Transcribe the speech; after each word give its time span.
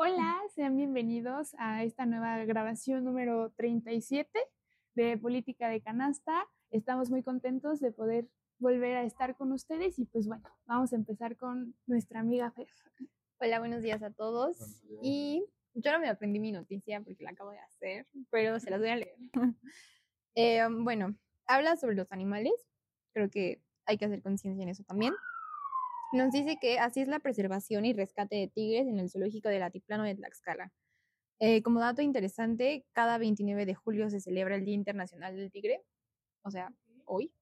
Hola, 0.00 0.40
sean 0.54 0.76
bienvenidos 0.76 1.56
a 1.58 1.82
esta 1.82 2.06
nueva 2.06 2.44
grabación 2.44 3.04
número 3.04 3.50
37 3.56 4.30
de 4.94 5.18
Política 5.18 5.68
de 5.68 5.80
Canasta. 5.80 6.46
Estamos 6.70 7.10
muy 7.10 7.24
contentos 7.24 7.80
de 7.80 7.90
poder 7.90 8.28
volver 8.60 8.96
a 8.96 9.02
estar 9.02 9.36
con 9.36 9.50
ustedes 9.50 9.98
y 9.98 10.04
pues 10.04 10.28
bueno, 10.28 10.48
vamos 10.66 10.92
a 10.92 10.96
empezar 10.96 11.36
con 11.36 11.74
nuestra 11.88 12.20
amiga 12.20 12.52
Fer. 12.52 12.68
Hola, 13.40 13.58
buenos 13.58 13.82
días 13.82 14.00
a 14.04 14.12
todos. 14.12 14.84
Y 15.02 15.44
yo 15.74 15.90
no 15.90 15.98
me 15.98 16.08
aprendí 16.08 16.38
mi 16.38 16.52
noticia 16.52 17.00
porque 17.00 17.24
la 17.24 17.30
acabo 17.30 17.50
de 17.50 17.58
hacer, 17.58 18.06
pero 18.30 18.60
se 18.60 18.70
las 18.70 18.78
voy 18.78 18.90
a 18.90 18.96
leer. 18.96 19.16
Eh, 20.36 20.60
bueno, 20.70 21.16
habla 21.48 21.76
sobre 21.76 21.96
los 21.96 22.12
animales. 22.12 22.52
Creo 23.12 23.28
que 23.28 23.60
hay 23.84 23.98
que 23.98 24.04
hacer 24.04 24.22
conciencia 24.22 24.62
en 24.62 24.68
eso 24.68 24.84
también. 24.84 25.12
Nos 26.12 26.32
dice 26.32 26.56
que 26.58 26.78
así 26.78 27.00
es 27.00 27.08
la 27.08 27.18
preservación 27.18 27.84
y 27.84 27.92
rescate 27.92 28.36
de 28.36 28.48
tigres 28.48 28.86
en 28.86 28.98
el 28.98 29.10
zoológico 29.10 29.50
del 29.50 29.62
Altiplano 29.62 30.04
de 30.04 30.14
Tlaxcala. 30.14 30.72
Eh, 31.40 31.62
como 31.62 31.80
dato 31.80 32.02
interesante, 32.02 32.86
cada 32.92 33.18
29 33.18 33.66
de 33.66 33.74
julio 33.74 34.08
se 34.10 34.20
celebra 34.20 34.56
el 34.56 34.64
Día 34.64 34.74
Internacional 34.74 35.36
del 35.36 35.50
Tigre, 35.52 35.84
o 36.42 36.50
sea, 36.50 36.72
hoy. 37.04 37.32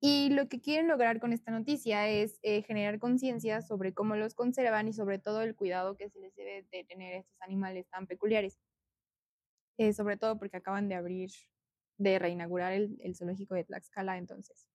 Y 0.00 0.30
lo 0.30 0.48
que 0.48 0.60
quieren 0.60 0.88
lograr 0.88 1.20
con 1.20 1.32
esta 1.32 1.50
noticia 1.50 2.08
es 2.08 2.38
eh, 2.42 2.62
generar 2.62 2.98
conciencia 2.98 3.60
sobre 3.62 3.92
cómo 3.94 4.16
los 4.16 4.34
conservan 4.34 4.88
y 4.88 4.92
sobre 4.94 5.18
todo 5.18 5.42
el 5.42 5.54
cuidado 5.54 5.96
que 5.96 6.08
se 6.08 6.20
les 6.20 6.34
debe 6.36 6.66
de 6.70 6.84
tener 6.84 7.14
a 7.14 7.18
estos 7.18 7.40
animales 7.42 7.86
tan 7.88 8.06
peculiares. 8.06 8.58
Eh, 9.78 9.92
sobre 9.92 10.16
todo 10.16 10.38
porque 10.38 10.56
acaban 10.56 10.88
de 10.88 10.94
abrir, 10.94 11.30
de 11.98 12.18
reinaugurar 12.18 12.72
el, 12.72 12.98
el 13.02 13.14
zoológico 13.14 13.54
de 13.54 13.64
Tlaxcala, 13.64 14.16
entonces. 14.18 14.66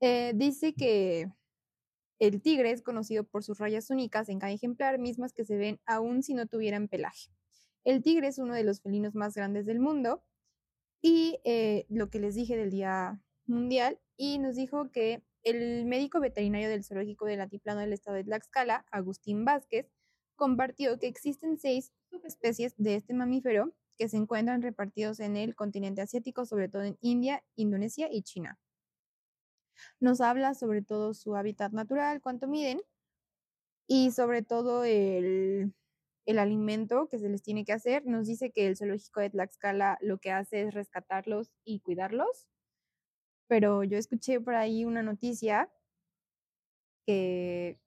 Eh, 0.00 0.32
dice 0.34 0.74
que 0.74 1.30
el 2.18 2.42
tigre 2.42 2.70
es 2.70 2.82
conocido 2.82 3.24
por 3.24 3.44
sus 3.44 3.58
rayas 3.58 3.90
únicas 3.90 4.28
en 4.28 4.38
cada 4.38 4.52
ejemplar, 4.52 4.98
mismas 4.98 5.32
que 5.32 5.44
se 5.44 5.56
ven 5.56 5.80
aún 5.86 6.22
si 6.22 6.34
no 6.34 6.46
tuvieran 6.46 6.88
pelaje. 6.88 7.30
El 7.84 8.02
tigre 8.02 8.28
es 8.28 8.38
uno 8.38 8.54
de 8.54 8.64
los 8.64 8.82
felinos 8.82 9.14
más 9.14 9.34
grandes 9.34 9.66
del 9.66 9.80
mundo 9.80 10.22
y 11.02 11.40
eh, 11.44 11.86
lo 11.88 12.10
que 12.10 12.20
les 12.20 12.34
dije 12.34 12.56
del 12.56 12.70
Día 12.70 13.22
Mundial 13.46 13.98
y 14.16 14.38
nos 14.38 14.56
dijo 14.56 14.90
que 14.90 15.22
el 15.42 15.86
médico 15.86 16.20
veterinario 16.20 16.68
del 16.68 16.84
zoológico 16.84 17.24
del 17.24 17.40
Altiplano 17.40 17.80
del 17.80 17.94
estado 17.94 18.16
de 18.18 18.24
Tlaxcala, 18.24 18.84
Agustín 18.90 19.46
Vázquez, 19.46 19.90
compartió 20.36 20.98
que 20.98 21.06
existen 21.06 21.58
seis 21.58 21.92
subespecies 22.10 22.74
de 22.76 22.96
este 22.96 23.14
mamífero 23.14 23.72
que 23.96 24.08
se 24.08 24.18
encuentran 24.18 24.62
repartidos 24.62 25.20
en 25.20 25.36
el 25.36 25.54
continente 25.54 26.02
asiático, 26.02 26.44
sobre 26.44 26.68
todo 26.68 26.82
en 26.84 26.98
India, 27.00 27.42
Indonesia 27.56 28.08
y 28.10 28.22
China. 28.22 28.58
Nos 30.00 30.20
habla 30.20 30.54
sobre 30.54 30.82
todo 30.82 31.14
su 31.14 31.36
hábitat 31.36 31.72
natural, 31.72 32.20
cuánto 32.20 32.48
miden 32.48 32.80
y 33.86 34.10
sobre 34.12 34.42
todo 34.42 34.84
el, 34.84 35.74
el 36.26 36.38
alimento 36.38 37.08
que 37.08 37.18
se 37.18 37.28
les 37.28 37.42
tiene 37.42 37.64
que 37.64 37.72
hacer. 37.72 38.06
Nos 38.06 38.26
dice 38.26 38.52
que 38.52 38.66
el 38.66 38.76
zoológico 38.76 39.20
de 39.20 39.30
Tlaxcala 39.30 39.98
lo 40.00 40.18
que 40.18 40.30
hace 40.32 40.62
es 40.62 40.74
rescatarlos 40.74 41.52
y 41.64 41.80
cuidarlos. 41.80 42.46
Pero 43.48 43.84
yo 43.84 43.98
escuché 43.98 44.40
por 44.40 44.54
ahí 44.54 44.84
una 44.86 45.02
noticia 45.02 45.70
que 47.06 47.78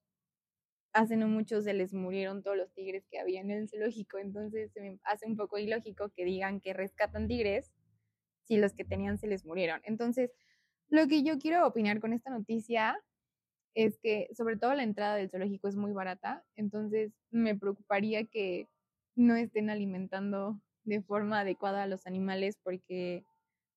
hace 0.93 1.17
no 1.17 1.27
mucho 1.27 1.61
se 1.61 1.73
les 1.73 1.93
murieron 1.93 2.43
todos 2.43 2.57
los 2.57 2.71
tigres 2.73 3.05
que 3.09 3.19
había 3.19 3.41
en 3.41 3.51
el 3.51 3.67
zoológico, 3.67 4.19
entonces 4.19 4.71
se 4.71 4.81
me 4.81 4.99
hace 5.03 5.25
un 5.25 5.35
poco 5.35 5.57
ilógico 5.57 6.09
que 6.09 6.25
digan 6.25 6.59
que 6.61 6.73
rescatan 6.73 7.27
tigres 7.27 7.71
si 8.43 8.57
los 8.57 8.73
que 8.73 8.85
tenían 8.85 9.17
se 9.17 9.27
les 9.27 9.45
murieron. 9.45 9.81
Entonces, 9.85 10.31
lo 10.93 11.07
que 11.07 11.23
yo 11.23 11.39
quiero 11.39 11.65
opinar 11.65 11.99
con 11.99 12.13
esta 12.13 12.29
noticia 12.29 12.95
es 13.73 13.97
que 13.97 14.29
sobre 14.37 14.57
todo 14.57 14.75
la 14.75 14.83
entrada 14.83 15.15
del 15.15 15.31
zoológico 15.31 15.67
es 15.67 15.75
muy 15.75 15.91
barata, 15.91 16.45
entonces 16.55 17.11
me 17.31 17.57
preocuparía 17.57 18.25
que 18.25 18.69
no 19.15 19.35
estén 19.35 19.71
alimentando 19.71 20.61
de 20.83 21.01
forma 21.01 21.39
adecuada 21.39 21.81
a 21.81 21.87
los 21.87 22.05
animales 22.05 22.59
porque 22.61 23.25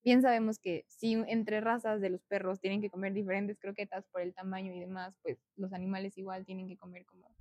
bien 0.05 0.20
sabemos 0.20 0.59
que 0.59 0.84
si 0.89 1.14
entre 1.14 1.62
razas 1.62 2.03
de 2.03 2.10
los 2.10 2.22
perros 2.25 2.60
tienen 2.60 2.82
que 2.82 2.91
comer 2.91 3.15
diferentes 3.15 3.59
croquetas 3.59 4.04
por 4.12 4.21
el 4.21 4.34
tamaño 4.34 4.75
y 4.75 4.81
demás, 4.81 5.16
pues 5.22 5.38
los 5.56 5.72
animales 5.72 6.19
igual 6.19 6.44
tienen 6.44 6.69
que 6.69 6.77
comer 6.77 7.06
como 7.06 7.34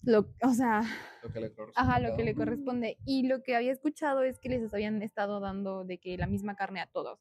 lo, 0.00 0.32
o 0.42 0.54
sea, 0.54 0.82
Lo 1.22 1.30
que 1.30 1.40
le 1.40 1.52
corresponde. 1.52 1.90
ajá, 1.90 2.00
lo 2.00 2.16
que 2.16 2.24
le 2.24 2.34
corresponde. 2.34 2.96
Y 3.04 3.26
lo 3.26 3.42
que 3.42 3.56
había 3.56 3.72
escuchado 3.72 4.22
es 4.22 4.38
que 4.38 4.48
les 4.48 4.72
habían 4.72 5.02
estado 5.02 5.40
dando 5.40 5.84
de 5.84 5.98
que 5.98 6.16
la 6.16 6.28
misma 6.28 6.54
carne 6.54 6.80
a 6.80 6.86
todos. 6.86 7.18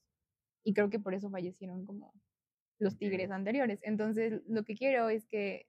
Y 0.66 0.74
creo 0.74 0.90
que 0.90 1.00
por 1.00 1.14
eso 1.14 1.30
fallecieron 1.30 1.86
como 1.86 2.14
los 2.80 2.98
tigres 2.98 3.32
anteriores. 3.32 3.80
Entonces, 3.84 4.42
lo 4.48 4.64
que 4.64 4.76
quiero 4.76 5.10
es 5.10 5.26
que 5.28 5.68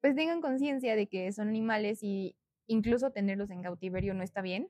pues 0.00 0.14
tengan 0.14 0.40
conciencia 0.40 0.96
de 0.96 1.06
que 1.06 1.32
son 1.32 1.48
animales 1.48 2.02
y 2.02 2.36
incluso 2.66 3.10
tenerlos 3.10 3.50
en 3.50 3.62
cautiverio 3.62 4.14
no 4.14 4.22
está 4.22 4.42
bien. 4.42 4.64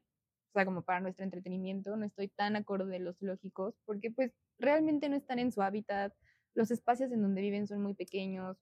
O 0.50 0.52
sea, 0.54 0.64
como 0.64 0.82
para 0.82 1.00
nuestro 1.00 1.24
entretenimiento, 1.24 1.96
no 1.96 2.06
estoy 2.06 2.28
tan 2.28 2.56
acorde 2.56 2.90
de 2.90 3.00
los 3.00 3.18
zoológicos 3.18 3.74
porque 3.84 4.10
pues 4.10 4.32
realmente 4.58 5.08
no 5.08 5.16
están 5.16 5.38
en 5.38 5.52
su 5.52 5.62
hábitat. 5.62 6.14
Los 6.54 6.70
espacios 6.70 7.12
en 7.12 7.22
donde 7.22 7.42
viven 7.42 7.66
son 7.66 7.82
muy 7.82 7.94
pequeños. 7.94 8.56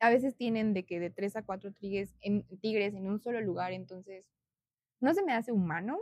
A 0.00 0.10
veces 0.10 0.36
tienen 0.36 0.74
de 0.74 0.84
que 0.84 1.00
de 1.00 1.10
tres 1.10 1.36
a 1.36 1.42
cuatro 1.42 1.72
tigres 1.72 2.14
en, 2.20 2.44
tigres 2.60 2.94
en 2.94 3.08
un 3.08 3.20
solo 3.20 3.40
lugar, 3.40 3.72
entonces 3.72 4.24
no 5.00 5.14
se 5.14 5.24
me 5.24 5.32
hace 5.32 5.52
humano. 5.52 5.98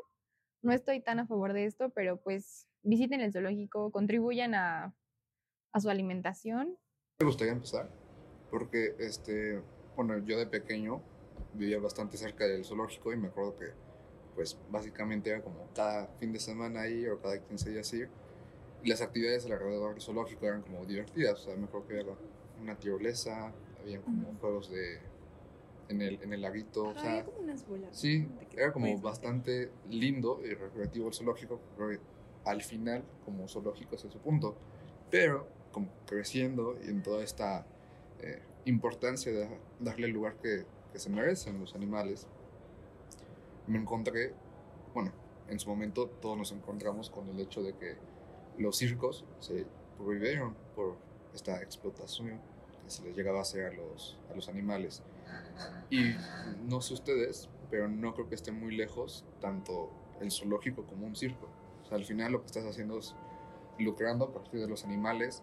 No 0.62 0.72
estoy 0.72 1.00
tan 1.00 1.18
a 1.18 1.26
favor 1.26 1.52
de 1.52 1.64
esto, 1.64 1.90
pero 1.90 2.18
pues 2.18 2.66
visiten 2.82 3.20
el 3.20 3.32
zoológico, 3.32 3.90
contribuyan 3.90 4.54
a, 4.54 4.94
a 5.72 5.80
su 5.80 5.90
alimentación. 5.90 6.76
Me 7.20 7.26
gustaría 7.26 7.52
empezar 7.52 7.90
porque, 8.50 8.94
este, 8.98 9.62
bueno, 9.96 10.18
yo 10.18 10.38
de 10.38 10.46
pequeño 10.46 11.02
vivía 11.54 11.78
bastante 11.78 12.16
cerca 12.16 12.46
del 12.46 12.64
zoológico 12.64 13.12
y 13.12 13.16
me 13.16 13.28
acuerdo 13.28 13.56
que, 13.56 13.66
pues, 14.34 14.58
básicamente 14.70 15.30
era 15.30 15.42
como 15.42 15.68
cada 15.74 16.08
fin 16.18 16.32
de 16.32 16.40
semana 16.40 16.82
ahí 16.82 17.06
o 17.06 17.20
cada 17.20 17.38
15 17.38 17.70
días. 17.70 17.92
Y 18.82 18.88
las 18.88 19.02
actividades 19.02 19.44
alrededor 19.44 19.92
del 19.92 20.02
zoológico 20.02 20.46
eran 20.46 20.62
como 20.62 20.84
divertidas. 20.84 21.40
O 21.40 21.44
sea, 21.44 21.56
me 21.56 21.64
acuerdo 21.64 21.86
que 21.86 22.00
había 22.00 22.14
una 22.60 22.76
tirolesa, 22.78 23.52
había 23.80 24.00
como 24.00 24.34
juegos 24.40 24.70
de... 24.70 24.98
En 25.90 26.00
el, 26.02 26.22
en 26.22 26.32
el 26.32 26.40
laguito, 26.40 26.84
o 26.84 26.90
Ajá, 26.90 27.00
sea, 27.00 27.10
había 27.10 27.24
como 27.24 27.38
unas 27.40 27.66
bolas. 27.66 27.88
Sí, 27.96 28.28
era 28.56 28.72
como 28.72 29.00
bastante 29.00 29.70
lindo 29.88 30.40
y 30.44 30.54
recreativo 30.54 31.08
el 31.08 31.14
zoológico, 31.14 31.60
creo 31.76 31.88
que 31.90 31.98
al 32.44 32.62
final 32.62 33.02
como 33.24 33.48
zoológico 33.48 33.96
es 33.96 34.02
su 34.02 34.18
punto, 34.20 34.54
pero 35.10 35.48
como 35.72 35.88
creciendo 36.06 36.76
y 36.82 36.88
en 36.88 37.02
toda 37.02 37.24
esta 37.24 37.66
eh, 38.20 38.40
importancia 38.66 39.32
de 39.32 39.48
darle 39.80 40.06
el 40.06 40.12
lugar 40.12 40.36
que, 40.36 40.64
que 40.92 40.98
se 41.00 41.10
merecen 41.10 41.58
los 41.58 41.74
animales, 41.74 42.28
me 43.66 43.78
encontré, 43.78 44.32
bueno, 44.94 45.12
en 45.48 45.58
su 45.58 45.68
momento 45.68 46.06
todos 46.20 46.38
nos 46.38 46.52
encontramos 46.52 47.10
con 47.10 47.28
el 47.28 47.40
hecho 47.40 47.62
de 47.62 47.74
que 47.74 47.96
los 48.58 48.76
circos 48.76 49.24
se 49.40 49.66
prohibieron 49.98 50.54
por 50.76 50.96
esta 51.34 51.60
explotación 51.62 52.40
que 52.84 52.90
se 52.90 53.02
les 53.04 53.16
llegaba 53.16 53.38
a 53.38 53.42
hacer 53.42 53.66
a 53.66 53.72
los, 53.72 54.18
a 54.30 54.34
los 54.34 54.48
animales. 54.48 55.02
Y 55.90 56.14
no 56.68 56.80
sé 56.80 56.94
ustedes, 56.94 57.48
pero 57.70 57.88
no 57.88 58.14
creo 58.14 58.28
que 58.28 58.34
esté 58.34 58.52
muy 58.52 58.76
lejos 58.76 59.24
tanto 59.40 59.90
el 60.20 60.30
zoológico 60.30 60.84
como 60.84 61.06
un 61.06 61.16
circo. 61.16 61.48
O 61.82 61.86
sea, 61.86 61.96
al 61.96 62.04
final 62.04 62.32
lo 62.32 62.40
que 62.40 62.46
estás 62.46 62.64
haciendo 62.64 62.98
es 62.98 63.14
lucrando 63.78 64.26
a 64.26 64.32
partir 64.32 64.60
de 64.60 64.68
los 64.68 64.84
animales, 64.84 65.42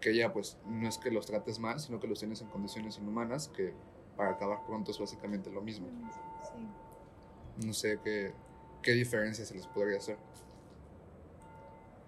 que 0.00 0.14
ya 0.14 0.32
pues 0.32 0.58
no 0.66 0.88
es 0.88 0.98
que 0.98 1.10
los 1.10 1.26
trates 1.26 1.58
mal, 1.58 1.80
sino 1.80 2.00
que 2.00 2.06
los 2.06 2.18
tienes 2.18 2.40
en 2.40 2.48
condiciones 2.48 2.98
inhumanas, 2.98 3.48
que 3.48 3.74
para 4.16 4.30
acabar 4.30 4.64
pronto 4.66 4.90
es 4.90 4.98
básicamente 4.98 5.50
lo 5.50 5.62
mismo. 5.62 5.88
Sí. 6.42 7.66
No 7.66 7.72
sé 7.72 7.98
qué, 8.04 8.32
qué 8.82 8.92
diferencia 8.92 9.44
se 9.44 9.54
les 9.54 9.66
podría 9.66 9.98
hacer. 9.98 10.18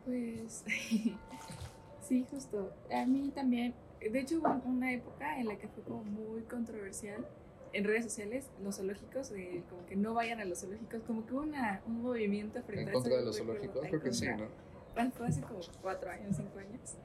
Pues 0.05 0.65
sí, 2.03 2.27
justo. 2.31 2.73
A 2.93 3.07
mí 3.07 3.31
también, 3.35 3.75
de 4.11 4.21
hecho 4.21 4.39
hubo 4.39 4.61
una 4.65 4.93
época 4.93 5.39
en 5.39 5.49
la 5.49 5.59
que 5.59 5.69
fue 5.69 5.83
como 5.83 6.05
muy 6.05 6.43
controversial 6.43 7.27
en 7.73 7.85
redes 7.85 8.05
sociales, 8.05 8.51
los 8.63 8.77
zoológicos, 8.77 9.31
de 9.31 9.65
como 9.69 9.87
que 9.87 9.97
no 9.97 10.15
vayan 10.15 10.41
a 10.41 10.45
los 10.45 10.61
zoológicos, 10.61 11.03
como 11.05 11.27
que 11.27 11.35
hubo 11.35 11.43
una, 11.43 11.83
un 11.87 12.03
movimiento 12.03 12.63
frente 12.63 12.83
En 12.83 12.89
a 12.91 12.93
contra 12.93 13.17
de 13.17 13.25
los 13.25 13.37
zoológicos, 13.39 13.87
creo 13.87 14.01
que 14.01 14.13
sí. 14.13 14.27
¿no? 14.29 15.11
Fue 15.13 15.27
hace 15.27 15.41
como 15.41 15.61
cuatro 15.81 16.11
años, 16.11 16.37
cinco 16.37 16.59
años. 16.59 16.97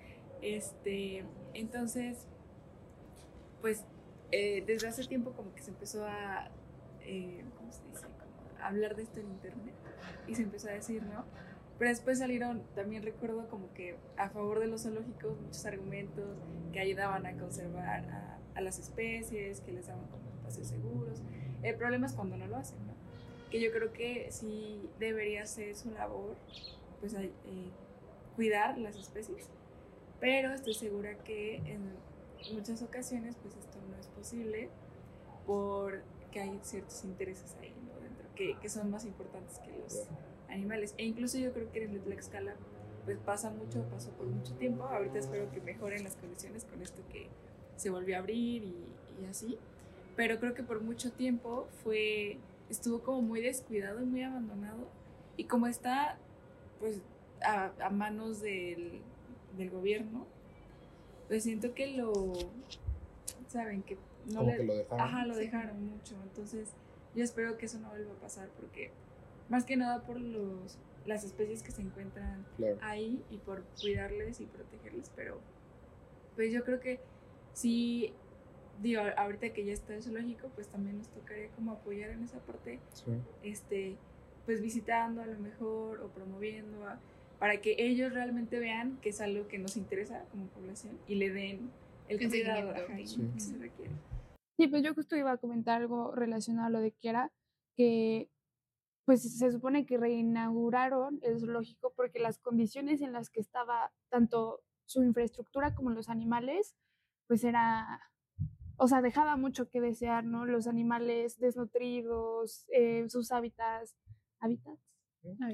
Este, 0.41 1.23
entonces, 1.53 2.27
pues 3.61 3.85
eh, 4.31 4.63
desde 4.67 4.87
hace 4.87 5.05
tiempo 5.05 5.31
como 5.31 5.53
que 5.55 5.61
se 5.61 5.71
empezó 5.71 6.05
a, 6.05 6.51
eh, 7.01 7.45
¿cómo 7.55 7.71
se 7.71 7.83
dice? 7.85 8.05
Como 8.05 8.61
a 8.61 8.67
hablar 8.67 8.95
de 8.95 9.03
esto 9.03 9.19
en 9.19 9.27
internet 9.27 9.73
y 10.27 10.35
se 10.35 10.43
empezó 10.43 10.67
a 10.69 10.73
decir, 10.73 11.01
¿no? 11.03 11.25
Pero 11.77 11.89
después 11.91 12.19
salieron, 12.19 12.63
también 12.73 13.03
recuerdo 13.03 13.47
como 13.49 13.71
que 13.73 13.95
a 14.17 14.29
favor 14.29 14.59
de 14.59 14.67
los 14.67 14.83
zoológicos 14.83 15.39
muchos 15.39 15.65
argumentos 15.65 16.25
que 16.73 16.79
ayudaban 16.79 17.25
a 17.25 17.37
conservar 17.37 18.09
a, 18.09 18.39
a 18.55 18.61
las 18.61 18.79
especies, 18.79 19.61
que 19.61 19.71
les 19.71 19.87
daban 19.87 20.07
como 20.07 20.27
espacios 20.29 20.67
seguros. 20.67 21.21
El 21.61 21.75
problema 21.75 22.07
es 22.07 22.13
cuando 22.13 22.35
no 22.37 22.47
lo 22.47 22.57
hacen, 22.57 22.79
¿no? 22.87 22.93
Que 23.51 23.61
yo 23.61 23.71
creo 23.71 23.93
que 23.93 24.31
sí 24.31 24.89
debería 24.99 25.45
ser 25.45 25.75
su 25.75 25.91
labor, 25.91 26.35
pues 26.99 27.13
eh, 27.13 27.31
cuidar 28.35 28.77
las 28.77 28.95
especies, 28.95 29.49
pero 30.19 30.53
estoy 30.53 30.73
segura 30.73 31.17
que 31.23 31.57
en 31.57 31.93
muchas 32.53 32.81
ocasiones 32.81 33.35
pues 33.41 33.55
esto 33.55 33.77
no 33.89 33.97
es 33.97 34.07
posible 34.07 34.69
por 35.45 36.01
que 36.31 36.41
hay 36.41 36.59
ciertos 36.63 37.03
intereses 37.03 37.55
ahí, 37.61 37.73
¿no? 37.87 37.99
Dentro, 38.01 38.27
que, 38.35 38.57
que 38.59 38.69
son 38.69 38.91
más 38.91 39.05
importantes 39.05 39.59
que 39.59 39.71
los 39.77 40.07
animales. 40.49 40.93
E 40.97 41.05
incluso 41.05 41.37
yo 41.37 41.53
creo 41.53 41.71
que 41.71 41.83
en 41.83 41.91
el 41.91 42.01
Tlaxcala 42.01 42.55
pues 43.05 43.17
pasa 43.19 43.49
mucho, 43.51 43.83
pasó 43.89 44.11
por 44.11 44.27
mucho 44.27 44.53
tiempo. 44.55 44.83
Ahorita 44.83 45.19
espero 45.19 45.49
que 45.51 45.61
mejoren 45.61 46.03
las 46.03 46.15
condiciones 46.15 46.65
con 46.65 46.81
esto 46.81 47.01
que 47.11 47.27
se 47.75 47.89
volvió 47.89 48.15
a 48.15 48.19
abrir 48.19 48.63
y, 48.63 48.75
y 49.21 49.25
así. 49.29 49.57
Pero 50.15 50.39
creo 50.39 50.53
que 50.53 50.63
por 50.63 50.81
mucho 50.81 51.11
tiempo 51.11 51.67
fue, 51.83 52.37
estuvo 52.69 53.03
como 53.03 53.21
muy 53.21 53.41
descuidado 53.41 54.01
y 54.01 54.05
muy 54.05 54.23
abandonado. 54.23 54.89
Y 55.37 55.45
como 55.45 55.67
está 55.67 56.17
pues 56.79 57.01
a, 57.41 57.71
a 57.79 57.89
manos 57.89 58.41
del, 58.41 59.01
del 59.57 59.69
gobierno, 59.69 60.25
pues 61.27 61.43
siento 61.43 61.73
que 61.73 61.87
lo, 61.87 62.33
saben, 63.47 63.83
que 63.83 63.97
no 64.27 64.39
Como 64.39 64.51
le... 64.51 64.57
que 64.57 64.63
lo 64.63 64.75
dejaron. 64.75 65.01
Ajá, 65.01 65.25
lo 65.25 65.35
dejaron 65.35 65.85
mucho. 65.85 66.15
Entonces, 66.23 66.69
yo 67.15 67.23
espero 67.23 67.57
que 67.57 67.65
eso 67.65 67.79
no 67.79 67.89
vuelva 67.89 68.13
a 68.13 68.19
pasar 68.19 68.49
porque, 68.59 68.91
más 69.49 69.65
que 69.65 69.77
nada 69.77 70.01
por 70.03 70.19
los, 70.19 70.77
las 71.05 71.23
especies 71.23 71.63
que 71.63 71.71
se 71.71 71.81
encuentran 71.81 72.45
Claro. 72.57 72.77
ahí 72.81 73.23
y 73.29 73.37
por 73.37 73.63
cuidarles 73.81 74.41
y 74.41 74.45
protegerles, 74.45 75.11
pero 75.15 75.39
pues 76.35 76.51
yo 76.51 76.63
creo 76.63 76.79
que 76.79 76.99
sí, 77.53 78.13
digo, 78.81 79.01
ahorita 79.17 79.53
que 79.53 79.65
ya 79.65 79.73
está 79.73 79.95
el 79.95 80.03
zoológico, 80.03 80.49
pues 80.49 80.67
también 80.67 80.97
nos 80.97 81.07
tocaría 81.09 81.49
como 81.51 81.71
apoyar 81.71 82.11
en 82.11 82.23
esa 82.23 82.39
parte, 82.39 82.79
Sí. 82.93 83.11
este, 83.43 83.95
pues 84.45 84.61
visitando 84.61 85.21
a 85.21 85.25
lo 85.25 85.39
mejor 85.39 86.01
o 86.01 86.07
promoviendo 86.09 86.85
a- 86.87 86.99
para 87.39 87.59
que 87.61 87.75
ellos 87.77 88.13
realmente 88.13 88.59
vean 88.59 88.97
que 89.01 89.09
es 89.09 89.21
algo 89.21 89.47
que 89.47 89.57
nos 89.59 89.77
interesa 89.77 90.23
como 90.31 90.47
población 90.47 90.97
y 91.07 91.15
le 91.15 91.29
den 91.31 91.69
el 92.09 92.17
cuidado 92.29 92.73
Sí. 93.05 93.29
que 93.33 93.39
se 93.39 93.57
requiere. 93.57 93.91
Sí, 94.57 94.67
pues 94.67 94.81
yo 94.83 94.93
justo 94.95 95.15
iba 95.15 95.31
a 95.31 95.37
comentar 95.37 95.81
algo 95.81 96.11
relacionado 96.15 96.67
a 96.67 96.69
lo 96.71 96.79
de 96.79 96.91
Kiara, 96.91 97.31
que 97.75 98.29
pues 99.07 99.21
se 99.37 99.49
supone 99.53 99.85
que 99.85 99.97
reinauguraron 99.97 101.19
el 101.23 101.39
zoológico 101.39 101.93
porque 101.95 102.19
las 102.19 102.39
condiciones 102.39 102.99
en 103.01 103.13
las 103.13 103.29
que 103.29 103.39
estaba 103.39 103.93
tanto 104.09 104.59
su 104.85 105.01
infraestructura 105.01 105.73
como 105.75 105.91
los 105.91 106.09
animales, 106.09 106.75
pues 107.25 107.45
era, 107.45 108.01
o 108.75 108.89
sea, 108.89 109.01
dejaba 109.01 109.37
mucho 109.37 109.69
que 109.69 109.79
desear, 109.79 110.25
¿no? 110.25 110.45
Los 110.45 110.67
animales 110.67 111.39
desnutridos, 111.39 112.65
eh, 112.67 113.05
sus 113.09 113.31
hábitats, 113.31 113.95
hábitats, 114.39 114.81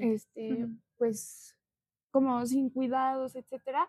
este, 0.02 0.66
pues 0.96 1.56
como 2.10 2.44
sin 2.46 2.70
cuidados, 2.70 3.36
etcétera. 3.36 3.88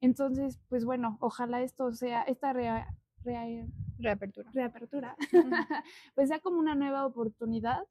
Entonces, 0.00 0.58
pues 0.70 0.86
bueno, 0.86 1.18
ojalá 1.20 1.60
esto 1.60 1.92
sea, 1.92 2.22
esta 2.22 2.54
rea- 2.54 2.88
rea- 3.24 3.66
Reapertura. 3.98 4.50
reapertura, 4.54 5.16
pues 6.14 6.28
sea 6.28 6.40
como 6.40 6.58
una 6.58 6.74
nueva 6.74 7.04
oportunidad, 7.04 7.84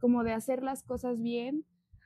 como 0.00 0.24
de 0.24 0.32
hacer 0.32 0.62
las 0.62 0.82
cosas 0.82 1.20
bien. 1.20 1.64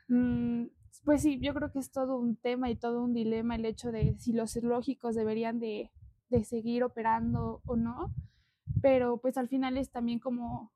Mm, 0.08 0.67
pues 1.05 1.23
sí, 1.23 1.38
yo 1.41 1.55
creo 1.55 1.73
que 1.73 1.79
es 1.79 1.91
todo 1.91 2.19
un 2.19 2.37
tema 2.37 2.70
y 2.70 2.76
todo 2.76 3.02
un 3.02 3.14
dilema 3.14 3.56
el 3.56 3.64
hecho 3.64 3.93
de 3.93 4.17
si 4.19 4.32
los 4.32 4.52
zoológicos 4.52 5.14
deberían 5.14 5.61
de, 5.61 5.91
de 6.29 6.44
seguir 6.44 6.85
operando 6.85 7.62
o 7.67 7.76
no, 7.76 8.12
pero 8.81 9.19
pues 9.19 9.37
al 9.37 9.49
final 9.49 9.76
es 9.76 9.91
también 9.91 10.19
como, 10.19 10.73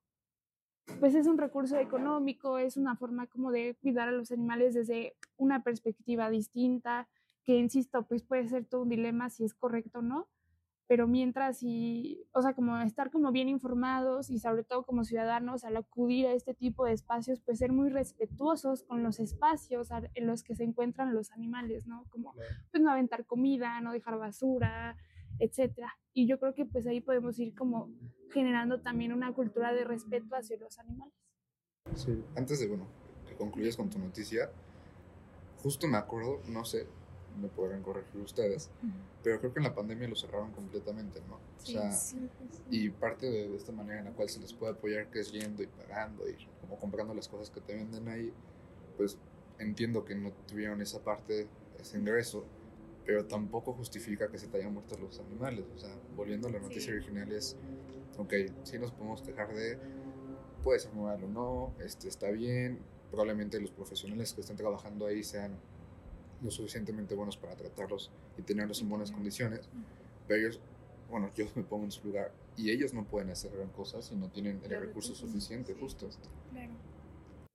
pues 1.01 1.15
es 1.15 1.27
un 1.27 1.39
recurso 1.39 1.79
económico, 1.79 2.59
es 2.59 2.77
una 2.77 2.97
forma 2.97 3.27
como 3.27 3.51
de 3.51 3.77
cuidar 3.81 4.09
a 4.09 4.13
los 4.13 4.31
animales 4.31 4.75
desde 4.75 5.17
una 5.37 5.63
perspectiva 5.63 6.31
distinta, 6.31 7.09
que 7.45 7.57
insisto, 7.57 8.07
pues 8.07 8.23
puede 8.23 8.49
ser 8.49 8.67
todo 8.67 8.83
un 8.83 8.91
dilema 8.91 9.31
si 9.31 9.45
es 9.45 9.55
correcto 9.55 10.01
o 10.01 10.03
no, 10.03 10.29
pero 10.89 11.07
mientras 11.07 11.63
y, 11.63 12.27
o 12.33 12.41
sea, 12.41 12.55
como 12.55 12.77
estar 12.79 13.11
como 13.11 13.31
bien 13.31 13.49
informados 13.49 14.31
y 14.31 14.39
sobre 14.39 14.65
todo 14.65 14.85
como 14.85 15.05
ciudadanos 15.05 15.65
al 15.65 15.77
acudir 15.77 16.27
a 16.27 16.33
este 16.33 16.55
tipo 16.55 16.87
de 16.87 16.95
espacios, 16.95 17.41
pues 17.41 17.59
ser 17.59 17.73
muy 17.73 17.91
respetuosos 17.91 18.83
con 18.85 19.03
los 19.03 19.21
espacios 19.21 19.91
en 20.15 20.27
los 20.27 20.43
que 20.43 20.57
se 20.57 20.65
encuentran 20.65 21.15
los 21.15 21.31
animales, 21.31 21.87
¿no? 21.87 22.07
Como 22.09 22.33
pues 22.73 22.83
no 22.83 22.91
aventar 22.91 23.27
comida, 23.27 23.81
no 23.83 23.93
dejar 23.93 24.19
basura, 24.19 24.97
etcétera. 25.39 25.93
Y 26.15 26.27
yo 26.27 26.41
creo 26.41 26.55
que 26.55 26.65
pues 26.65 26.87
ahí 26.87 27.03
podemos 27.03 27.39
ir 27.39 27.55
como 27.55 27.91
generando 28.31 28.81
también 28.81 29.13
una 29.13 29.33
cultura 29.35 29.75
de 29.75 29.85
respeto 29.85 30.35
hacia 30.37 30.57
los 30.57 30.79
animales. 30.79 31.15
Sí. 31.95 32.25
Antes 32.35 32.61
de, 32.61 32.67
bueno, 32.67 32.87
que 33.29 33.35
concluyas 33.35 33.77
con 33.77 33.91
tu 33.91 33.99
noticia, 33.99 34.51
justo 35.63 35.87
me 35.87 35.99
acuerdo, 35.99 36.41
no 36.49 36.65
sé, 36.65 36.87
me 37.39 37.49
podrán 37.49 37.83
corregir 37.83 38.21
ustedes, 38.21 38.71
pero 39.23 39.39
creo 39.41 39.53
que 39.53 39.61
en 39.61 39.65
la 39.65 39.75
pandemia 39.75 40.09
lo 40.09 40.17
cerraron 40.17 40.53
completamente, 40.53 41.21
¿no? 41.29 41.37
O 41.37 41.67
sea, 41.67 41.91
y 42.71 42.91
parte 42.91 43.27
de, 43.31 43.49
de 43.49 43.57
esta 43.57 43.73
manera 43.73 43.99
en 44.01 44.07
la 44.07 44.13
cual 44.13 44.29
se 44.29 44.41
les 44.41 44.53
puede 44.53 44.73
apoyar, 44.73 45.11
que 45.11 45.21
es 45.21 45.31
yendo 45.33 45.63
y 45.63 45.67
pagando 45.67 46.29
y 46.29 46.37
como 46.61 46.79
comprando 46.79 47.15
las 47.15 47.29
cosas 47.29 47.51
que 47.51 47.61
te 47.61 47.75
venden 47.75 48.09
ahí, 48.09 48.33
pues 48.97 49.19
entiendo 49.59 50.05
que 50.05 50.15
no 50.15 50.33
tuvieron 50.47 50.81
esa 50.83 51.03
parte, 51.03 51.49
ese 51.79 51.99
ingreso, 51.99 52.45
pero 53.05 53.25
tampoco 53.27 53.73
justifica 53.73 54.29
que 54.31 54.39
se 54.39 54.49
te 54.49 54.59
hayan 54.59 54.75
muerto 54.75 54.97
los 54.99 55.19
animales. 55.21 55.65
O 55.75 55.79
sea, 55.79 55.95
volviendo 56.15 56.49
a 56.49 56.51
la 56.51 56.59
noticia 56.61 56.93
Sí. 56.93 56.99
original 56.99 57.33
es, 57.33 57.57
ok, 58.19 58.35
sí 58.65 58.79
nos 58.79 58.93
podemos 58.93 59.23
quejar 59.23 59.55
de, 59.55 59.79
puede 60.63 60.79
ser 60.79 60.93
moral 60.93 61.25
o 61.25 61.29
no, 61.29 61.75
este, 61.83 62.09
está 62.09 62.31
bien, 62.31 62.81
probablemente 63.11 63.59
los 63.61 63.71
profesionales 63.71 64.35
que 64.35 64.43
estén 64.43 64.57
trabajando 64.57 65.07
ahí 65.07 65.25
sean 65.25 65.59
lo 66.43 66.51
suficientemente 66.51 67.15
buenos 67.15 67.37
para 67.37 67.57
tratarlos 67.57 68.11
y 68.37 68.43
tenerlos 68.43 68.81
en 68.81 68.89
buenas 68.89 69.11
condiciones, 69.11 69.69
pero 70.27 70.41
ellos, 70.41 70.61
bueno, 71.11 71.31
yo 71.35 71.47
me 71.55 71.63
pongo 71.63 71.85
en 71.85 71.91
su 71.91 72.07
lugar 72.07 72.33
y 72.57 72.71
ellos 72.71 72.95
no 72.95 73.05
pueden 73.05 73.31
hacer 73.31 73.53
gran 73.53 73.71
cosa 73.71 74.03
si 74.03 74.15
no 74.15 74.31
tienen 74.31 74.57
el 74.57 74.71
recurso 74.71 74.87
recursos, 74.87 75.19
suficiente, 75.19 75.75
sí. 75.75 75.81
justo. 75.81 76.09
Claro. 76.51 76.73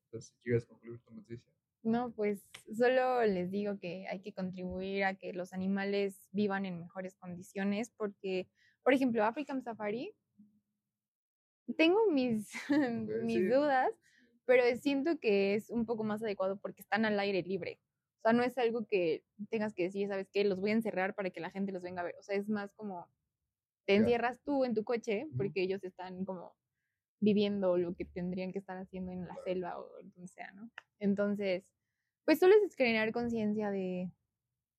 Entonces, 0.05 0.33
¿quieres 0.43 0.65
concluir 0.65 0.99
tu 0.99 1.13
noticia? 1.13 1.53
No, 1.83 2.11
pues 2.11 2.47
solo 2.73 3.25
les 3.25 3.51
digo 3.51 3.77
que 3.77 4.07
hay 4.07 4.21
que 4.21 4.33
contribuir 4.33 5.03
a 5.03 5.15
que 5.15 5.33
los 5.33 5.51
animales 5.51 6.17
vivan 6.31 6.65
en 6.65 6.79
mejores 6.79 7.15
condiciones 7.15 7.91
porque, 7.97 8.47
por 8.83 8.93
ejemplo, 8.93 9.23
African 9.25 9.61
Safari, 9.61 10.15
tengo 11.77 11.99
mis, 12.09 12.49
mis 13.23 13.37
sí. 13.37 13.45
dudas, 13.47 13.91
pero 14.45 14.63
siento 14.77 15.19
que 15.19 15.55
es 15.55 15.69
un 15.69 15.85
poco 15.85 16.03
más 16.03 16.23
adecuado 16.23 16.57
porque 16.57 16.81
están 16.81 17.05
al 17.05 17.19
aire 17.19 17.43
libre. 17.43 17.79
O 18.23 18.29
sea, 18.29 18.31
no 18.31 18.43
es 18.43 18.57
algo 18.57 18.85
que 18.85 19.21
tengas 19.49 19.73
que 19.73 19.83
decir, 19.83 20.07
¿sabes 20.07 20.29
qué? 20.31 20.45
Los 20.45 20.61
voy 20.61 20.69
a 20.69 20.75
encerrar 20.75 21.13
para 21.13 21.29
que 21.29 21.41
la 21.41 21.51
gente 21.51 21.73
los 21.73 21.83
venga 21.83 22.01
a 22.01 22.05
ver. 22.05 22.15
O 22.17 22.23
sea, 22.23 22.37
es 22.37 22.47
más 22.47 22.71
como 22.73 23.09
te 23.85 23.95
encierras 23.95 24.39
tú 24.45 24.63
en 24.63 24.73
tu 24.73 24.85
coche 24.85 25.27
porque 25.35 25.61
ellos 25.61 25.83
están 25.83 26.23
como 26.23 26.55
viviendo 27.19 27.77
lo 27.77 27.93
que 27.95 28.05
tendrían 28.05 28.53
que 28.53 28.59
estar 28.59 28.77
haciendo 28.77 29.11
en 29.11 29.27
la 29.27 29.35
selva 29.43 29.77
o 29.77 29.89
donde 30.01 30.29
sea, 30.29 30.53
¿no? 30.53 30.71
Entonces, 30.99 31.69
pues 32.23 32.39
solo 32.39 32.53
es 32.55 32.73
generar 32.75 33.11
conciencia 33.11 33.71
de 33.71 34.09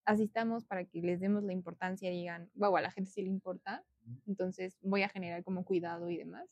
asistamos 0.06 0.64
para 0.64 0.86
que 0.86 1.02
les 1.02 1.20
demos 1.20 1.44
la 1.44 1.52
importancia 1.52 2.10
y 2.10 2.16
digan, 2.16 2.50
wow, 2.54 2.78
a 2.78 2.80
la 2.80 2.90
gente 2.90 3.10
sí 3.10 3.20
le 3.20 3.28
importa, 3.28 3.84
entonces 4.26 4.78
voy 4.80 5.02
a 5.02 5.10
generar 5.10 5.44
como 5.44 5.66
cuidado 5.66 6.08
y 6.08 6.16
demás. 6.16 6.48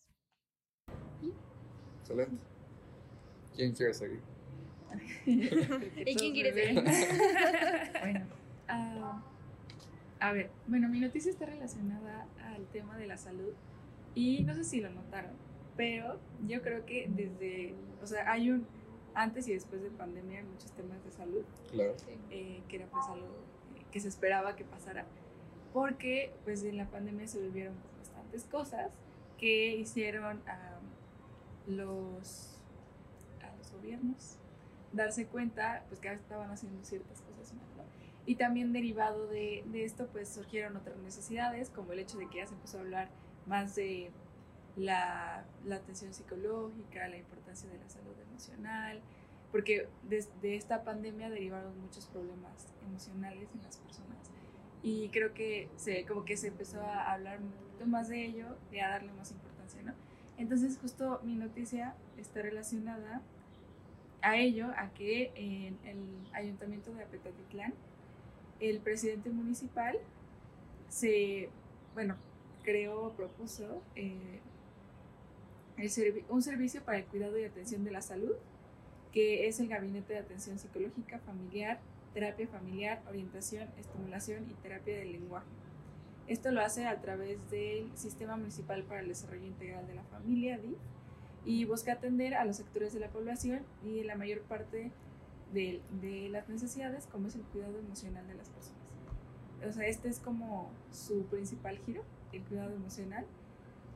Excelente. 2.00 2.36
¿Quién 3.54 3.72
quiere 3.72 3.94
seguir? 3.94 4.31
¿Y 5.26 6.14
quién 6.14 6.32
quiere 6.32 6.52
ser? 6.52 6.74
bueno. 8.00 8.26
Ah, 8.68 9.22
a 10.20 10.32
ver, 10.32 10.50
bueno, 10.66 10.88
mi 10.88 11.00
noticia 11.00 11.30
está 11.30 11.46
relacionada 11.46 12.26
al 12.54 12.64
tema 12.66 12.96
de 12.96 13.06
la 13.06 13.16
salud 13.16 13.52
y 14.14 14.44
no 14.44 14.54
sé 14.54 14.64
si 14.64 14.80
lo 14.80 14.90
notaron, 14.90 15.32
pero 15.76 16.18
yo 16.46 16.62
creo 16.62 16.86
que 16.86 17.08
desde, 17.08 17.74
o 18.02 18.06
sea, 18.06 18.30
hay 18.30 18.50
un 18.50 18.66
antes 19.14 19.46
y 19.48 19.52
después 19.52 19.82
de 19.82 19.90
pandemia 19.90 20.38
hay 20.38 20.44
muchos 20.44 20.72
temas 20.72 21.04
de 21.04 21.10
salud 21.10 21.44
Claro. 21.70 21.94
eh, 22.30 22.62
que 22.68 22.76
era 22.76 22.86
pues 22.86 23.04
algo 23.08 23.26
que 23.90 24.00
se 24.00 24.08
esperaba 24.08 24.56
que 24.56 24.64
pasara, 24.64 25.04
porque 25.72 26.32
pues 26.44 26.62
en 26.64 26.76
la 26.78 26.86
pandemia 26.86 27.26
se 27.26 27.40
vivieron 27.40 27.74
pues, 27.74 28.08
bastantes 28.08 28.44
cosas 28.44 28.92
que 29.38 29.74
hicieron 29.76 30.40
a 30.46 30.78
los, 31.66 32.58
a 33.42 33.56
los 33.56 33.72
gobiernos 33.72 34.38
darse 34.92 35.26
cuenta 35.26 35.84
pues 35.88 36.00
que 36.00 36.12
estaban 36.12 36.50
haciendo 36.50 36.84
ciertas 36.84 37.20
cosas 37.22 37.54
mal, 37.54 37.66
¿no? 37.76 37.84
Y 38.24 38.36
también 38.36 38.72
derivado 38.72 39.26
de, 39.26 39.64
de 39.66 39.84
esto 39.84 40.06
pues 40.12 40.28
surgieron 40.28 40.76
otras 40.76 40.96
necesidades, 40.98 41.70
como 41.70 41.92
el 41.92 41.98
hecho 41.98 42.18
de 42.18 42.28
que 42.28 42.38
ya 42.38 42.46
se 42.46 42.54
empezó 42.54 42.78
a 42.78 42.80
hablar 42.82 43.08
más 43.46 43.74
de 43.74 44.10
la, 44.76 45.44
la 45.64 45.76
atención 45.76 46.14
psicológica, 46.14 47.08
la 47.08 47.16
importancia 47.16 47.68
de 47.68 47.78
la 47.78 47.88
salud 47.88 48.14
emocional, 48.28 49.00
porque 49.50 49.88
desde 50.08 50.56
esta 50.56 50.84
pandemia 50.84 51.30
derivaron 51.30 51.78
muchos 51.80 52.06
problemas 52.06 52.68
emocionales 52.86 53.48
en 53.54 53.62
las 53.62 53.76
personas 53.76 54.30
y 54.82 55.10
creo 55.10 55.32
que 55.34 55.68
se, 55.76 56.04
como 56.06 56.24
que 56.24 56.36
se 56.36 56.48
empezó 56.48 56.80
a 56.80 57.12
hablar 57.12 57.40
un 57.40 57.52
poquito 57.52 57.86
más 57.86 58.08
de 58.08 58.24
ello 58.24 58.56
y 58.72 58.78
a 58.80 58.88
darle 58.88 59.12
más 59.12 59.30
importancia, 59.30 59.82
¿no? 59.82 59.92
Entonces 60.38 60.78
justo 60.78 61.20
mi 61.22 61.36
noticia 61.36 61.94
está 62.16 62.42
relacionada 62.42 63.22
a 64.22 64.36
ello, 64.36 64.68
a 64.76 64.92
que 64.94 65.32
en 65.34 65.78
el 65.84 65.98
ayuntamiento 66.32 66.92
de 66.94 67.02
Apetatitlán, 67.02 67.74
el 68.60 68.78
presidente 68.78 69.30
municipal 69.30 69.98
se, 70.88 71.48
bueno, 71.94 72.16
creó, 72.62 73.12
propuso 73.12 73.82
eh, 73.96 74.40
un 76.28 76.42
servicio 76.42 76.82
para 76.82 76.98
el 76.98 77.04
cuidado 77.06 77.38
y 77.38 77.44
atención 77.44 77.82
de 77.84 77.90
la 77.90 78.02
salud, 78.02 78.34
que 79.12 79.48
es 79.48 79.58
el 79.60 79.68
Gabinete 79.68 80.14
de 80.14 80.20
Atención 80.20 80.58
Psicológica 80.58 81.18
Familiar, 81.20 81.80
Terapia 82.14 82.46
Familiar, 82.46 83.02
Orientación, 83.08 83.68
Estimulación 83.78 84.48
y 84.50 84.54
Terapia 84.54 84.96
del 84.96 85.12
Lenguaje. 85.12 85.48
Esto 86.28 86.50
lo 86.52 86.60
hace 86.60 86.86
a 86.86 87.00
través 87.00 87.38
del 87.50 87.90
Sistema 87.96 88.36
Municipal 88.36 88.84
para 88.84 89.00
el 89.00 89.08
Desarrollo 89.08 89.46
Integral 89.46 89.86
de 89.86 89.94
la 89.94 90.04
Familia, 90.04 90.58
DIF, 90.58 90.78
y 91.44 91.64
busca 91.64 91.94
atender 91.94 92.34
a 92.34 92.44
los 92.44 92.56
sectores 92.56 92.92
de 92.92 93.00
la 93.00 93.08
población 93.08 93.62
y 93.82 94.02
la 94.04 94.16
mayor 94.16 94.42
parte 94.42 94.92
de, 95.52 95.80
de 96.00 96.28
las 96.28 96.48
necesidades, 96.48 97.06
como 97.06 97.28
es 97.28 97.34
el 97.34 97.42
cuidado 97.42 97.78
emocional 97.78 98.26
de 98.26 98.34
las 98.34 98.48
personas. 98.50 98.80
O 99.66 99.72
sea, 99.72 99.86
este 99.86 100.08
es 100.08 100.18
como 100.18 100.70
su 100.90 101.26
principal 101.26 101.78
giro, 101.78 102.04
el 102.32 102.42
cuidado 102.44 102.74
emocional. 102.74 103.26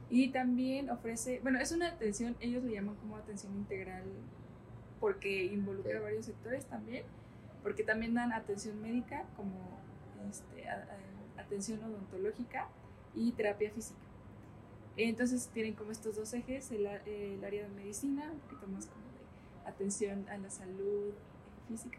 Y 0.08 0.28
también 0.28 0.90
ofrece, 0.90 1.40
bueno, 1.42 1.58
es 1.58 1.72
una 1.72 1.88
atención, 1.88 2.36
ellos 2.40 2.62
lo 2.62 2.70
llaman 2.70 2.94
como 2.96 3.16
atención 3.16 3.56
integral 3.56 4.04
porque 5.00 5.44
involucra 5.46 6.00
varios 6.00 6.26
sectores 6.26 6.64
también, 6.66 7.04
porque 7.62 7.82
también 7.82 8.14
dan 8.14 8.32
atención 8.32 8.80
médica 8.80 9.24
como 9.36 9.80
este, 10.30 10.68
atención 11.36 11.82
odontológica 11.82 12.68
y 13.14 13.32
terapia 13.32 13.70
física. 13.70 14.05
Entonces 14.96 15.50
tienen 15.52 15.74
como 15.74 15.92
estos 15.92 16.16
dos 16.16 16.32
ejes, 16.32 16.70
el, 16.70 16.86
el, 16.86 17.44
área 17.44 17.64
de 17.64 17.68
medicina, 17.68 18.30
un 18.32 18.38
poquito 18.40 18.66
más 18.68 18.86
como 18.86 19.04
de 19.04 19.68
atención 19.68 20.26
a 20.28 20.38
la 20.38 20.48
salud 20.48 21.12
física, 21.68 21.98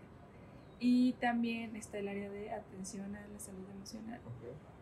y 0.79 1.13
también 1.13 1.75
está 1.75 1.99
el 1.99 2.07
área 2.07 2.29
de 2.29 2.51
atención 2.51 3.15
a 3.15 3.27
la 3.27 3.39
salud 3.39 3.69
emocional. 3.69 4.19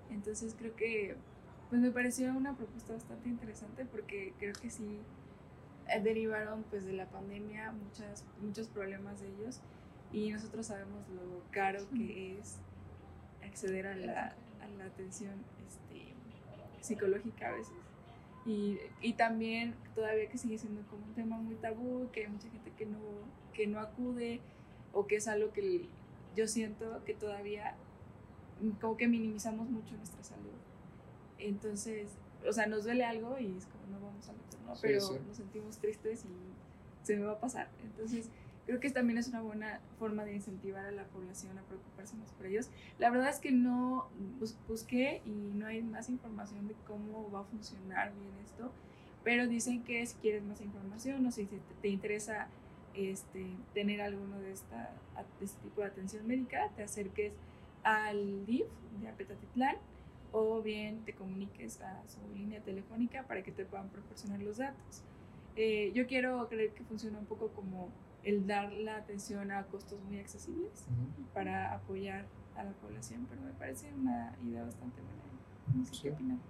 Entonces 0.09 0.55
creo 0.57 0.75
que 0.75 1.15
pues 1.69 1.81
me 1.81 1.91
pareció 1.91 2.31
una 2.31 2.55
propuesta 2.55 2.93
bastante 2.93 3.27
interesante 3.27 3.85
porque 3.85 4.33
creo 4.37 4.53
que 4.53 4.69
sí 4.69 4.99
eh, 5.87 5.99
derivaron 5.99 6.63
pues 6.69 6.85
de 6.85 6.93
la 6.93 7.07
pandemia 7.07 7.71
muchas, 7.71 8.23
muchos 8.41 8.67
problemas 8.67 9.19
de 9.19 9.27
ellos 9.27 9.61
y 10.13 10.31
nosotros 10.31 10.67
sabemos 10.67 11.07
lo 11.09 11.43
caro 11.51 11.89
que 11.89 12.39
es 12.39 12.57
acceder 13.43 13.87
a 13.87 13.95
la, 13.95 14.35
a 14.61 14.67
la 14.77 14.85
atención 14.85 15.33
este, 15.67 16.13
psicológica 16.81 17.49
a 17.49 17.51
veces. 17.53 17.73
Y, 18.45 18.77
y, 19.01 19.13
también 19.13 19.73
todavía 19.95 20.29
que 20.29 20.37
sigue 20.37 20.59
siendo 20.59 20.83
como 20.87 21.03
un 21.03 21.13
tema 21.15 21.37
muy 21.37 21.55
tabú, 21.55 22.09
que 22.11 22.21
hay 22.21 22.27
mucha 22.27 22.47
gente 22.49 22.71
que 22.77 22.85
no, 22.85 22.99
que 23.53 23.65
no 23.65 23.79
acude 23.79 24.39
o 24.93 25.07
que 25.07 25.15
es 25.15 25.27
algo 25.27 25.51
que 25.51 25.87
yo 26.35 26.47
siento 26.47 27.03
que 27.05 27.15
todavía 27.15 27.75
como 28.79 28.97
que 28.97 29.07
minimizamos 29.07 29.69
mucho 29.69 29.95
nuestra 29.95 30.23
salud. 30.23 30.53
Entonces, 31.39 32.09
o 32.47 32.53
sea, 32.53 32.67
nos 32.67 32.83
duele 32.83 33.03
algo 33.03 33.37
y 33.39 33.57
es 33.57 33.65
como 33.65 33.87
no 33.87 33.99
vamos 34.05 34.27
a 34.29 34.33
meter, 34.33 34.59
¿no? 34.65 34.73
Pero 34.81 34.99
nos 35.27 35.37
sentimos 35.37 35.77
tristes 35.77 36.25
y 36.25 37.05
se 37.05 37.17
me 37.17 37.25
va 37.25 37.33
a 37.33 37.39
pasar. 37.39 37.67
Entonces, 37.83 38.29
creo 38.65 38.79
que 38.79 38.89
también 38.89 39.17
es 39.17 39.27
una 39.27 39.41
buena 39.41 39.79
forma 39.99 40.25
de 40.25 40.33
incentivar 40.33 40.85
a 40.85 40.91
la 40.91 41.03
población 41.05 41.57
a 41.57 41.61
preocuparse 41.63 42.15
más 42.17 42.31
por 42.31 42.47
ellos. 42.47 42.69
La 42.97 43.09
verdad 43.09 43.29
es 43.29 43.39
que 43.39 43.51
no 43.51 44.09
busqué 44.67 45.21
y 45.25 45.29
no 45.29 45.67
hay 45.67 45.81
más 45.81 46.09
información 46.09 46.67
de 46.67 46.75
cómo 46.87 47.29
va 47.31 47.41
a 47.41 47.43
funcionar 47.43 48.13
bien 48.13 48.33
esto, 48.43 48.71
pero 49.23 49.47
dicen 49.47 49.83
que 49.83 50.05
si 50.05 50.15
quieres 50.15 50.43
más 50.43 50.61
información 50.61 51.25
o 51.25 51.31
si 51.31 51.47
te 51.81 51.87
interesa 51.87 52.47
este, 52.95 53.45
tener 53.73 54.01
alguno 54.01 54.39
de, 54.39 54.51
esta, 54.51 54.91
de 55.39 55.45
este 55.45 55.61
tipo 55.61 55.81
de 55.81 55.87
atención 55.87 56.25
médica, 56.27 56.69
te 56.75 56.83
acerques 56.83 57.33
al 57.83 58.45
DIF 58.45 58.67
de 59.01 59.09
Apetatitlán 59.09 59.75
o 60.31 60.61
bien 60.61 61.05
te 61.05 61.13
comuniques 61.13 61.81
a 61.81 62.03
su 62.07 62.19
línea 62.35 62.61
telefónica 62.61 63.23
para 63.23 63.43
que 63.43 63.51
te 63.51 63.63
puedan 63.65 63.89
proporcionar 63.89 64.41
los 64.41 64.57
datos. 64.57 65.03
Eh, 65.55 65.91
yo 65.93 66.07
quiero 66.07 66.47
creer 66.49 66.71
que 66.71 66.83
funciona 66.83 67.17
un 67.17 67.25
poco 67.25 67.49
como 67.49 67.89
el 68.25 68.47
dar 68.47 68.73
la 68.73 68.97
atención 68.97 69.51
a 69.51 69.65
costos 69.67 70.01
muy 70.01 70.19
accesibles 70.19 70.87
para 71.33 71.73
apoyar 71.73 72.25
a 72.55 72.63
la 72.63 72.71
población, 72.73 73.27
pero 73.29 73.41
me 73.41 73.53
parece 73.53 73.93
una 73.93 74.35
idea 74.43 74.63
bastante 74.63 74.99
buena. 75.01 75.23
No 75.73 75.85
sé 75.85 75.91
qué 76.01 76.11
opinan. 76.11 76.41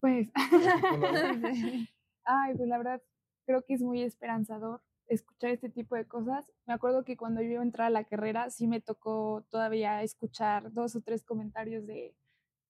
Pues, 0.00 0.28
ay, 2.24 2.54
pues 2.56 2.68
la 2.68 2.78
verdad 2.78 3.00
creo 3.46 3.62
que 3.62 3.74
es 3.74 3.82
muy 3.82 4.02
esperanzador 4.02 4.82
escuchar 5.06 5.50
este 5.50 5.68
tipo 5.68 5.94
de 5.94 6.06
cosas. 6.06 6.52
Me 6.66 6.74
acuerdo 6.74 7.04
que 7.04 7.16
cuando 7.16 7.42
yo 7.42 7.50
iba 7.50 7.60
a 7.60 7.64
entrar 7.64 7.86
a 7.86 7.90
la 7.90 8.04
carrera, 8.04 8.50
sí 8.50 8.66
me 8.66 8.80
tocó 8.80 9.44
todavía 9.50 10.02
escuchar 10.02 10.72
dos 10.72 10.96
o 10.96 11.00
tres 11.00 11.22
comentarios 11.22 11.86
de 11.86 12.16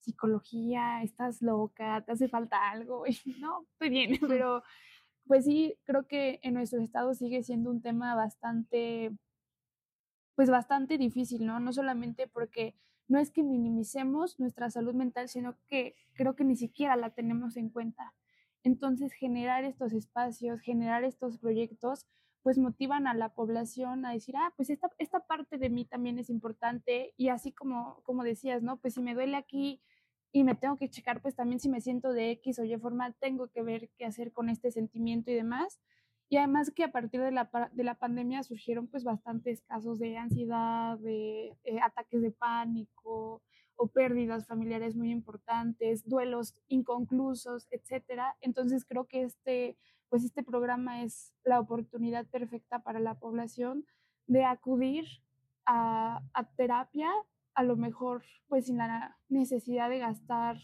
psicología, 0.01 1.03
estás 1.03 1.41
loca, 1.41 2.03
te 2.05 2.13
hace 2.13 2.29
falta 2.29 2.71
algo. 2.71 3.05
Y 3.25 3.41
no, 3.41 3.63
estoy 3.73 3.89
bien, 3.89 4.19
pero 4.29 4.63
pues 5.27 5.45
sí, 5.45 5.79
creo 5.85 6.07
que 6.07 6.41
en 6.43 6.55
nuestro 6.55 6.81
estado 6.81 7.15
sigue 7.15 7.43
siendo 7.43 7.71
un 7.71 7.83
tema 7.83 8.15
bastante, 8.15 9.13
pues 10.35 10.51
bastante 10.51 10.99
difícil, 10.99 11.47
¿no? 11.47 11.61
No 11.61 11.73
solamente 11.73 12.27
porque 12.27 12.75
no 13.09 13.19
es 13.19 13.31
que 13.31 13.43
minimicemos 13.43 14.39
nuestra 14.41 14.71
salud 14.71 14.95
mental, 14.95 15.29
sino 15.29 15.57
que 15.69 15.95
creo 16.15 16.35
que 16.35 16.45
ni 16.45 16.57
siquiera 16.57 16.97
la 16.97 17.11
tenemos 17.11 17.57
en 17.57 17.69
cuenta. 17.69 18.15
Entonces, 18.65 19.13
generar 19.13 19.65
estos 19.65 19.93
espacios, 19.93 20.61
generar 20.61 21.05
estos 21.05 21.39
proyectos, 21.39 22.07
pues 22.43 22.59
motivan 22.59 23.07
a 23.07 23.15
la 23.15 23.31
población 23.31 24.05
a 24.05 24.13
decir, 24.13 24.37
ah, 24.37 24.53
pues 24.57 24.71
esta, 24.71 24.91
esta 24.99 25.21
parte 25.21 25.59
de 25.59 25.71
mí 25.71 25.85
también 25.85 26.19
es 26.19 26.31
importante 26.31 27.15
y 27.17 27.29
así 27.29 27.53
como, 27.53 28.01
como 28.05 28.25
decías, 28.25 28.63
¿no? 28.63 28.79
Pues 28.79 28.95
si 28.95 29.03
me 29.03 29.15
duele 29.15 29.37
aquí 29.37 29.81
y 30.33 30.45
me 30.45 30.55
tengo 30.55 30.77
que 30.77 30.89
checar, 30.89 31.21
pues 31.21 31.35
también 31.37 31.61
si 31.61 31.69
me 31.69 31.81
siento 31.81 32.13
de 32.13 32.31
X 32.33 32.59
o 32.59 32.65
Y 32.65 32.77
forma, 32.79 33.13
tengo 33.13 33.49
que 33.49 33.63
ver 33.63 33.91
qué 33.99 34.07
hacer 34.07 34.33
con 34.33 34.49
este 34.49 34.71
sentimiento 34.71 35.31
y 35.31 35.35
demás. 35.35 35.81
Y 36.29 36.39
además 36.39 36.71
que 36.71 36.85
a 36.85 36.93
partir 36.93 37.21
de 37.21 37.31
la, 37.31 37.51
de 37.73 37.85
la 37.85 37.95
pandemia 37.95 38.43
surgieron 38.43 38.87
pues 38.87 39.05
bastantes 39.05 39.63
casos 39.63 39.99
de 39.99 40.17
ansiedad, 40.17 40.99
de 40.99 41.55
eh, 41.65 41.81
ataques 41.83 42.23
de 42.23 42.31
pánico 42.31 43.43
o 43.77 43.87
pérdidas 43.89 44.47
familiares 44.47 44.97
muy 44.97 45.11
importantes, 45.11 46.09
duelos 46.09 46.55
inconclusos, 46.69 47.67
etcétera. 47.71 48.35
Entonces 48.41 48.87
creo 48.87 49.07
que 49.07 49.25
este 49.25 49.77
pues 50.13 50.25
este 50.25 50.43
programa 50.43 51.03
es 51.03 51.33
la 51.43 51.59
oportunidad 51.59 52.27
perfecta 52.27 52.81
para 52.81 53.01
la 53.01 53.15
población 53.15 53.87
de 54.27 54.45
acudir 54.45 55.07
a, 55.65 56.21
terapia, 56.55 57.11
a 57.55 57.63
lo 57.63 57.77
mejor 57.77 58.25
pues 58.49 58.67
sin 58.67 58.79
la 58.79 59.19
necesidad 59.29 59.91
de 59.91 59.99
gastar 59.99 60.59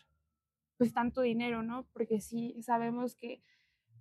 pues 0.77 0.93
tanto 0.93 1.23
dinero, 1.23 1.63
¿no? 1.63 1.87
Porque 1.93 2.21
sí 2.21 2.63
sabemos 2.63 3.17
que 3.17 3.43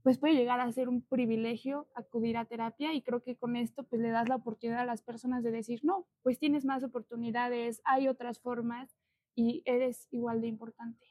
pues 0.04 0.20
puede 0.20 0.36
llegar 0.36 0.60
a 0.60 0.72
ser 0.72 0.88
un 0.88 1.02
privilegio 1.02 1.88
acudir 1.96 2.38
a 2.38 2.46
terapia 2.46 2.94
y 2.94 3.02
creo 3.02 3.22
que 3.22 3.36
con 3.36 3.56
esto 3.56 3.84
pues 3.84 4.02
le 4.02 4.10
das 4.10 4.30
la 4.30 4.36
oportunidad 4.36 4.82
a 4.82 4.86
las 4.86 5.02
personas 5.02 5.44
de 5.44 5.52
decir, 5.52 5.82
no, 5.84 6.08
pues 6.22 6.40
tienes 6.40 6.64
más 6.64 6.84
oportunidades, 6.84 7.82
hay 7.84 8.08
otras 8.08 8.40
formas 8.40 8.96
y 9.36 9.64
eres 9.66 10.08
igual 10.12 10.42
de 10.42 10.48
importante. 10.48 11.08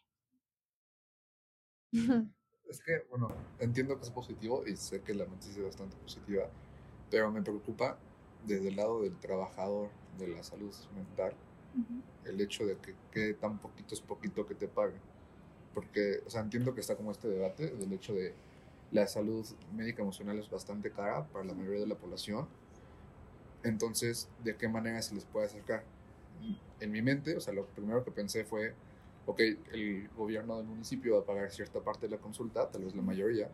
Es 2.68 2.82
que, 2.82 3.06
bueno, 3.10 3.28
entiendo 3.60 3.96
que 3.96 4.02
es 4.02 4.10
positivo 4.10 4.66
y 4.66 4.74
sé 4.74 5.00
que 5.00 5.14
la 5.14 5.24
noticia 5.24 5.60
es 5.60 5.66
bastante 5.66 5.96
positiva, 5.98 6.48
pero 7.08 7.30
me 7.30 7.40
preocupa 7.40 7.96
desde 8.44 8.70
el 8.70 8.76
lado 8.76 9.02
del 9.02 9.16
trabajador 9.20 9.88
de 10.18 10.26
la 10.26 10.42
salud 10.42 10.74
mental 10.92 11.32
el 12.24 12.40
hecho 12.40 12.66
de 12.66 12.76
que 12.76 12.94
quede 13.10 13.34
tan 13.34 13.58
poquito 13.58 13.94
es 13.94 14.00
poquito 14.00 14.46
que 14.46 14.54
te 14.54 14.68
paguen. 14.68 15.00
Porque, 15.74 16.20
o 16.26 16.30
sea, 16.30 16.40
entiendo 16.40 16.74
que 16.74 16.80
está 16.80 16.96
como 16.96 17.10
este 17.10 17.28
debate 17.28 17.68
del 17.68 17.92
hecho 17.92 18.14
de 18.14 18.34
la 18.92 19.06
salud 19.06 19.44
médica 19.74 20.02
emocional 20.02 20.38
es 20.38 20.48
bastante 20.48 20.90
cara 20.90 21.26
para 21.26 21.44
la 21.44 21.54
mayoría 21.54 21.80
de 21.80 21.86
la 21.86 21.96
población. 21.96 22.48
Entonces, 23.62 24.28
¿de 24.44 24.56
qué 24.56 24.68
manera 24.68 25.02
se 25.02 25.14
les 25.14 25.24
puede 25.24 25.46
acercar? 25.46 25.84
En 26.80 26.92
mi 26.92 27.02
mente, 27.02 27.36
o 27.36 27.40
sea, 27.40 27.52
lo 27.52 27.66
primero 27.66 28.04
que 28.04 28.10
pensé 28.10 28.44
fue 28.44 28.74
ok, 29.26 29.40
el 29.72 30.08
gobierno 30.16 30.56
del 30.56 30.66
municipio 30.66 31.16
va 31.16 31.20
a 31.20 31.24
pagar 31.24 31.50
cierta 31.50 31.80
parte 31.80 32.06
de 32.06 32.16
la 32.16 32.22
consulta, 32.22 32.70
tal 32.70 32.84
vez 32.84 32.94
la 32.94 33.02
mayoría, 33.02 33.50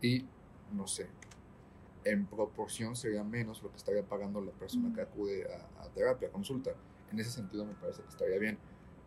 y 0.00 0.24
no 0.72 0.86
sé, 0.86 1.08
en 2.04 2.26
proporción 2.26 2.94
sería 2.94 3.24
menos 3.24 3.62
lo 3.62 3.70
que 3.70 3.76
estaría 3.76 4.04
pagando 4.04 4.40
la 4.40 4.52
persona 4.52 4.94
que 4.94 5.00
acude 5.00 5.46
a, 5.52 5.88
terapia, 5.88 6.28
a 6.28 6.30
consulta. 6.30 6.70
En 7.12 7.20
ese 7.20 7.30
sentido 7.30 7.64
me 7.64 7.74
parece 7.74 8.02
que 8.02 8.08
estaría 8.08 8.38
bien. 8.38 8.58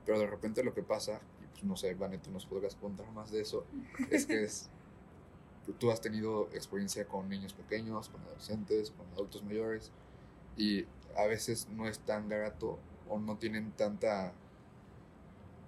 Pero 0.06 0.20
de 0.20 0.28
repente 0.28 0.64
lo 0.64 0.74
que 0.74 0.84
pasa, 0.84 1.22
y 1.42 1.48
pues 1.48 1.64
no 1.64 1.76
sé, 1.76 1.94
Vane, 1.94 2.18
tú 2.18 2.32
nos 2.32 2.46
podrías 2.46 2.76
contar 2.76 3.10
más 3.12 3.32
de 3.32 3.42
eso, 3.42 3.66
es 4.10 4.26
que 4.26 4.44
es, 4.44 4.70
tú 5.80 5.92
has 5.92 6.02
tenido 6.02 6.50
experiencia 6.54 7.06
con 7.06 7.30
niños 7.30 7.54
pequeños, 7.54 8.10
con 8.10 8.22
adolescentes, 8.22 8.92
con 8.92 9.08
adultos 9.14 9.44
mayores, 9.44 9.92
y 10.58 10.86
a 11.16 11.26
veces 11.28 11.68
no 11.70 11.88
es 11.88 12.00
tan 12.00 12.30
barato 12.30 12.80
o 13.08 13.20
no 13.20 13.38
tienen 13.38 13.72
tanta 13.72 14.34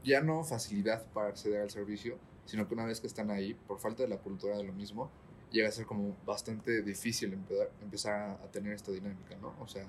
ya 0.04 0.22
no 0.22 0.44
facilidad 0.44 1.06
para 1.13 1.30
acceder 1.30 1.62
al 1.62 1.70
servicio, 1.70 2.18
sino 2.46 2.68
que 2.68 2.74
una 2.74 2.86
vez 2.86 3.00
que 3.00 3.08
están 3.08 3.32
ahí, 3.32 3.54
por 3.54 3.80
falta 3.80 4.04
de 4.04 4.10
la 4.10 4.18
cultura 4.18 4.58
de 4.58 4.63
lo 4.63 4.74
mismo, 4.74 5.10
llega 5.52 5.70
a 5.70 5.72
ser 5.72 5.86
como 5.86 6.16
bastante 6.25 6.82
difícil 6.82 7.34
empezar, 7.82 8.40
a, 8.44 8.52
tener 8.52 8.74
esta 8.74 8.92
dinámica, 8.92 9.36
¿no? 9.38 9.54
O 9.62 9.68
sea, 9.68 9.86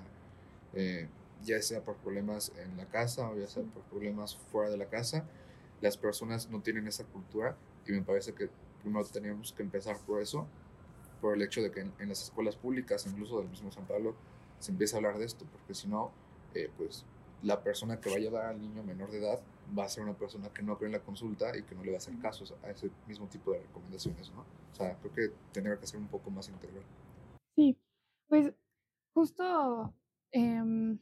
eh, 0.73 1.07
ya 1.45 1.61
sea 1.61 1.81
por 1.83 1.95
problemas 1.97 2.51
en 2.57 2.75
la 2.75 2.85
casa 2.87 3.29
o 3.29 3.37
ya 3.37 3.47
sea 3.47 3.63
por 3.63 3.83
problemas 3.83 4.35
fuera 4.35 4.69
de 4.69 4.77
la 4.77 4.89
casa, 4.89 5.25
las 5.81 5.97
personas 5.97 6.49
no 6.49 6.61
tienen 6.61 6.87
esa 6.87 7.05
cultura 7.05 7.55
y 7.87 7.91
me 7.91 8.01
parece 8.01 8.33
que 8.33 8.49
primero 8.81 9.05
teníamos 9.05 9.53
que 9.53 9.63
empezar 9.63 9.97
por 10.05 10.21
eso, 10.21 10.47
por 11.21 11.35
el 11.35 11.41
hecho 11.41 11.61
de 11.61 11.71
que 11.71 11.81
en, 11.81 12.09
las 12.09 12.23
escuelas 12.23 12.55
públicas, 12.55 13.05
incluso 13.07 13.39
del 13.39 13.49
mismo 13.49 13.71
San 13.71 13.85
Pablo, 13.85 14.15
se 14.59 14.71
empieza 14.71 14.95
a 14.95 14.99
hablar 14.99 15.17
de 15.17 15.25
esto, 15.25 15.45
porque 15.51 15.73
si 15.73 15.87
no, 15.87 16.11
eh, 16.53 16.69
pues 16.77 17.05
la 17.41 17.61
persona 17.61 17.99
que 17.99 18.09
va 18.09 18.15
a 18.15 18.19
llevar 18.19 18.45
al 18.45 18.59
niño 18.59 18.83
menor 18.83 19.11
de 19.11 19.19
edad 19.19 19.39
va 19.77 19.85
a 19.85 19.89
ser 19.89 20.03
una 20.03 20.13
persona 20.13 20.49
que 20.49 20.63
no 20.63 20.77
cree 20.77 20.87
en 20.87 20.93
la 20.93 21.03
consulta 21.03 21.55
y 21.57 21.63
que 21.63 21.75
no 21.75 21.83
le 21.83 21.91
va 21.91 21.97
a 21.97 21.99
hacer 21.99 22.17
caso 22.19 22.43
a 22.63 22.69
ese 22.69 22.89
mismo 23.07 23.27
tipo 23.27 23.51
de 23.51 23.59
recomendaciones, 23.59 24.31
¿no? 24.31 24.41
O 24.71 24.75
sea, 24.75 24.97
creo 24.99 25.13
que 25.13 25.35
tendría 25.51 25.77
que 25.77 25.87
ser 25.87 25.99
un 25.99 26.07
poco 26.07 26.29
más 26.31 26.49
integral. 26.49 26.83
Sí, 27.55 27.77
pues 28.27 28.51
justo 29.13 29.93
em, 30.31 30.97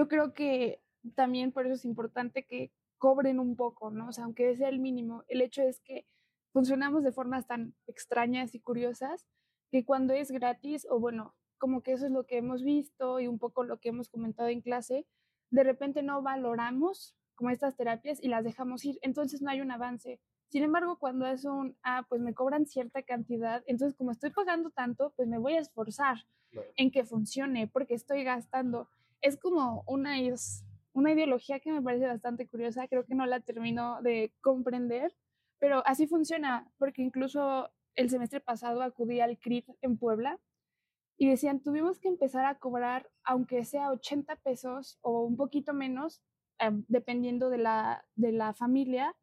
yo 0.00 0.08
creo 0.08 0.32
que 0.32 0.80
también 1.14 1.52
por 1.52 1.66
eso 1.66 1.74
es 1.74 1.84
importante 1.84 2.46
que 2.46 2.72
cobren 2.96 3.38
un 3.38 3.54
poco, 3.54 3.90
¿no? 3.90 4.08
O 4.08 4.12
sea, 4.12 4.24
aunque 4.24 4.56
sea 4.56 4.70
el 4.70 4.78
mínimo, 4.78 5.24
el 5.28 5.42
hecho 5.42 5.60
es 5.62 5.78
que 5.80 6.06
funcionamos 6.54 7.04
de 7.04 7.12
formas 7.12 7.46
tan 7.46 7.74
extrañas 7.86 8.54
y 8.54 8.60
curiosas 8.60 9.26
que 9.70 9.84
cuando 9.84 10.14
es 10.14 10.30
gratis, 10.30 10.86
o 10.88 10.98
bueno, 10.98 11.34
como 11.58 11.82
que 11.82 11.92
eso 11.92 12.06
es 12.06 12.12
lo 12.12 12.24
que 12.24 12.38
hemos 12.38 12.62
visto 12.62 13.20
y 13.20 13.26
un 13.26 13.38
poco 13.38 13.62
lo 13.62 13.78
que 13.78 13.90
hemos 13.90 14.08
comentado 14.08 14.48
en 14.48 14.62
clase, 14.62 15.06
de 15.50 15.64
repente 15.64 16.02
no 16.02 16.22
valoramos 16.22 17.14
como 17.34 17.50
estas 17.50 17.76
terapias 17.76 18.22
y 18.22 18.28
las 18.28 18.42
dejamos 18.42 18.82
ir, 18.86 18.98
entonces 19.02 19.42
no 19.42 19.50
hay 19.50 19.60
un 19.60 19.70
avance. 19.70 20.18
Sin 20.48 20.62
embargo, 20.62 20.96
cuando 20.98 21.26
es 21.26 21.44
un, 21.44 21.76
ah, 21.82 22.06
pues 22.08 22.22
me 22.22 22.32
cobran 22.32 22.64
cierta 22.64 23.02
cantidad, 23.02 23.62
entonces 23.66 23.98
como 23.98 24.12
estoy 24.12 24.30
pagando 24.30 24.70
tanto, 24.70 25.12
pues 25.14 25.28
me 25.28 25.36
voy 25.36 25.56
a 25.56 25.60
esforzar 25.60 26.16
en 26.76 26.90
que 26.90 27.04
funcione 27.04 27.68
porque 27.68 27.92
estoy 27.92 28.24
gastando. 28.24 28.88
Es 29.20 29.36
como 29.36 29.84
una, 29.86 30.16
una 30.92 31.12
ideología 31.12 31.60
que 31.60 31.72
me 31.72 31.82
parece 31.82 32.06
bastante 32.06 32.48
curiosa, 32.48 32.88
creo 32.88 33.04
que 33.04 33.14
no 33.14 33.26
la 33.26 33.40
termino 33.40 34.00
de 34.02 34.32
comprender, 34.40 35.14
pero 35.58 35.82
así 35.86 36.06
funciona, 36.06 36.70
porque 36.78 37.02
incluso 37.02 37.70
el 37.94 38.10
semestre 38.10 38.40
pasado 38.40 38.82
acudí 38.82 39.20
al 39.20 39.38
CRIT 39.38 39.68
en 39.82 39.98
Puebla 39.98 40.40
y 41.16 41.28
decían, 41.28 41.60
tuvimos 41.60 41.98
que 41.98 42.08
empezar 42.08 42.46
a 42.46 42.58
cobrar, 42.58 43.10
aunque 43.24 43.64
sea 43.64 43.90
80 43.90 44.36
pesos 44.36 44.98
o 45.02 45.22
un 45.22 45.36
poquito 45.36 45.74
menos, 45.74 46.22
em, 46.58 46.84
dependiendo 46.88 47.50
de 47.50 47.58
la, 47.58 48.06
de 48.14 48.32
la 48.32 48.54
familia, 48.54 49.14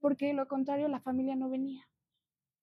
porque 0.00 0.32
lo 0.32 0.48
contrario 0.48 0.88
la 0.88 1.00
familia 1.00 1.36
no 1.36 1.48
venía. 1.48 1.88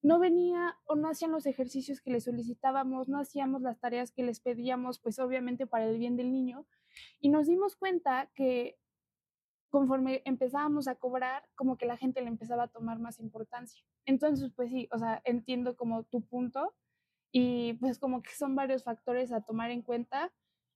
No 0.03 0.19
venía 0.19 0.77
o 0.85 0.95
no 0.95 1.09
hacían 1.09 1.31
los 1.31 1.45
ejercicios 1.45 2.01
que 2.01 2.11
les 2.11 2.25
solicitábamos, 2.25 3.07
no 3.07 3.19
hacíamos 3.19 3.61
las 3.61 3.79
tareas 3.79 4.11
que 4.11 4.23
les 4.23 4.41
pedíamos, 4.41 4.99
pues 4.99 5.19
obviamente 5.19 5.67
para 5.67 5.85
el 5.85 5.97
bien 5.97 6.17
del 6.17 6.33
niño. 6.33 6.65
Y 7.19 7.29
nos 7.29 7.47
dimos 7.47 7.75
cuenta 7.75 8.29
que 8.35 8.77
conforme 9.69 10.21
empezábamos 10.25 10.87
a 10.87 10.95
cobrar, 10.95 11.47
como 11.55 11.77
que 11.77 11.85
la 11.85 11.97
gente 11.97 12.21
le 12.21 12.27
empezaba 12.27 12.63
a 12.63 12.67
tomar 12.67 12.99
más 12.99 13.19
importancia. 13.19 13.83
Entonces, 14.05 14.51
pues 14.55 14.69
sí, 14.69 14.89
o 14.91 14.97
sea, 14.97 15.21
entiendo 15.23 15.77
como 15.77 16.03
tu 16.03 16.21
punto, 16.21 16.73
y 17.31 17.73
pues 17.73 17.97
como 17.97 18.21
que 18.21 18.31
son 18.31 18.55
varios 18.55 18.83
factores 18.83 19.31
a 19.31 19.41
tomar 19.41 19.71
en 19.71 19.81
cuenta, 19.81 20.31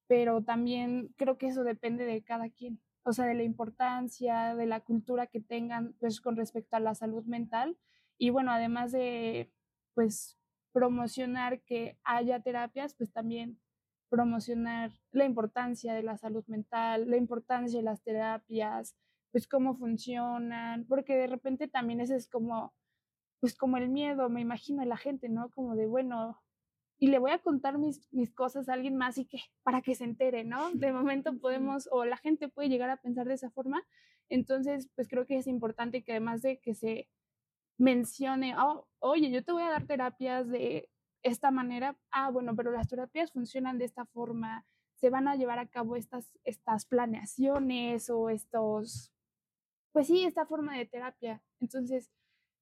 pero 0.08 0.44
también 0.44 1.14
creo 1.18 1.38
que 1.38 1.48
eso 1.48 1.64
depende 1.64 2.06
de 2.06 2.24
cada 2.24 2.50
quien, 2.50 2.80
o 3.04 3.12
sea, 3.14 3.26
de 3.26 3.34
la 3.36 3.44
importancia, 3.44 4.56
de 4.56 4.66
la 4.66 4.80
cultura 4.80 5.28
que 5.28 5.42
tengan 5.42 5.94
pues 6.00 6.22
con 6.22 6.36
respecto 6.38 6.78
a 6.78 6.80
la 6.80 6.96
salud 6.96 7.26
mental 7.26 7.78
y 8.18 8.30
bueno, 8.30 8.52
además 8.52 8.92
de 8.92 9.52
pues 9.94 10.38
promocionar 10.72 11.62
que 11.62 11.98
haya 12.04 12.42
terapias, 12.42 12.96
pues 12.96 13.12
también 13.12 13.60
promocionar 14.10 14.92
la 15.12 15.26
importancia 15.26 15.94
de 15.94 16.04
la 16.04 16.18
salud 16.18 16.44
mental, 16.48 17.10
la 17.10 17.18
importancia 17.18 17.80
de 17.80 17.84
las 17.84 18.02
terapias, 18.02 18.96
pues 19.32 19.48
cómo 19.48 19.76
funcionan, 19.76 20.86
porque 20.86 21.16
de 21.16 21.28
repente 21.28 21.68
también 21.68 22.00
ese 22.00 22.16
es 22.16 22.28
como 22.28 22.74
pues 23.40 23.56
como 23.56 23.78
el 23.78 23.90
miedo, 23.90 24.28
me 24.30 24.42
imagino 24.42 24.84
la 24.86 24.98
gente, 24.98 25.30
¿no? 25.30 25.50
Como 25.52 25.76
de, 25.76 25.86
bueno, 25.86 26.42
y 26.98 27.08
le 27.08 27.20
voy 27.20 27.30
a 27.30 27.40
contar 27.40 27.78
mis, 27.78 28.12
mis 28.12 28.34
cosas 28.34 28.70
a 28.70 28.74
alguien 28.74 28.96
más 28.96 29.18
y 29.18 29.26
que 29.26 29.40
para 29.64 29.82
que 29.82 29.96
se 29.96 30.04
entere, 30.04 30.44
¿no? 30.44 30.72
De 30.72 30.92
momento 30.92 31.38
podemos, 31.40 31.88
o 31.92 32.06
la 32.06 32.18
gente 32.18 32.50
puede 32.50 32.70
llegar 32.70 32.90
a 32.90 32.98
pensar 32.98 33.28
de 33.28 33.36
esa 33.36 33.52
forma. 33.52 33.84
Entonces, 34.30 34.90
pues 34.96 35.08
creo 35.08 35.26
que 35.26 35.38
es 35.38 35.46
importante 35.48 36.04
que 36.04 36.14
además 36.14 36.42
de 36.42 36.60
que 36.60 36.74
se 36.74 37.08
mencione, 37.78 38.56
oh, 38.58 38.88
oye, 39.00 39.30
yo 39.30 39.44
te 39.44 39.52
voy 39.52 39.64
a 39.64 39.70
dar 39.70 39.86
terapias 39.86 40.50
de 40.50 40.90
esta 41.26 41.50
manera, 41.50 41.98
ah, 42.12 42.30
bueno, 42.30 42.56
pero 42.56 42.72
las 42.72 42.88
terapias 42.88 43.32
funcionan 43.32 43.80
de 43.80 43.86
esta 43.86 44.06
forma, 44.06 44.66
se 44.96 45.10
van 45.10 45.28
a 45.28 45.36
llevar 45.36 45.58
a 45.58 45.68
cabo 45.68 45.96
estas, 45.96 46.32
estas 46.44 46.86
planeaciones 46.86 48.10
o 48.12 48.30
estos, 48.30 49.12
pues 49.92 50.08
sí, 50.08 50.24
esta 50.24 50.46
forma 50.46 50.78
de 50.78 50.86
terapia. 50.86 51.42
Entonces, 51.60 52.12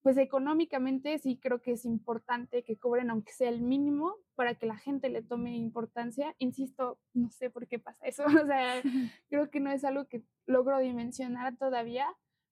pues 0.02 0.18
económicamente 0.18 1.18
sí 1.18 1.38
creo 1.42 1.62
que 1.62 1.74
es 1.74 1.84
importante 1.86 2.64
que 2.64 2.78
cobren 2.78 3.10
aunque 3.10 3.34
sea 3.34 3.50
el 3.50 3.62
mínimo 3.62 4.16
para 4.36 4.56
que 4.56 4.66
la 4.66 4.78
gente 4.78 5.10
le 5.10 5.24
tome 5.24 5.58
importancia. 5.58 6.34
Insisto, 6.40 7.00
no 7.14 7.30
sé 7.32 7.50
por 7.50 7.68
qué 7.68 7.80
pasa 7.80 8.06
eso, 8.06 8.24
o 8.44 8.46
sea, 8.46 8.82
creo 9.30 9.50
que 9.50 9.60
no 9.60 9.72
es 9.72 9.84
algo 9.84 10.08
que 10.08 10.24
logro 10.46 10.80
dimensionar 10.80 11.58
todavía, 11.58 12.08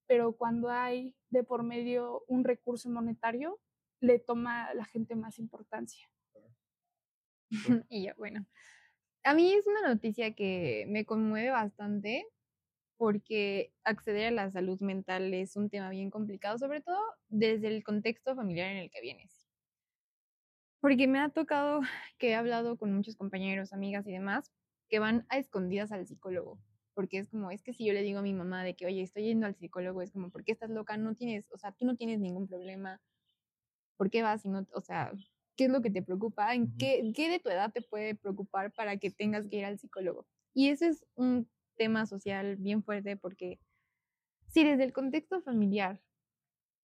pero 0.07 0.33
cuando 0.33 0.69
hay 0.69 1.15
de 1.29 1.45
por 1.45 1.63
medio 1.63 2.23
un 2.27 2.43
recurso 2.43 2.89
monetario, 2.89 3.59
le 4.01 4.19
toma 4.19 4.73
la 4.73 4.85
gente 4.85 5.15
más 5.15 5.39
importancia. 5.39 6.09
y 7.89 8.03
ya, 8.03 8.13
bueno, 8.17 8.45
a 9.23 9.33
mí 9.33 9.53
es 9.53 9.67
una 9.67 9.87
noticia 9.87 10.33
que 10.33 10.85
me 10.87 11.05
conmueve 11.05 11.51
bastante 11.51 12.25
porque 12.97 13.73
acceder 13.83 14.27
a 14.27 14.31
la 14.31 14.51
salud 14.51 14.79
mental 14.79 15.33
es 15.33 15.55
un 15.55 15.69
tema 15.69 15.89
bien 15.89 16.09
complicado, 16.11 16.57
sobre 16.57 16.81
todo 16.81 16.99
desde 17.29 17.67
el 17.67 17.83
contexto 17.83 18.35
familiar 18.35 18.71
en 18.71 18.77
el 18.77 18.91
que 18.91 19.01
vienes. 19.01 19.47
Porque 20.79 21.07
me 21.07 21.19
ha 21.19 21.29
tocado 21.29 21.81
que 22.17 22.29
he 22.29 22.35
hablado 22.35 22.77
con 22.77 22.93
muchos 22.93 23.15
compañeros, 23.15 23.73
amigas 23.73 24.07
y 24.07 24.11
demás 24.11 24.51
que 24.89 24.99
van 24.99 25.25
a 25.29 25.37
escondidas 25.37 25.91
al 25.91 26.05
psicólogo, 26.05 26.59
porque 26.93 27.17
es 27.19 27.29
como, 27.29 27.49
es 27.49 27.63
que 27.63 27.73
si 27.73 27.85
yo 27.85 27.93
le 27.93 28.01
digo 28.01 28.19
a 28.19 28.23
mi 28.23 28.33
mamá 28.33 28.63
de 28.63 28.75
que, 28.75 28.85
oye, 28.85 29.01
estoy 29.01 29.23
yendo 29.23 29.47
al 29.47 29.55
psicólogo, 29.55 30.01
es 30.01 30.11
como, 30.11 30.29
¿por 30.29 30.43
qué 30.43 30.51
estás 30.51 30.69
loca? 30.69 30.97
No 30.97 31.15
tienes, 31.15 31.49
o 31.51 31.57
sea, 31.57 31.71
tú 31.71 31.85
no 31.85 31.95
tienes 31.95 32.19
ningún 32.19 32.47
problema, 32.47 32.99
¿por 34.01 34.09
qué 34.09 34.23
vas 34.23 34.43
y 34.45 34.49
no, 34.49 34.65
o 34.73 34.81
sea, 34.81 35.11
qué 35.55 35.65
es 35.65 35.69
lo 35.69 35.83
que 35.83 35.91
te 35.91 36.01
preocupa? 36.01 36.55
¿En 36.55 36.75
qué, 36.75 37.11
qué 37.15 37.29
de 37.29 37.37
tu 37.37 37.51
edad 37.51 37.71
te 37.71 37.83
puede 37.83 38.15
preocupar 38.15 38.73
para 38.73 38.97
que 38.97 39.11
tengas 39.11 39.47
que 39.47 39.57
ir 39.57 39.65
al 39.65 39.77
psicólogo? 39.77 40.25
Y 40.55 40.69
ese 40.69 40.87
es 40.87 41.05
un 41.13 41.47
tema 41.77 42.07
social 42.07 42.55
bien 42.55 42.81
fuerte 42.81 43.15
porque 43.15 43.59
si 44.47 44.63
desde 44.63 44.85
el 44.85 44.91
contexto 44.91 45.39
familiar 45.43 46.01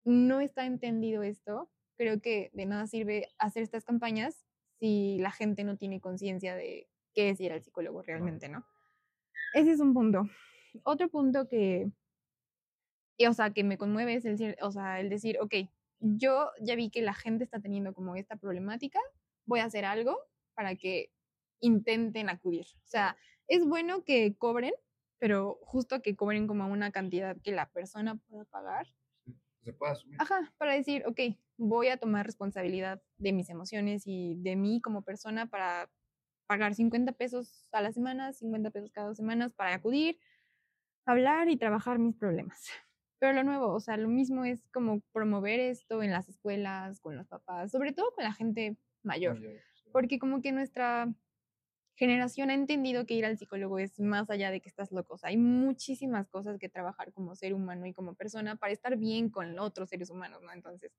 no 0.04 0.42
está 0.42 0.66
entendido 0.66 1.22
esto, 1.22 1.70
creo 1.96 2.20
que 2.20 2.50
de 2.52 2.66
nada 2.66 2.86
sirve 2.86 3.28
hacer 3.38 3.62
estas 3.62 3.86
campañas 3.86 4.44
si 4.78 5.16
la 5.18 5.30
gente 5.30 5.64
no 5.64 5.78
tiene 5.78 6.02
conciencia 6.02 6.54
de 6.54 6.86
qué 7.14 7.30
es 7.30 7.40
ir 7.40 7.50
al 7.50 7.62
psicólogo 7.62 8.02
realmente, 8.02 8.50
¿no? 8.50 8.66
Ese 9.54 9.70
es 9.70 9.80
un 9.80 9.94
punto. 9.94 10.28
Otro 10.82 11.08
punto 11.08 11.48
que, 11.48 11.90
o 13.26 13.32
sea, 13.32 13.54
que 13.54 13.64
me 13.64 13.78
conmueve 13.78 14.16
es 14.16 14.26
el, 14.26 14.54
o 14.60 14.70
sea, 14.70 15.00
el 15.00 15.08
decir, 15.08 15.38
ok, 15.40 15.54
yo 16.00 16.50
ya 16.60 16.74
vi 16.76 16.90
que 16.90 17.02
la 17.02 17.14
gente 17.14 17.44
está 17.44 17.60
teniendo 17.60 17.94
como 17.94 18.16
esta 18.16 18.36
problemática, 18.36 19.00
voy 19.44 19.60
a 19.60 19.64
hacer 19.64 19.84
algo 19.84 20.18
para 20.54 20.76
que 20.76 21.12
intenten 21.60 22.28
acudir. 22.28 22.66
O 22.84 22.88
sea, 22.88 23.16
es 23.48 23.64
bueno 23.66 24.04
que 24.04 24.36
cobren, 24.36 24.74
pero 25.18 25.58
justo 25.62 26.02
que 26.02 26.16
cobren 26.16 26.46
como 26.46 26.66
una 26.66 26.90
cantidad 26.90 27.36
que 27.42 27.52
la 27.52 27.70
persona 27.70 28.16
pueda 28.16 28.44
pagar. 28.44 28.86
Se 29.62 29.72
puede 29.72 29.92
asumir. 29.92 30.16
Ajá, 30.20 30.52
para 30.58 30.74
decir, 30.74 31.04
ok, 31.06 31.20
voy 31.56 31.88
a 31.88 31.96
tomar 31.96 32.26
responsabilidad 32.26 33.02
de 33.16 33.32
mis 33.32 33.48
emociones 33.48 34.02
y 34.06 34.34
de 34.36 34.56
mí 34.56 34.80
como 34.80 35.02
persona 35.02 35.46
para 35.46 35.90
pagar 36.46 36.74
50 36.74 37.12
pesos 37.12 37.68
a 37.72 37.80
la 37.80 37.92
semana, 37.92 38.32
50 38.32 38.70
pesos 38.70 38.92
cada 38.92 39.08
dos 39.08 39.16
semanas 39.16 39.52
para 39.52 39.74
acudir, 39.74 40.18
hablar 41.04 41.48
y 41.48 41.56
trabajar 41.56 41.98
mis 41.98 42.14
problemas. 42.14 42.68
Pero 43.18 43.32
lo 43.32 43.44
nuevo, 43.44 43.72
o 43.72 43.80
sea, 43.80 43.96
lo 43.96 44.08
mismo 44.08 44.44
es 44.44 44.68
como 44.72 45.00
promover 45.12 45.58
esto 45.60 46.02
en 46.02 46.12
las 46.12 46.28
escuelas, 46.28 47.00
con 47.00 47.16
los 47.16 47.26
papás, 47.26 47.70
sobre 47.70 47.92
todo 47.92 48.12
con 48.14 48.24
la 48.24 48.32
gente 48.32 48.76
mayor, 49.02 49.40
porque 49.92 50.18
como 50.18 50.42
que 50.42 50.52
nuestra 50.52 51.08
generación 51.96 52.50
ha 52.50 52.54
entendido 52.54 53.06
que 53.06 53.14
ir 53.14 53.24
al 53.24 53.38
psicólogo 53.38 53.78
es 53.78 53.98
más 53.98 54.28
allá 54.28 54.50
de 54.50 54.60
que 54.60 54.68
estás 54.68 54.92
loco. 54.92 55.18
hay 55.22 55.38
muchísimas 55.38 56.28
cosas 56.28 56.58
que 56.58 56.68
trabajar 56.68 57.12
como 57.12 57.34
ser 57.34 57.54
humano 57.54 57.86
y 57.86 57.94
como 57.94 58.14
persona 58.14 58.56
para 58.56 58.72
estar 58.72 58.96
bien 58.96 59.30
con 59.30 59.58
otros 59.58 59.88
seres 59.88 60.10
humanos, 60.10 60.42
¿no? 60.42 60.52
Entonces, 60.52 60.92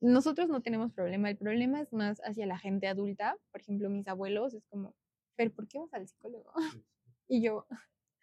nosotros 0.00 0.48
no 0.48 0.60
tenemos 0.60 0.92
problema. 0.92 1.30
El 1.30 1.38
problema 1.38 1.80
es 1.80 1.92
más 1.92 2.20
hacia 2.24 2.46
la 2.46 2.58
gente 2.58 2.86
adulta. 2.86 3.36
Por 3.50 3.62
ejemplo, 3.62 3.88
mis 3.88 4.06
abuelos 4.06 4.54
es 4.54 4.64
como, 4.66 4.94
pero 5.34 5.50
¿por 5.50 5.66
qué 5.66 5.78
vas 5.78 5.92
al 5.94 6.06
psicólogo? 6.06 6.52
y 7.28 7.42
yo, 7.42 7.66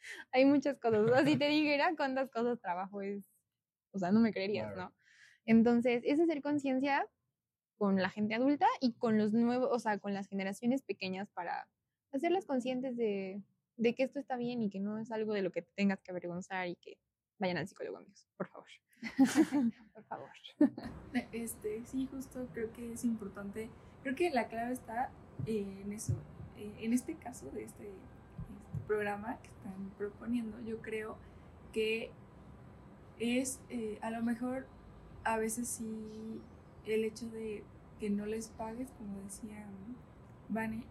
hay 0.31 0.45
muchas 0.45 0.77
cosas. 0.77 1.01
O 1.01 1.07
sea, 1.09 1.25
si 1.25 1.37
te 1.37 1.47
dijera 1.49 1.93
cuántas 1.95 2.29
cosas 2.29 2.59
trabajo 2.59 3.01
es, 3.01 3.29
o 3.91 3.99
sea, 3.99 4.11
no 4.11 4.19
me 4.19 4.33
creerías, 4.33 4.75
¿no? 4.75 4.93
Entonces, 5.45 6.01
es 6.05 6.19
hacer 6.19 6.41
conciencia 6.41 7.07
con 7.77 8.01
la 8.01 8.09
gente 8.09 8.35
adulta 8.35 8.67
y 8.79 8.93
con 8.93 9.17
los 9.17 9.33
nuevos, 9.33 9.69
o 9.71 9.79
sea, 9.79 9.99
con 9.99 10.13
las 10.13 10.27
generaciones 10.27 10.81
pequeñas 10.81 11.29
para 11.31 11.67
hacerlas 12.13 12.45
conscientes 12.45 12.95
de, 12.95 13.41
de, 13.75 13.95
que 13.95 14.03
esto 14.03 14.19
está 14.19 14.37
bien 14.37 14.61
y 14.61 14.69
que 14.69 14.79
no 14.79 14.97
es 14.97 15.11
algo 15.11 15.33
de 15.33 15.41
lo 15.41 15.51
que 15.51 15.61
tengas 15.75 16.01
que 16.01 16.11
avergonzar 16.11 16.67
y 16.67 16.75
que 16.77 16.97
vayan 17.37 17.57
al 17.57 17.67
psicólogo, 17.67 17.97
amigos, 17.97 18.27
por 18.37 18.47
favor. 18.47 18.67
por 19.93 20.03
favor. 20.05 20.29
Este, 21.31 21.85
sí, 21.85 22.07
justo 22.07 22.47
creo 22.53 22.71
que 22.71 22.93
es 22.93 23.03
importante. 23.03 23.69
Creo 24.03 24.15
que 24.15 24.29
la 24.29 24.47
clave 24.47 24.73
está 24.73 25.11
en 25.45 25.91
eso. 25.91 26.13
Eh, 26.57 26.73
en 26.79 26.93
este 26.93 27.15
caso 27.15 27.49
de 27.51 27.63
este 27.63 27.91
programa 28.87 29.37
que 29.41 29.49
están 29.49 29.89
proponiendo, 29.97 30.59
yo 30.61 30.81
creo 30.81 31.17
que 31.73 32.11
es 33.19 33.59
eh, 33.69 33.97
a 34.01 34.09
lo 34.11 34.21
mejor 34.21 34.65
a 35.23 35.37
veces 35.37 35.67
sí 35.67 36.41
el 36.85 37.03
hecho 37.03 37.27
de 37.29 37.63
que 37.99 38.09
no 38.09 38.25
les 38.25 38.49
pagues, 38.49 38.89
como 38.97 39.21
decía 39.21 39.65
Vane, 40.49 40.83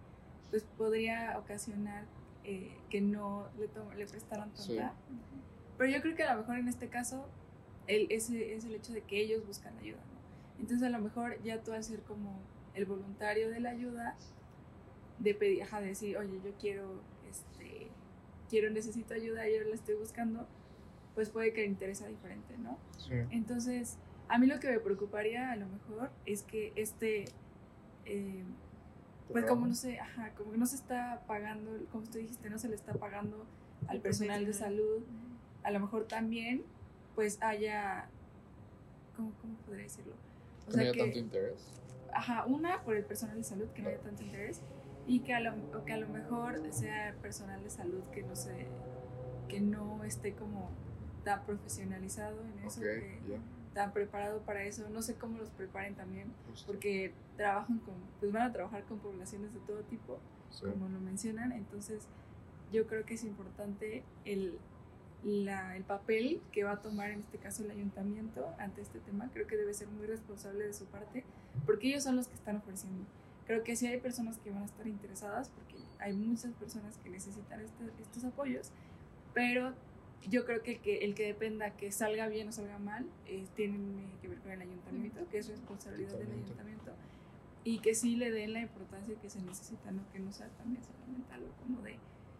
pues 0.50 0.64
podría 0.76 1.38
ocasionar 1.38 2.04
eh, 2.44 2.76
que 2.90 3.00
no 3.00 3.48
le, 3.58 3.68
le 3.96 4.06
prestaran 4.06 4.50
tanta. 4.50 4.94
Pero 5.78 5.90
yo 5.90 6.00
creo 6.02 6.16
que 6.16 6.22
a 6.22 6.34
lo 6.34 6.40
mejor 6.40 6.58
en 6.58 6.68
este 6.68 6.88
caso 6.88 7.26
el, 7.86 8.06
ese 8.10 8.54
es 8.54 8.64
el 8.64 8.74
hecho 8.74 8.92
de 8.92 9.02
que 9.02 9.20
ellos 9.20 9.46
buscan 9.46 9.76
ayuda. 9.78 10.00
Entonces 10.58 10.86
a 10.86 10.90
lo 10.90 10.98
mejor 11.00 11.42
ya 11.42 11.62
tú 11.62 11.72
al 11.72 11.84
ser 11.84 12.00
como 12.02 12.38
el 12.74 12.86
voluntario 12.86 13.50
de 13.50 13.60
la 13.60 13.70
ayuda, 13.70 14.16
de 15.18 15.34
pedir, 15.34 15.66
de 15.66 15.86
decir, 15.86 16.16
oye, 16.16 16.40
yo 16.44 16.52
quiero, 16.60 17.00
quiero, 18.48 18.70
necesito 18.70 19.14
ayuda, 19.14 19.48
yo 19.48 19.62
la 19.68 19.74
estoy 19.74 19.94
buscando, 19.94 20.46
pues 21.14 21.30
puede 21.30 21.52
que 21.52 21.62
le 21.62 21.66
interesa 21.68 22.06
diferente, 22.06 22.56
¿no? 22.58 22.78
Entonces, 23.30 23.98
a 24.28 24.38
mí 24.38 24.46
lo 24.46 24.58
que 24.60 24.68
me 24.70 24.80
preocuparía 24.80 25.50
a 25.50 25.56
lo 25.56 25.66
mejor 25.66 26.10
es 26.26 26.42
que 26.42 26.72
este, 26.76 27.26
eh, 28.06 28.44
pues 29.30 29.44
como 29.46 29.66
no 29.66 29.74
sé, 29.74 29.98
ajá, 29.98 30.30
como 30.34 30.52
que 30.52 30.58
no 30.58 30.66
se 30.66 30.76
está 30.76 31.22
pagando, 31.26 31.70
como 31.90 32.04
tú 32.04 32.18
dijiste, 32.18 32.50
no 32.50 32.58
se 32.58 32.68
le 32.68 32.74
está 32.74 32.92
pagando 32.94 33.46
al 33.88 34.00
personal 34.00 34.44
de 34.44 34.52
salud, 34.52 35.02
a 35.62 35.70
lo 35.70 35.80
mejor 35.80 36.06
también 36.06 36.62
pues 37.14 37.38
haya, 37.42 38.08
¿cómo, 39.16 39.32
cómo 39.40 39.54
podría 39.58 39.84
decirlo? 39.84 40.14
O 40.66 40.70
que 40.70 40.76
no 40.76 40.82
haya 40.82 40.92
tanto 40.92 41.18
interés. 41.18 41.80
Ajá, 42.12 42.44
una 42.46 42.82
por 42.82 42.96
el 42.96 43.04
personal 43.04 43.36
de 43.36 43.44
salud, 43.44 43.66
que 43.68 43.82
no 43.82 43.88
haya 43.88 44.00
tanto 44.00 44.22
interés, 44.22 44.60
y 45.06 45.20
que 45.20 45.34
a 45.34 45.40
lo, 45.40 45.84
que 45.84 45.92
a 45.92 45.98
lo 45.98 46.08
mejor 46.08 46.60
sea 46.72 47.14
personal 47.20 47.62
de 47.62 47.70
salud 47.70 48.02
que 48.12 48.22
no 48.22 48.34
se, 48.36 48.66
que 49.48 49.60
no 49.60 50.04
esté 50.04 50.34
como 50.34 50.70
tan 51.24 51.44
profesionalizado 51.44 52.40
en 52.42 52.66
eso, 52.66 52.80
que, 52.80 53.18
tan 53.74 53.92
preparado 53.92 54.40
para 54.42 54.62
eso. 54.62 54.88
No 54.88 55.02
sé 55.02 55.16
cómo 55.16 55.38
los 55.38 55.50
preparen 55.50 55.94
también, 55.94 56.32
porque 56.66 57.12
trabajan 57.36 57.78
con, 57.80 57.94
pues 58.20 58.32
van 58.32 58.42
a 58.42 58.52
trabajar 58.52 58.84
con 58.84 58.98
poblaciones 59.00 59.52
de 59.52 59.60
todo 59.60 59.80
tipo, 59.82 60.18
como 60.60 60.88
lo 60.88 61.00
mencionan. 61.00 61.52
Entonces, 61.52 62.06
yo 62.72 62.86
creo 62.86 63.04
que 63.04 63.14
es 63.14 63.24
importante 63.24 64.04
el, 64.24 64.58
la, 65.22 65.76
el 65.76 65.84
papel 65.84 66.40
que 66.52 66.64
va 66.64 66.72
a 66.72 66.82
tomar 66.82 67.10
en 67.10 67.20
este 67.20 67.38
caso 67.38 67.64
el 67.64 67.70
ayuntamiento 67.70 68.54
ante 68.58 68.80
este 68.80 69.00
tema. 69.00 69.28
Creo 69.32 69.46
que 69.46 69.56
debe 69.56 69.74
ser 69.74 69.88
muy 69.88 70.06
responsable 70.06 70.64
de 70.64 70.72
su 70.72 70.86
parte, 70.86 71.24
porque 71.66 71.88
ellos 71.88 72.04
son 72.04 72.16
los 72.16 72.28
que 72.28 72.34
están 72.34 72.56
ofreciendo. 72.56 73.04
Creo 73.46 73.62
que 73.62 73.76
sí 73.76 73.86
hay 73.86 74.00
personas 74.00 74.38
que 74.38 74.50
van 74.50 74.62
a 74.62 74.66
estar 74.66 74.86
interesadas, 74.86 75.50
porque 75.50 75.76
hay 75.98 76.14
muchas 76.14 76.52
personas 76.52 76.96
que 76.98 77.10
necesitan 77.10 77.60
este, 77.60 77.84
estos 78.00 78.24
apoyos, 78.24 78.70
pero 79.34 79.74
yo 80.28 80.44
creo 80.44 80.62
que 80.62 80.72
el, 80.72 80.80
que 80.80 81.04
el 81.04 81.14
que 81.14 81.26
dependa 81.26 81.70
que 81.76 81.92
salga 81.92 82.28
bien 82.28 82.48
o 82.48 82.52
salga 82.52 82.78
mal 82.78 83.06
eh, 83.26 83.44
tiene 83.54 83.78
que 84.22 84.28
ver 84.28 84.38
con 84.38 84.52
el 84.52 84.62
ayuntamiento, 84.62 85.20
que 85.30 85.38
es 85.38 85.48
responsabilidad 85.48 86.18
del 86.18 86.32
ayuntamiento, 86.32 86.92
y 87.64 87.78
que 87.78 87.94
sí 87.94 88.16
le 88.16 88.30
den 88.30 88.52
la 88.52 88.60
importancia 88.60 89.14
que 89.20 89.30
se 89.30 89.40
necesita, 89.42 89.90
¿no? 89.90 90.02
que 90.12 90.18
no 90.18 90.32
sea 90.32 90.48
también 90.48 90.82
solamente 90.84 91.32
algo 91.32 91.48
como 91.62 91.80
de, 91.82 91.98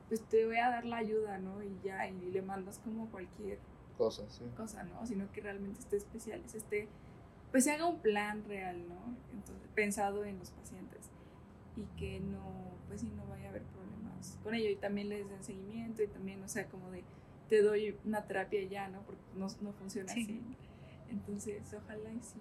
pues 0.08 0.22
te 0.28 0.44
voy 0.44 0.58
a 0.58 0.68
dar 0.68 0.84
la 0.84 0.98
ayuda, 0.98 1.38
¿no? 1.38 1.62
Y 1.62 1.80
ya, 1.82 2.06
y 2.06 2.30
le 2.30 2.42
mandas 2.42 2.78
como 2.78 3.08
cualquier 3.10 3.58
cosa, 3.96 4.28
sí. 4.28 4.44
cosa 4.56 4.84
¿no? 4.84 5.06
Sino 5.06 5.30
que 5.32 5.40
realmente 5.40 5.80
esté 5.80 5.96
especial, 5.96 6.42
esté, 6.44 6.88
pues 7.50 7.64
se 7.64 7.72
haga 7.72 7.86
un 7.86 8.00
plan 8.00 8.44
real, 8.44 8.86
¿no? 8.86 9.16
Entonces, 9.32 9.66
pensado 9.74 10.24
en 10.24 10.38
los 10.38 10.50
pacientes 10.50 10.83
y 11.76 11.84
que 11.98 12.20
no, 12.20 12.42
pues 12.88 13.00
sí, 13.00 13.10
no 13.16 13.26
vaya 13.26 13.46
a 13.46 13.48
haber 13.50 13.62
problemas 13.62 14.38
con 14.42 14.54
ello 14.54 14.70
y 14.70 14.76
también 14.76 15.08
les 15.08 15.28
den 15.28 15.42
seguimiento 15.42 16.02
y 16.02 16.06
también, 16.06 16.42
o 16.42 16.48
sea, 16.48 16.66
como 16.68 16.90
de 16.90 17.02
te 17.48 17.62
doy 17.62 17.96
una 18.04 18.26
terapia 18.26 18.62
ya, 18.64 18.88
¿no? 18.88 19.02
Porque 19.02 19.22
no, 19.36 19.46
no 19.60 19.72
funciona 19.72 20.10
así. 20.10 20.40
Entonces, 21.10 21.62
ojalá 21.74 22.10
y 22.10 22.20
sí. 22.22 22.40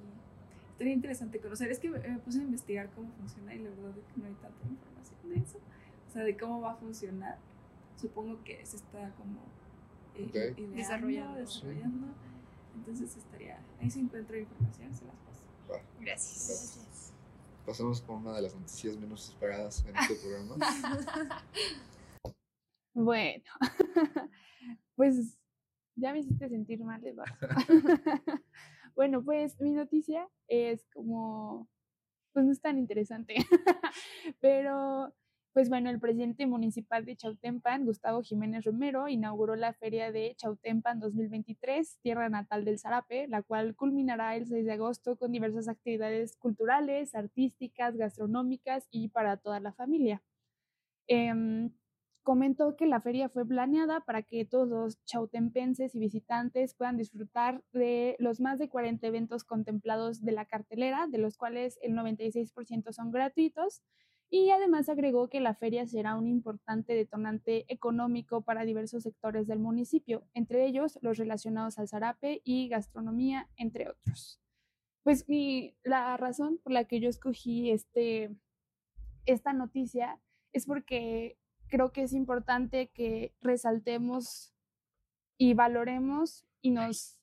Estaría 0.71 0.93
interesante 0.93 1.39
conocer. 1.39 1.69
Es 1.69 1.79
que 1.79 1.89
me, 1.89 1.99
puse 2.19 2.39
a 2.39 2.43
investigar 2.43 2.89
cómo 2.91 3.11
funciona 3.11 3.53
y 3.53 3.59
la 3.59 3.69
verdad 3.69 3.97
es 3.97 4.05
que 4.05 4.21
no 4.21 4.27
hay 4.27 4.33
tanta 4.33 4.67
información 4.67 5.29
de 5.29 5.35
eso. 5.35 5.59
O 6.09 6.11
sea, 6.11 6.23
de 6.23 6.37
cómo 6.37 6.61
va 6.61 6.71
a 6.71 6.75
funcionar. 6.75 7.37
Supongo 7.95 8.43
que 8.43 8.65
se 8.65 8.77
está 8.77 9.11
como 9.15 9.41
eh, 10.15 10.55
desarrollando. 10.75 11.39
desarrollando. 11.39 12.07
Entonces 12.75 13.15
estaría, 13.15 13.59
ahí 13.79 13.89
se 13.89 13.99
encuentra 13.99 14.37
información, 14.37 14.93
se 14.93 15.05
las 15.05 15.15
paso. 15.15 15.43
Gracias. 15.99 16.75
Gracias. 16.79 17.13
Pasamos 17.65 18.01
con 18.01 18.17
una 18.17 18.33
de 18.35 18.41
las 18.43 18.55
noticias 18.55 18.97
menos 18.97 19.29
esperadas 19.29 19.85
en 19.87 19.95
este 19.95 20.15
programa. 20.15 20.55
bueno, 22.93 23.43
Pues 24.95 25.37
ya 25.95 26.13
me 26.13 26.19
hiciste 26.19 26.49
sentir 26.49 26.83
mal, 26.83 27.05
Eduardo. 27.05 27.47
bueno, 28.95 29.23
pues 29.23 29.59
mi 29.59 29.71
noticia 29.71 30.29
es 30.47 30.85
como, 30.93 31.67
pues 32.31 32.45
no 32.45 32.51
es 32.51 32.61
tan 32.61 32.77
interesante, 32.77 33.35
pero 34.39 35.13
pues 35.53 35.69
bueno, 35.69 35.91
el 35.91 35.99
presidente 35.99 36.47
municipal 36.47 37.05
de 37.05 37.15
Chautempan, 37.15 37.85
Gustavo 37.85 38.23
Jiménez 38.23 38.65
Romero, 38.65 39.07
inauguró 39.07 39.55
la 39.55 39.73
feria 39.73 40.11
de 40.11 40.33
Chautempan 40.35 40.99
2023, 40.99 41.99
tierra 42.01 42.27
natal 42.27 42.65
del 42.65 42.79
zarape, 42.79 43.27
la 43.27 43.43
cual 43.43 43.75
culminará 43.75 44.35
el 44.35 44.47
6 44.47 44.65
de 44.65 44.73
agosto 44.73 45.15
con 45.15 45.31
diversas 45.31 45.67
actividades 45.67 46.35
culturales, 46.37 47.13
artísticas, 47.13 47.95
gastronómicas 47.95 48.87
y 48.89 49.09
para 49.09 49.37
toda 49.37 49.59
la 49.59 49.73
familia. 49.73 50.23
Eh, 51.07 51.69
comentó 52.23 52.75
que 52.75 52.87
la 52.87 53.01
feria 53.01 53.29
fue 53.29 53.45
planeada 53.45 53.99
para 53.99 54.23
que 54.23 54.45
todos 54.45 54.67
los 54.67 55.03
chautempenses 55.05 55.93
y 55.93 55.99
visitantes 55.99 56.73
puedan 56.73 56.97
disfrutar 56.97 57.61
de 57.73 58.15
los 58.17 58.39
más 58.39 58.57
de 58.59 58.69
40 58.69 59.05
eventos 59.05 59.43
contemplados 59.43 60.23
de 60.23 60.31
la 60.31 60.45
cartelera, 60.45 61.07
de 61.07 61.17
los 61.17 61.37
cuales 61.37 61.77
el 61.83 61.93
96% 61.93 62.93
son 62.93 63.11
gratuitos. 63.11 63.83
Y 64.35 64.49
además 64.49 64.89
agregó 64.89 65.29
que 65.29 65.39
la 65.39 65.53
feria 65.53 65.85
será 65.85 66.15
un 66.15 66.27
importante 66.27 66.95
detonante 66.95 67.71
económico 67.71 68.41
para 68.41 68.65
diversos 68.65 69.03
sectores 69.03 69.45
del 69.45 69.59
municipio, 69.59 70.27
entre 70.33 70.65
ellos 70.65 70.97
los 71.03 71.19
relacionados 71.19 71.77
al 71.77 71.87
zarape 71.87 72.41
y 72.43 72.67
gastronomía, 72.67 73.47
entre 73.57 73.89
otros. 73.89 74.41
Pues 75.03 75.29
mi, 75.29 75.77
la 75.83 76.17
razón 76.17 76.57
por 76.63 76.73
la 76.73 76.85
que 76.85 76.99
yo 76.99 77.09
escogí 77.09 77.69
este, 77.69 78.35
esta 79.27 79.53
noticia 79.53 80.19
es 80.51 80.65
porque 80.65 81.37
creo 81.67 81.91
que 81.91 82.01
es 82.01 82.13
importante 82.13 82.87
que 82.87 83.35
resaltemos 83.39 84.55
y 85.37 85.53
valoremos 85.53 86.47
y 86.59 86.71
nos 86.71 87.19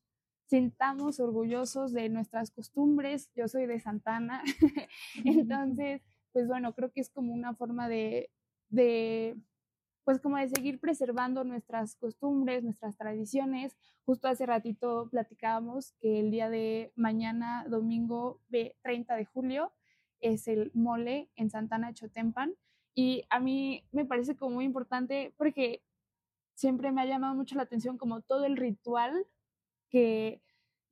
sintamos 0.47 1.19
orgullosos 1.19 1.93
de 1.93 2.09
nuestras 2.09 2.53
costumbres. 2.53 3.33
Yo 3.35 3.49
soy 3.49 3.67
de 3.67 3.81
Santana, 3.81 4.45
entonces, 5.25 6.03
pues 6.33 6.47
bueno, 6.47 6.75
creo 6.75 6.91
que 6.93 7.01
es 7.01 7.11
como 7.11 7.33
una 7.33 7.55
forma 7.55 7.89
de, 7.89 8.31
de, 8.69 9.37
pues 10.05 10.21
como 10.21 10.37
de 10.37 10.49
seguir 10.49 10.81
preservando 10.81 11.45
nuestras 11.45 11.97
costumbres, 11.97 12.63
nuestras 12.63 12.97
tradiciones. 12.97 13.77
Justo 14.05 14.29
hace 14.29 14.47
ratito 14.47 15.09
platicábamos 15.11 15.93
que 16.01 16.21
el 16.21 16.31
día 16.31 16.49
de 16.51 16.93
mañana, 16.97 17.65
domingo 17.69 18.41
30 18.83 19.17
de 19.17 19.25
julio, 19.25 19.73
es 20.21 20.49
el 20.49 20.71
mole 20.75 21.31
en 21.37 21.51
Santana 21.51 21.95
Chotempan. 21.95 22.55
Y 22.95 23.25
a 23.31 23.41
mí 23.41 23.85
me 23.93 24.05
parece 24.05 24.37
como 24.37 24.57
muy 24.57 24.65
importante 24.65 25.33
porque 25.37 25.83
siempre 26.55 26.93
me 26.93 27.03
ha 27.03 27.07
llamado 27.07 27.35
mucho 27.35 27.55
la 27.55 27.63
atención 27.63 27.97
como 27.97 28.21
todo 28.21 28.45
el 28.45 28.57
ritual 28.57 29.27
que, 29.89 30.43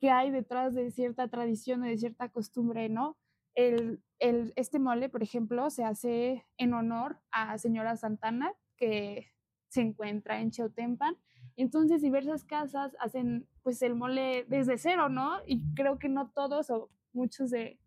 que 0.01 0.11
hay 0.11 0.31
detrás 0.31 0.74
de 0.74 0.90
cierta 0.90 1.29
tradición 1.29 1.83
o 1.83 1.87
de 1.87 1.98
cierta 1.98 2.29
costumbre, 2.29 2.88
¿no? 2.88 3.16
El, 3.59 4.03
el, 4.21 4.53
este 4.55 4.79
mole, 4.79 5.09
por 5.09 5.23
ejemplo, 5.23 5.68
se 5.71 5.83
hace 5.83 6.47
en 6.59 6.75
honor 6.75 7.18
a 7.33 7.59
señora 7.59 7.97
Santana, 7.97 8.53
que 8.77 9.33
se 9.68 9.81
encuentra 9.81 10.40
en 10.40 10.53
Chautempan. 10.53 11.16
Entonces, 11.57 12.03
diversas 12.03 12.44
casas 12.44 12.97
hacen 13.01 13.49
pues 13.62 13.83
el 13.83 13.97
mole 13.97 14.44
desde 14.49 14.79
cero, 14.79 15.09
¿no? 15.09 15.38
Y 15.47 15.62
creo 15.75 15.99
que 15.99 16.09
no 16.09 16.31
todos 16.31 16.71
o 16.71 16.88
muchos 17.12 17.51
de, 17.51 17.81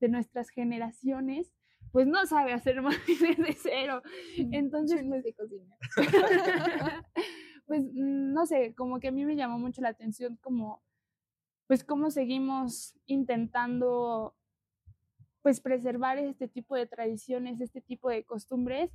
de 0.00 0.08
nuestras 0.08 0.50
generaciones 0.50 1.52
pues 1.96 2.06
no 2.06 2.26
sabe 2.26 2.52
hacer 2.52 2.82
más 2.82 2.96
desde 3.06 3.54
cero. 3.54 4.02
Entonces, 4.52 5.02
no 5.02 5.18
sé 5.22 5.32
cocinar. 5.32 5.78
pues 7.64 7.82
no 7.94 8.44
sé, 8.44 8.74
como 8.74 9.00
que 9.00 9.08
a 9.08 9.12
mí 9.12 9.24
me 9.24 9.34
llamó 9.34 9.58
mucho 9.58 9.80
la 9.80 9.88
atención 9.88 10.36
como, 10.42 10.82
pues 11.66 11.84
cómo 11.84 12.10
seguimos 12.10 12.94
intentando, 13.06 14.35
pues 15.46 15.60
preservar 15.60 16.18
este 16.18 16.48
tipo 16.48 16.74
de 16.74 16.88
tradiciones, 16.88 17.60
este 17.60 17.80
tipo 17.80 18.10
de 18.10 18.24
costumbres, 18.24 18.90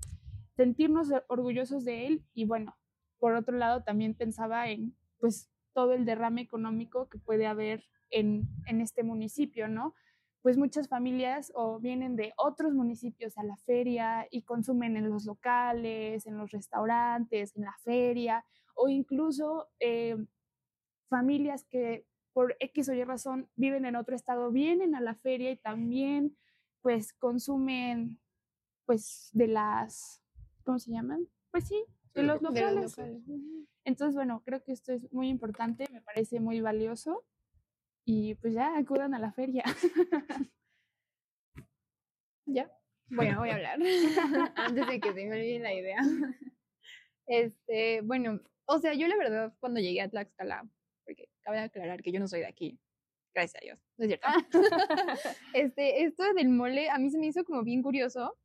sentirnos 0.58 1.08
orgullosos 1.30 1.86
de 1.86 2.08
él 2.08 2.26
y 2.34 2.44
bueno, 2.44 2.76
por 3.20 3.36
otro 3.36 3.56
lado 3.56 3.84
también 3.84 4.16
pensaba 4.16 4.68
en, 4.68 4.94
pues 5.18 5.50
todo 5.72 5.94
el 5.94 6.04
derrame 6.04 6.42
económico 6.42 7.08
que 7.08 7.20
puede 7.20 7.48
haber 7.48 7.86
en, 8.10 8.50
en 8.66 8.82
este 8.82 9.02
municipio, 9.02 9.70
¿no? 9.70 9.96
Pues 10.42 10.58
muchas 10.58 10.90
familias 10.90 11.54
o 11.56 11.80
vienen 11.80 12.18
de 12.18 12.34
otros 12.36 12.74
municipios 12.74 13.38
a 13.38 13.44
la 13.44 13.56
feria 13.56 14.28
y 14.30 14.42
consumen 14.42 14.98
en 14.98 15.10
los 15.10 15.24
locales, 15.24 16.28
en 16.28 16.38
los 16.38 16.52
restaurantes, 16.52 17.56
en 17.56 17.64
la 17.64 17.78
feria, 17.82 18.44
o 18.76 18.90
incluso 18.90 19.70
eh, 19.80 20.18
familias 21.08 21.64
que 21.64 22.06
por 22.34 22.56
X 22.60 22.90
o 22.90 22.94
Y 22.94 23.04
razón 23.04 23.50
viven 23.56 23.86
en 23.86 23.96
otro 23.96 24.16
estado, 24.16 24.52
vienen 24.52 24.96
a 24.96 25.02
la 25.02 25.16
feria 25.16 25.52
y 25.52 25.58
también 25.58 26.38
pues 26.82 27.14
consumen 27.14 28.20
pues 28.86 29.30
de 29.34 29.48
las, 29.48 30.24
¿cómo 30.64 30.80
se 30.80 30.92
llaman? 30.92 31.28
Pues 31.52 31.68
sí, 31.68 31.84
de 32.14 32.24
los 32.24 32.42
locales. 32.42 32.96
Entonces, 33.84 34.16
bueno, 34.16 34.42
creo 34.46 34.64
que 34.64 34.74
esto 34.74 34.94
es 34.94 35.12
muy 35.12 35.30
importante, 35.30 35.88
me 35.92 36.02
parece 36.02 36.40
muy 36.40 36.62
valioso 36.62 37.26
y 38.06 38.36
pues 38.36 38.54
ya 38.54 38.78
acudan 38.78 39.14
a 39.14 39.20
la 39.20 39.32
feria. 39.32 39.64
ya, 42.46 42.72
bueno, 43.10 43.40
voy 43.40 43.50
a 43.50 43.56
hablar 43.56 43.80
antes 44.56 44.88
de 44.88 45.00
que 45.00 45.14
se 45.14 45.26
me 45.26 45.36
olvide 45.36 45.60
la 45.60 45.74
idea. 45.74 45.98
Este, 47.28 48.02
bueno, 48.02 48.42
o 48.66 48.80
sea, 48.80 48.94
yo 48.94 49.08
la 49.08 49.16
verdad 49.16 49.54
cuando 49.62 49.80
llegué 49.80 50.02
a 50.02 50.10
Tlaxcala, 50.10 50.68
cabe 51.42 51.60
aclarar 51.60 52.02
que 52.02 52.12
yo 52.12 52.20
no 52.20 52.28
soy 52.28 52.42
de 52.42 52.48
aquí, 52.48 52.80
gracias 53.34 53.62
a 53.62 53.66
Dios, 53.66 53.80
no 53.98 54.06
es 54.06 54.10
cierto. 54.10 54.28
este, 55.54 56.04
esto 56.04 56.24
del 56.34 56.50
mole 56.50 56.90
a 56.90 56.98
mí 56.98 57.10
se 57.10 57.18
me 57.18 57.28
hizo 57.28 57.44
como 57.44 57.64
bien 57.64 57.82
curioso, 57.82 58.38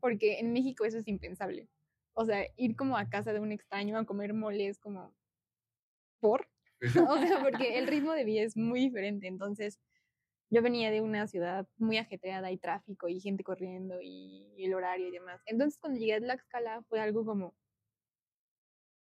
porque 0.00 0.38
en 0.38 0.52
México 0.52 0.84
eso 0.84 0.98
es 0.98 1.08
impensable. 1.08 1.68
O 2.14 2.24
sea, 2.24 2.46
ir 2.56 2.76
como 2.76 2.96
a 2.96 3.08
casa 3.08 3.32
de 3.32 3.40
un 3.40 3.52
extraño 3.52 3.98
a 3.98 4.04
comer 4.04 4.34
mole 4.34 4.68
es 4.68 4.78
como, 4.78 5.14
¿por? 6.20 6.48
o 7.08 7.18
sea, 7.18 7.42
porque 7.42 7.78
el 7.78 7.86
ritmo 7.86 8.12
de 8.12 8.24
vida 8.24 8.42
es 8.42 8.56
muy 8.56 8.80
diferente. 8.80 9.26
Entonces, 9.26 9.80
yo 10.50 10.62
venía 10.62 10.90
de 10.90 11.00
una 11.00 11.26
ciudad 11.26 11.66
muy 11.78 11.98
ajetreada 11.98 12.50
y 12.52 12.58
tráfico 12.58 13.08
y 13.08 13.20
gente 13.20 13.42
corriendo 13.42 14.00
y 14.00 14.54
el 14.58 14.74
horario 14.74 15.08
y 15.08 15.10
demás. 15.10 15.40
Entonces, 15.46 15.78
cuando 15.78 15.98
llegué 15.98 16.14
a 16.14 16.20
Tlaxcala 16.20 16.82
fue 16.82 17.00
algo 17.00 17.24
como, 17.24 17.54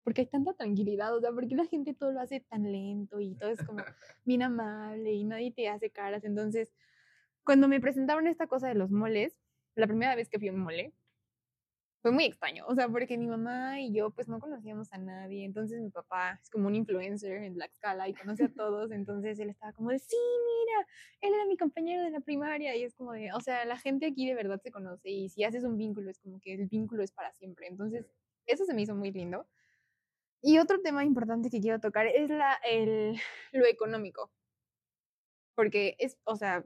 porque 0.07 0.21
hay 0.21 0.27
tanta 0.27 0.53
tranquilidad, 0.53 1.13
o 1.13 1.19
sea, 1.19 1.33
porque 1.33 1.53
la 1.53 1.65
gente 1.65 1.93
todo 1.93 2.13
lo 2.13 2.21
hace 2.21 2.39
tan 2.39 2.71
lento 2.71 3.19
y 3.19 3.35
todo 3.35 3.49
es 3.49 3.61
como 3.61 3.79
bien 4.23 4.41
amable 4.41 5.11
y 5.11 5.25
nadie 5.25 5.51
te 5.51 5.67
hace 5.67 5.89
caras. 5.89 6.23
Entonces, 6.23 6.71
cuando 7.43 7.67
me 7.67 7.81
presentaron 7.81 8.25
esta 8.25 8.47
cosa 8.47 8.69
de 8.69 8.75
los 8.75 8.89
moles, 8.89 9.37
la 9.75 9.85
primera 9.85 10.15
vez 10.15 10.29
que 10.29 10.39
fui 10.39 10.47
a 10.47 10.53
un 10.53 10.61
mole, 10.61 10.93
fue 12.01 12.11
muy 12.11 12.23
extraño, 12.23 12.63
o 12.67 12.73
sea, 12.73 12.87
porque 12.87 13.17
mi 13.17 13.27
mamá 13.27 13.81
y 13.81 13.91
yo 13.91 14.11
pues 14.11 14.29
no 14.29 14.39
conocíamos 14.39 14.93
a 14.93 14.97
nadie, 14.97 15.43
entonces 15.43 15.81
mi 15.81 15.89
papá 15.89 16.39
es 16.41 16.49
como 16.49 16.67
un 16.67 16.75
influencer 16.75 17.43
en 17.43 17.55
Tlaxcala 17.55 18.07
y 18.07 18.13
conoce 18.13 18.45
a 18.45 18.53
todos, 18.53 18.91
entonces 18.91 19.37
él 19.39 19.49
estaba 19.49 19.73
como 19.73 19.89
de, 19.89 19.99
sí, 19.99 20.15
mira, 20.15 20.87
él 21.19 21.33
era 21.33 21.45
mi 21.47 21.57
compañero 21.57 22.01
de 22.03 22.11
la 22.11 22.21
primaria 22.21 22.73
y 22.77 22.83
es 22.83 22.95
como 22.95 23.11
de, 23.11 23.33
o 23.33 23.41
sea, 23.41 23.65
la 23.65 23.77
gente 23.77 24.05
aquí 24.05 24.25
de 24.25 24.35
verdad 24.35 24.61
se 24.61 24.71
conoce 24.71 25.09
y 25.09 25.27
si 25.27 25.43
haces 25.43 25.65
un 25.65 25.75
vínculo 25.75 26.09
es 26.09 26.19
como 26.19 26.39
que 26.39 26.53
el 26.53 26.67
vínculo 26.67 27.03
es 27.03 27.11
para 27.11 27.33
siempre, 27.33 27.67
entonces 27.67 28.05
eso 28.45 28.63
se 28.63 28.73
me 28.73 28.83
hizo 28.83 28.95
muy 28.95 29.11
lindo. 29.11 29.45
Y 30.41 30.60
otro 30.60 30.80
tema 30.82 31.04
importante 31.04 31.50
que 31.50 31.60
quiero 31.60 31.80
tocar 31.80 32.08
es 32.08 32.30
el, 32.69 33.15
lo 33.52 33.65
económico, 33.65 34.32
porque 35.56 35.95
es, 36.00 36.17
o 36.23 36.36
sea, 36.36 36.63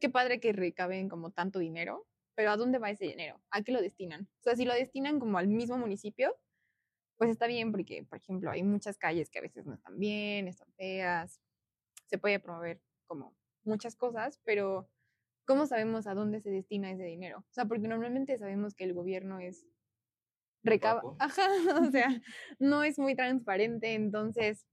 qué 0.00 0.08
padre 0.08 0.40
que 0.40 0.52
recaben 0.52 1.08
como 1.08 1.30
tanto 1.30 1.58
dinero, 1.58 2.06
pero 2.34 2.50
¿a 2.50 2.56
dónde 2.56 2.78
va 2.78 2.90
ese 2.90 3.04
dinero? 3.04 3.40
¿A 3.50 3.62
qué 3.62 3.72
lo 3.72 3.80
destinan? 3.80 4.28
O 4.40 4.42
sea, 4.42 4.56
si 4.56 4.64
lo 4.64 4.74
destinan 4.74 5.20
como 5.20 5.38
al 5.38 5.48
mismo 5.48 5.76
municipio, 5.76 6.38
pues 7.18 7.30
está 7.30 7.46
bien 7.46 7.70
porque, 7.70 8.04
por 8.04 8.18
ejemplo, 8.18 8.50
hay 8.50 8.62
muchas 8.62 8.98
calles 8.98 9.30
que 9.30 9.38
a 9.38 9.42
veces 9.42 9.66
no 9.66 9.74
están 9.74 9.98
bien, 9.98 10.48
están 10.48 10.72
feas, 10.74 11.40
se 12.06 12.18
puede 12.18 12.40
promover 12.40 12.80
como 13.06 13.36
muchas 13.64 13.94
cosas, 13.94 14.40
pero 14.44 14.88
¿cómo 15.44 15.66
sabemos 15.66 16.06
a 16.06 16.14
dónde 16.14 16.40
se 16.40 16.50
destina 16.50 16.90
ese 16.90 17.04
dinero? 17.04 17.40
O 17.40 17.52
sea, 17.52 17.66
porque 17.66 17.86
normalmente 17.86 18.38
sabemos 18.38 18.74
que 18.74 18.84
el 18.84 18.94
gobierno 18.94 19.38
es 19.38 19.66
recaba, 20.62 21.02
ajá, 21.18 21.48
o 21.80 21.90
sea, 21.90 22.08
no 22.58 22.84
es 22.84 22.98
muy 22.98 23.14
transparente, 23.14 23.94
entonces 23.94 24.66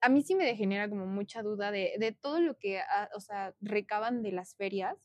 a 0.00 0.08
mí 0.08 0.22
sí 0.22 0.34
me 0.34 0.54
genera 0.56 0.88
como 0.88 1.06
mucha 1.06 1.42
duda 1.42 1.70
de, 1.70 1.94
de 1.98 2.12
todo 2.12 2.40
lo 2.40 2.56
que, 2.58 2.80
ah, 2.80 3.08
o 3.14 3.20
sea, 3.20 3.54
recaban 3.60 4.22
de 4.22 4.32
las 4.32 4.54
ferias, 4.56 4.96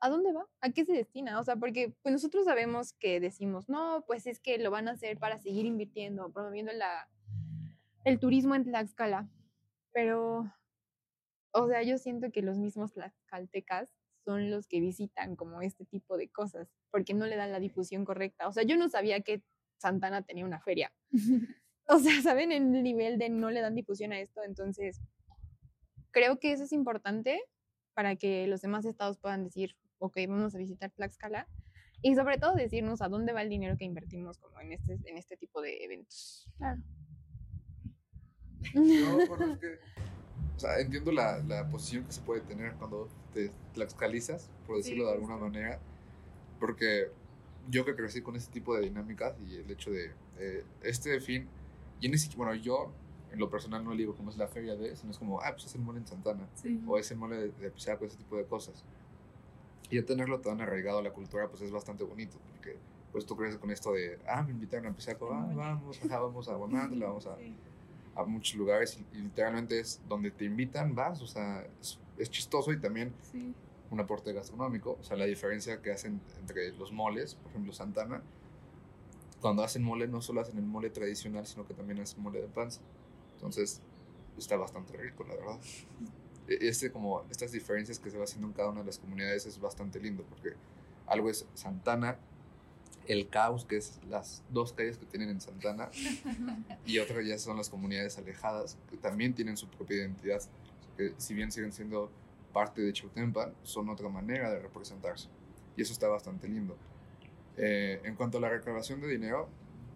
¿a 0.00 0.08
dónde 0.08 0.32
va? 0.32 0.46
¿A 0.60 0.70
qué 0.70 0.84
se 0.84 0.92
destina? 0.92 1.40
O 1.40 1.44
sea, 1.44 1.56
porque 1.56 1.94
pues 2.02 2.12
nosotros 2.12 2.44
sabemos 2.44 2.92
que 2.94 3.20
decimos, 3.20 3.68
no, 3.68 4.04
pues 4.06 4.26
es 4.26 4.40
que 4.40 4.58
lo 4.58 4.70
van 4.70 4.88
a 4.88 4.92
hacer 4.92 5.18
para 5.18 5.38
seguir 5.38 5.66
invirtiendo, 5.66 6.32
promoviendo 6.32 6.72
la, 6.72 7.08
el 8.04 8.18
turismo 8.18 8.54
en 8.54 8.64
Tlaxcala. 8.64 9.28
Pero, 9.92 10.52
o 11.52 11.68
sea, 11.68 11.82
yo 11.82 11.98
siento 11.98 12.30
que 12.30 12.42
los 12.42 12.58
mismos 12.58 12.92
tlaxcaltecas 12.92 13.94
son 14.24 14.50
los 14.50 14.68
que 14.68 14.80
visitan 14.80 15.34
como 15.34 15.62
este 15.62 15.84
tipo 15.84 16.16
de 16.16 16.28
cosas, 16.28 16.68
porque 16.90 17.14
no 17.14 17.26
le 17.26 17.36
dan 17.36 17.52
la 17.52 17.60
difusión 17.60 18.04
correcta. 18.04 18.48
O 18.48 18.52
sea, 18.52 18.62
yo 18.62 18.76
no 18.76 18.88
sabía 18.88 19.20
que 19.20 19.42
Santana 19.78 20.22
tenía 20.22 20.44
una 20.44 20.60
feria. 20.60 20.92
o 21.88 21.98
sea, 21.98 22.20
¿saben 22.22 22.52
el 22.52 22.70
nivel 22.82 23.18
de 23.18 23.28
no 23.28 23.50
le 23.50 23.60
dan 23.60 23.74
difusión 23.74 24.12
a 24.12 24.20
esto? 24.20 24.42
Entonces, 24.44 25.00
creo 26.10 26.38
que 26.38 26.52
eso 26.52 26.64
es 26.64 26.72
importante 26.72 27.40
para 27.94 28.16
que 28.16 28.46
los 28.46 28.60
demás 28.60 28.84
estados 28.84 29.18
puedan 29.18 29.44
decir, 29.44 29.76
ok, 29.98 30.16
vamos 30.28 30.54
a 30.54 30.58
visitar 30.58 30.90
Tlaxcala. 30.90 31.48
Y 32.00 32.14
sobre 32.14 32.38
todo 32.38 32.54
decirnos 32.54 33.02
a 33.02 33.08
dónde 33.08 33.32
va 33.32 33.42
el 33.42 33.48
dinero 33.48 33.76
que 33.76 33.84
invertimos 33.84 34.38
como 34.38 34.60
en 34.60 34.72
este, 34.72 34.98
en 35.04 35.16
este 35.16 35.36
tipo 35.36 35.60
de 35.60 35.84
eventos. 35.84 36.48
Claro. 36.56 36.80
No, 38.74 39.26
bueno, 39.26 39.54
es 39.54 39.58
que, 39.60 39.78
o 40.56 40.58
sea, 40.60 40.78
entiendo 40.78 41.10
la, 41.10 41.38
la, 41.38 41.68
posición 41.68 42.04
que 42.04 42.12
se 42.12 42.20
puede 42.20 42.40
tener 42.42 42.74
cuando 42.74 43.08
te 43.32 43.50
tlaxcalizas, 43.74 44.50
por 44.66 44.76
decirlo 44.76 45.06
de 45.06 45.12
alguna 45.12 45.36
manera, 45.36 45.80
porque 46.58 47.10
yo 47.70 47.84
que 47.84 47.94
crecí 47.94 48.22
con 48.22 48.36
este 48.36 48.52
tipo 48.52 48.74
de 48.74 48.82
dinámicas 48.82 49.34
y 49.46 49.56
el 49.56 49.70
hecho 49.70 49.90
de 49.90 50.12
este 50.82 51.20
fin, 51.20 51.48
y 52.00 52.16
siquiera, 52.16 52.44
bueno, 52.44 52.54
yo 52.54 52.92
en 53.32 53.38
lo 53.38 53.50
personal 53.50 53.84
no 53.84 53.90
le 53.90 53.98
digo 53.98 54.14
cómo 54.14 54.30
es 54.30 54.36
la 54.36 54.48
feria 54.48 54.76
de, 54.76 54.96
sino 54.96 55.10
es 55.10 55.18
como, 55.18 55.40
ah, 55.40 55.50
pues 55.52 55.66
es 55.66 55.74
el 55.74 55.82
mole 55.82 55.98
en 55.98 56.06
Santana, 56.06 56.48
o 56.86 56.98
es 56.98 57.10
el 57.10 57.18
mole 57.18 57.36
de, 57.36 57.48
de 57.50 57.70
Pisaco, 57.70 58.04
ese 58.04 58.16
tipo 58.16 58.36
de 58.36 58.44
cosas. 58.44 58.84
Y 59.90 59.96
ya 59.96 60.04
tenerlo 60.04 60.40
tan 60.40 60.60
arraigado 60.60 60.98
a 60.98 61.02
la 61.02 61.10
cultura, 61.10 61.48
pues 61.48 61.62
es 61.62 61.70
bastante 61.70 62.04
bonito, 62.04 62.36
porque 62.52 62.76
pues 63.12 63.26
tú 63.26 63.36
creces 63.36 63.58
con 63.58 63.70
esto 63.70 63.92
de, 63.92 64.18
ah, 64.28 64.42
me 64.42 64.52
invitaron 64.52 64.86
a 64.86 65.14
con, 65.16 65.32
ah, 65.32 65.52
vamos, 65.54 66.00
vamos 66.08 66.48
a 66.48 66.54
Guanándala, 66.54 67.06
vamos 67.06 67.26
a, 67.26 67.36
a, 68.14 68.24
muchos 68.24 68.56
lugares, 68.56 68.98
y, 69.12 69.18
literalmente 69.18 69.80
es 69.80 70.00
donde 70.08 70.30
te 70.30 70.44
invitan, 70.44 70.94
vas, 70.94 71.20
o 71.20 71.26
sea, 71.26 71.66
es, 71.80 71.98
chistoso 72.30 72.72
y 72.72 72.80
también 72.80 73.12
un 73.90 74.00
aporte 74.00 74.32
gastronómico, 74.32 74.98
o 75.00 75.04
sea, 75.04 75.16
la 75.16 75.24
diferencia 75.24 75.80
que 75.80 75.92
hacen 75.92 76.20
entre 76.40 76.72
los 76.72 76.92
moles, 76.92 77.34
por 77.36 77.50
ejemplo, 77.50 77.72
Santana, 77.72 78.22
cuando 79.40 79.62
hacen 79.62 79.82
mole 79.82 80.08
no 80.08 80.20
solo 80.20 80.40
hacen 80.40 80.58
el 80.58 80.64
mole 80.64 80.90
tradicional, 80.90 81.46
sino 81.46 81.66
que 81.66 81.74
también 81.74 82.00
hacen 82.00 82.22
mole 82.22 82.40
de 82.40 82.48
panza. 82.48 82.80
Entonces, 83.34 83.80
está 84.36 84.56
bastante 84.56 84.96
rico, 84.96 85.24
la 85.24 85.34
verdad. 85.34 85.58
E, 86.48 86.68
este, 86.68 86.90
como 86.90 87.22
estas 87.30 87.52
diferencias 87.52 87.98
que 87.98 88.10
se 88.10 88.18
va 88.18 88.24
haciendo 88.24 88.48
en 88.48 88.52
cada 88.52 88.70
una 88.70 88.80
de 88.80 88.86
las 88.86 88.98
comunidades 88.98 89.46
es 89.46 89.60
bastante 89.60 90.00
lindo 90.00 90.24
porque 90.24 90.54
algo 91.06 91.30
es 91.30 91.46
Santana, 91.54 92.18
el 93.06 93.28
caos, 93.28 93.64
que 93.64 93.78
es 93.78 94.00
las 94.08 94.42
dos 94.50 94.72
calles 94.74 94.98
que 94.98 95.06
tienen 95.06 95.30
en 95.30 95.40
Santana, 95.40 95.90
y 96.84 96.98
otra 96.98 97.22
ya 97.22 97.38
son 97.38 97.56
las 97.56 97.70
comunidades 97.70 98.18
alejadas, 98.18 98.76
que 98.90 98.98
también 98.98 99.34
tienen 99.34 99.56
su 99.56 99.66
propia 99.68 99.96
identidad, 99.98 100.42
que 100.96 101.14
si 101.16 101.32
bien 101.32 101.50
siguen 101.50 101.72
siendo 101.72 102.10
parte 102.58 102.82
de 102.82 102.92
Chautempan, 102.92 103.54
son 103.62 103.88
otra 103.88 104.08
manera 104.08 104.50
de 104.50 104.58
representarse. 104.58 105.28
Y 105.76 105.82
eso 105.82 105.92
está 105.92 106.08
bastante 106.08 106.48
lindo. 106.48 106.76
Eh, 107.56 108.00
en 108.02 108.16
cuanto 108.16 108.38
a 108.38 108.40
la 108.40 108.48
recaudación 108.48 109.00
de 109.00 109.06
dinero, 109.06 109.48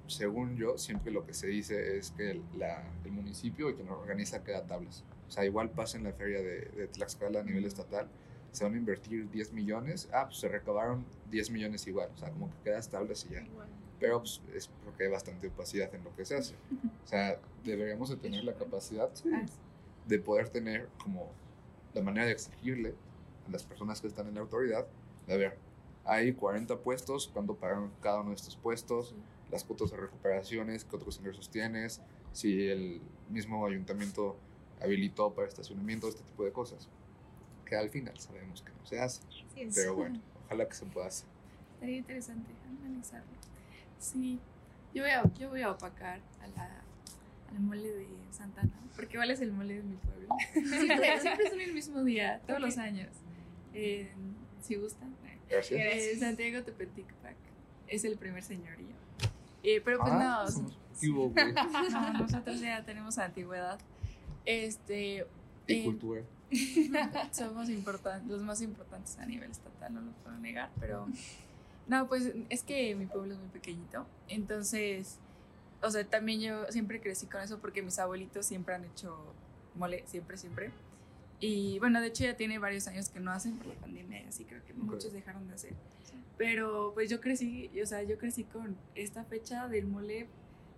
según 0.06 0.54
yo, 0.54 0.78
siempre 0.78 1.10
lo 1.10 1.26
que 1.26 1.34
se 1.34 1.48
dice 1.48 1.98
es 1.98 2.12
que 2.12 2.30
el, 2.30 2.42
la, 2.56 2.84
el 3.04 3.10
municipio 3.10 3.68
y 3.68 3.74
quien 3.74 3.88
organiza 3.88 4.44
queda 4.44 4.64
tablas. 4.64 5.02
O 5.26 5.30
sea, 5.32 5.44
igual 5.44 5.70
pasa 5.70 5.98
en 5.98 6.04
la 6.04 6.12
feria 6.12 6.38
de, 6.38 6.60
de, 6.66 6.86
Tlaxcala 6.86 7.40
a 7.40 7.42
nivel 7.42 7.64
estatal, 7.64 8.06
se 8.52 8.62
van 8.62 8.74
a 8.74 8.76
invertir 8.76 9.28
10 9.28 9.54
millones, 9.54 10.08
ah, 10.12 10.26
pues 10.26 10.38
se 10.38 10.46
recabaron 10.46 11.04
10 11.32 11.50
millones 11.50 11.84
igual, 11.88 12.10
o 12.14 12.16
sea, 12.16 12.30
como 12.30 12.48
que 12.48 12.56
queda 12.62 12.78
estable 12.78 13.12
y 13.28 13.32
ya. 13.34 13.44
Pero 13.98 14.20
pues, 14.20 14.40
es 14.54 14.70
porque 14.84 15.02
hay 15.02 15.10
bastante 15.10 15.48
opacidad 15.48 15.92
en 15.96 16.04
lo 16.04 16.14
que 16.14 16.24
se 16.24 16.36
hace. 16.36 16.54
O 17.04 17.08
sea, 17.08 17.40
deberíamos 17.64 18.08
de 18.08 18.18
tener 18.18 18.44
la 18.44 18.54
capacidad 18.54 19.10
de 20.06 20.18
poder 20.20 20.48
tener 20.48 20.88
como 21.02 21.32
la 21.94 22.02
manera 22.02 22.26
de 22.26 22.32
exigirle 22.32 22.94
a 23.46 23.50
las 23.50 23.64
personas 23.64 24.00
que 24.00 24.06
están 24.06 24.28
en 24.28 24.34
la 24.34 24.40
autoridad, 24.40 24.86
de 25.26 25.36
ver, 25.36 25.58
hay 26.04 26.32
40 26.32 26.78
puestos, 26.78 27.28
¿cuánto 27.32 27.54
pagan 27.54 27.90
cada 28.00 28.20
uno 28.20 28.30
de 28.30 28.36
estos 28.36 28.56
puestos? 28.56 29.14
Las 29.50 29.64
cuotas 29.64 29.90
de 29.90 29.98
recuperaciones, 29.98 30.84
qué 30.84 30.96
otros 30.96 31.18
ingresos 31.18 31.50
tienes, 31.50 32.00
si 32.32 32.68
el 32.68 33.00
mismo 33.28 33.64
ayuntamiento 33.66 34.36
habilitó 34.80 35.32
para 35.32 35.48
estacionamiento, 35.48 36.08
este 36.08 36.22
tipo 36.22 36.44
de 36.44 36.52
cosas. 36.52 36.88
Que 37.66 37.76
al 37.76 37.88
final 37.90 38.18
sabemos 38.18 38.62
que 38.62 38.70
no 38.72 38.84
se 38.86 39.00
hace. 39.00 39.22
Pero 39.74 39.94
bueno, 39.94 40.20
ojalá 40.46 40.68
que 40.68 40.74
se 40.74 40.86
pueda 40.86 41.06
hacer. 41.06 41.28
Sería 41.78 41.98
interesante 41.98 42.50
analizarlo. 42.80 43.32
Sí, 43.98 44.40
yo 44.94 45.02
voy 45.02 45.12
a, 45.12 45.22
yo 45.34 45.48
voy 45.50 45.62
a 45.62 45.70
opacar 45.70 46.20
a 46.40 46.48
la, 46.48 46.82
el 47.52 47.60
mole 47.60 47.88
de 47.88 48.06
Santana, 48.30 48.70
porque 48.96 49.14
igual 49.14 49.30
es 49.30 49.40
el 49.40 49.52
mole 49.52 49.74
de 49.76 49.82
mi 49.82 49.96
pueblo. 49.96 50.28
Siempre, 50.52 51.20
siempre 51.20 51.50
son 51.50 51.60
el 51.60 51.72
mismo 51.74 52.02
día, 52.04 52.40
todos 52.46 52.60
los 52.60 52.78
años. 52.78 53.08
Eh, 53.74 54.10
si 54.60 54.76
gustan. 54.76 55.14
Gracias. 55.48 55.80
Eh, 55.80 56.16
Santiago 56.18 56.62
Tepeticpac 56.62 57.36
es 57.88 58.04
el 58.04 58.16
primer 58.16 58.42
señorío. 58.42 58.96
Eh, 59.62 59.80
pero 59.84 59.98
pues 60.00 60.12
Ah, 60.12 60.44
no, 60.46 60.50
somos- 60.50 60.78
¿qué 61.00 61.08
hubo, 61.10 61.28
güey? 61.30 61.52
no, 61.92 62.12
nosotros 62.14 62.60
ya 62.60 62.82
tenemos 62.84 63.18
antigüedad. 63.18 63.78
Este. 64.44 65.26
Y 65.66 65.74
eh, 65.74 65.84
cultura. 65.84 66.22
somos 67.32 67.68
importantes, 67.70 68.28
los 68.30 68.42
más 68.42 68.60
importantes 68.62 69.18
a 69.18 69.26
nivel 69.26 69.50
estatal, 69.50 69.94
no 69.94 70.00
lo 70.02 70.12
puedo 70.12 70.36
negar, 70.38 70.70
pero 70.80 71.06
no, 71.86 72.06
pues 72.08 72.32
es 72.50 72.62
que 72.62 72.94
mi 72.94 73.06
pueblo 73.06 73.32
es 73.34 73.38
muy 73.40 73.48
pequeñito, 73.48 74.06
entonces, 74.28 75.18
o 75.82 75.90
sea, 75.90 76.04
también 76.08 76.40
yo 76.40 76.66
siempre 76.70 77.00
crecí 77.00 77.26
con 77.26 77.40
eso 77.42 77.58
porque 77.58 77.82
mis 77.82 77.98
abuelitos 77.98 78.46
siempre 78.46 78.74
han 78.74 78.84
hecho 78.84 79.34
mole, 79.74 80.04
siempre, 80.06 80.36
siempre. 80.36 80.70
Y 81.40 81.78
bueno, 81.80 82.00
de 82.00 82.06
hecho 82.08 82.24
ya 82.24 82.36
tiene 82.36 82.58
varios 82.58 82.86
años 82.86 83.08
que 83.08 83.18
no 83.20 83.32
hacen 83.32 83.56
por 83.58 83.66
la 83.66 83.74
pandemia, 83.74 84.22
y 84.22 84.26
así 84.26 84.44
creo 84.44 84.64
que 84.64 84.72
muchos 84.74 85.12
dejaron 85.12 85.48
de 85.48 85.54
hacer. 85.54 85.72
Pero 86.38 86.92
pues 86.94 87.10
yo 87.10 87.20
crecí, 87.20 87.70
o 87.82 87.86
sea, 87.86 88.02
yo 88.02 88.16
crecí 88.18 88.44
con 88.44 88.76
esta 88.94 89.24
fecha 89.24 89.68
del 89.68 89.86
mole 89.86 90.28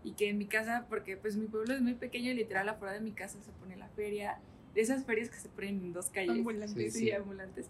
y 0.02 0.12
que 0.12 0.28
en 0.30 0.38
mi 0.38 0.46
casa, 0.46 0.86
porque 0.88 1.16
pues 1.16 1.36
mi 1.36 1.46
pueblo 1.46 1.74
es 1.74 1.80
muy 1.80 1.94
pequeño 1.94 2.30
y 2.30 2.34
literal 2.34 2.68
afuera 2.68 2.94
de 2.94 3.00
mi 3.00 3.12
casa 3.12 3.38
se 3.42 3.50
pone 3.52 3.76
la 3.76 3.88
feria, 3.88 4.38
de 4.74 4.80
esas 4.80 5.04
ferias 5.04 5.30
que 5.30 5.36
se 5.38 5.48
ponen 5.48 5.76
en 5.80 5.92
dos 5.92 6.10
calles. 6.10 6.30
Ambulantes. 6.30 6.92
Sí, 6.94 7.00
Sí. 7.00 7.10
ambulantes. 7.12 7.66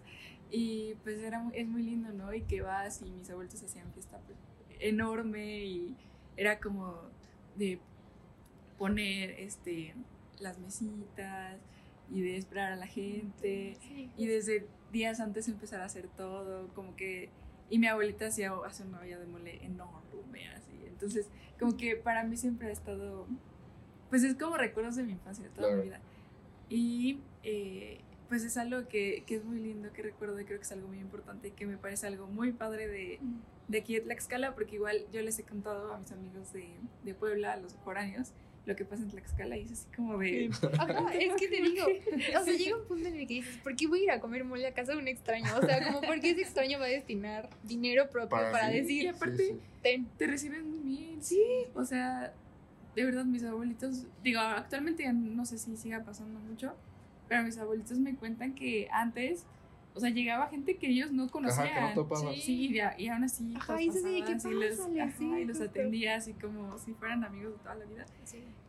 Y 0.51 0.95
pues 1.03 1.19
era 1.19 1.39
muy- 1.39 1.55
es 1.57 1.67
muy 1.67 1.83
lindo, 1.83 2.11
¿no? 2.13 2.33
Y 2.33 2.41
que 2.43 2.61
vas 2.61 3.01
y 3.01 3.11
mis 3.11 3.29
abuelos 3.29 3.61
hacían 3.61 3.91
fiesta 3.93 4.19
pues, 4.25 4.37
enorme 4.79 5.63
y 5.65 5.95
era 6.37 6.59
como 6.59 6.95
de 7.57 7.79
poner 8.77 9.31
este 9.31 9.95
las 10.39 10.59
mesitas 10.59 11.57
y 12.11 12.21
de 12.21 12.37
esperar 12.37 12.73
a 12.73 12.75
la 12.75 12.87
gente 12.87 13.77
y 14.17 14.25
desde 14.27 14.67
días 14.91 15.19
antes 15.19 15.47
empezar 15.47 15.81
a 15.81 15.85
hacer 15.85 16.07
todo, 16.09 16.67
como 16.73 16.95
que 16.95 17.29
y 17.69 17.79
mi 17.79 17.87
abuelita 17.87 18.27
hacía 18.27 18.51
hace 18.65 18.83
una 18.83 18.99
olla 18.99 19.17
de 19.17 19.25
mole 19.25 19.63
enorme 19.65 20.47
así. 20.49 20.71
Entonces, 20.85 21.27
como 21.59 21.75
que 21.77 21.95
para 21.95 22.23
mí 22.23 22.37
siempre 22.37 22.67
ha 22.67 22.71
estado 22.71 23.25
pues 24.09 24.23
es 24.23 24.35
como 24.35 24.55
recuerdos 24.57 24.95
de 24.95 25.03
mi 25.03 25.13
infancia, 25.13 25.43
de 25.45 25.49
toda 25.49 25.67
Claro. 25.67 25.77
mi 25.81 25.83
vida. 25.89 25.99
Y 26.69 27.19
eh, 27.43 28.01
pues 28.29 28.43
es 28.43 28.57
algo 28.57 28.87
que, 28.87 29.23
que 29.25 29.35
es 29.35 29.43
muy 29.43 29.59
lindo, 29.59 29.91
que 29.93 30.01
recuerdo 30.01 30.39
y 30.39 30.45
creo 30.45 30.57
que 30.57 30.63
es 30.63 30.71
algo 30.71 30.87
muy 30.87 30.99
importante 30.99 31.49
y 31.49 31.51
que 31.51 31.65
me 31.65 31.77
parece 31.77 32.07
algo 32.07 32.27
muy 32.27 32.51
padre 32.51 32.87
de, 32.87 33.19
de 33.67 33.77
aquí 33.77 33.95
de 33.95 34.01
Tlaxcala, 34.01 34.55
porque 34.55 34.75
igual 34.75 35.05
yo 35.11 35.21
les 35.21 35.37
he 35.39 35.43
contado 35.43 35.93
a 35.93 35.99
mis 35.99 36.11
amigos 36.11 36.51
de, 36.53 36.67
de 37.03 37.13
Puebla, 37.13 37.53
a 37.53 37.57
los 37.57 37.75
foráneos, 37.75 38.31
lo 38.65 38.75
que 38.75 38.83
pasa 38.83 39.03
en 39.03 39.09
Tlaxcala 39.09 39.57
y 39.57 39.61
es 39.63 39.71
así 39.73 39.87
como 39.95 40.17
de... 40.17 40.49
Ajá, 40.79 41.13
es 41.19 41.33
que 41.35 41.47
te 41.47 41.61
digo, 41.61 41.85
o 42.39 42.43
sea, 42.43 42.53
llega 42.53 42.77
un 42.77 42.87
punto 42.87 43.07
en 43.07 43.15
el 43.15 43.27
que 43.27 43.35
dices, 43.35 43.57
¿por 43.57 43.75
qué 43.75 43.87
voy 43.87 44.01
a 44.01 44.03
ir 44.03 44.11
a 44.11 44.19
comer 44.19 44.43
mole 44.43 44.65
a 44.67 44.73
casa 44.73 44.93
de 44.93 44.97
un 44.97 45.07
extraño? 45.07 45.45
O 45.57 45.65
sea, 45.65 45.85
como, 45.85 46.01
¿por 46.01 46.19
qué 46.19 46.31
ese 46.31 46.41
extraño 46.41 46.79
va 46.79 46.85
a 46.85 46.89
destinar 46.89 47.49
dinero 47.63 48.09
propio 48.09 48.29
Para 48.29 48.51
para, 48.51 48.69
mí. 48.69 48.77
Y 48.77 48.81
decir, 48.81 49.09
aparte, 49.09 49.37
Sí, 49.37 49.53
sí. 49.53 49.59
ten? 49.83 50.07
te 50.17 50.27
reciben 50.27 50.83
bien. 50.83 51.21
Sí. 51.21 51.43
O 51.75 51.85
sea, 51.85 52.33
de 52.95 53.03
verdad, 53.03 53.25
mis 53.25 53.43
abuelitos, 53.43 54.05
digo, 54.23 54.39
actualmente 54.39 55.03
ya 55.03 55.13
no 55.13 55.45
sé 55.45 55.57
si 55.57 55.75
siga 55.77 56.03
pasando 56.03 56.39
mucho, 56.39 56.73
pero 57.27 57.43
mis 57.43 57.57
abuelitos 57.57 57.99
me 57.99 58.15
cuentan 58.15 58.53
que 58.53 58.87
antes, 58.91 59.45
o 59.93 59.99
sea, 59.99 60.09
llegaba 60.09 60.47
gente 60.47 60.75
que 60.77 60.87
ellos 60.87 61.11
no 61.11 61.29
conocían. 61.29 61.67
Ajá, 61.67 61.75
que 61.75 61.81
no 61.81 61.93
topaban. 61.93 62.33
Sí, 62.35 62.67
y, 62.69 62.79
a- 62.79 62.99
y 62.99 63.07
aún 63.07 63.23
así. 63.23 63.53
Ajá, 63.55 63.81
y 63.81 63.91
sí, 63.91 63.99
¿qué 64.25 64.31
y 64.49 64.53
los, 64.53 64.77
pásale? 64.77 65.01
ajá, 65.01 65.17
Sí, 65.17 65.25
y 65.25 65.45
los 65.45 65.57
justo. 65.57 65.63
atendía 65.71 66.15
así 66.15 66.33
como 66.33 66.77
si 66.77 66.93
fueran 66.93 67.23
amigos 67.23 67.53
de 67.53 67.59
toda 67.59 67.75
la 67.75 67.85
vida. 67.85 68.05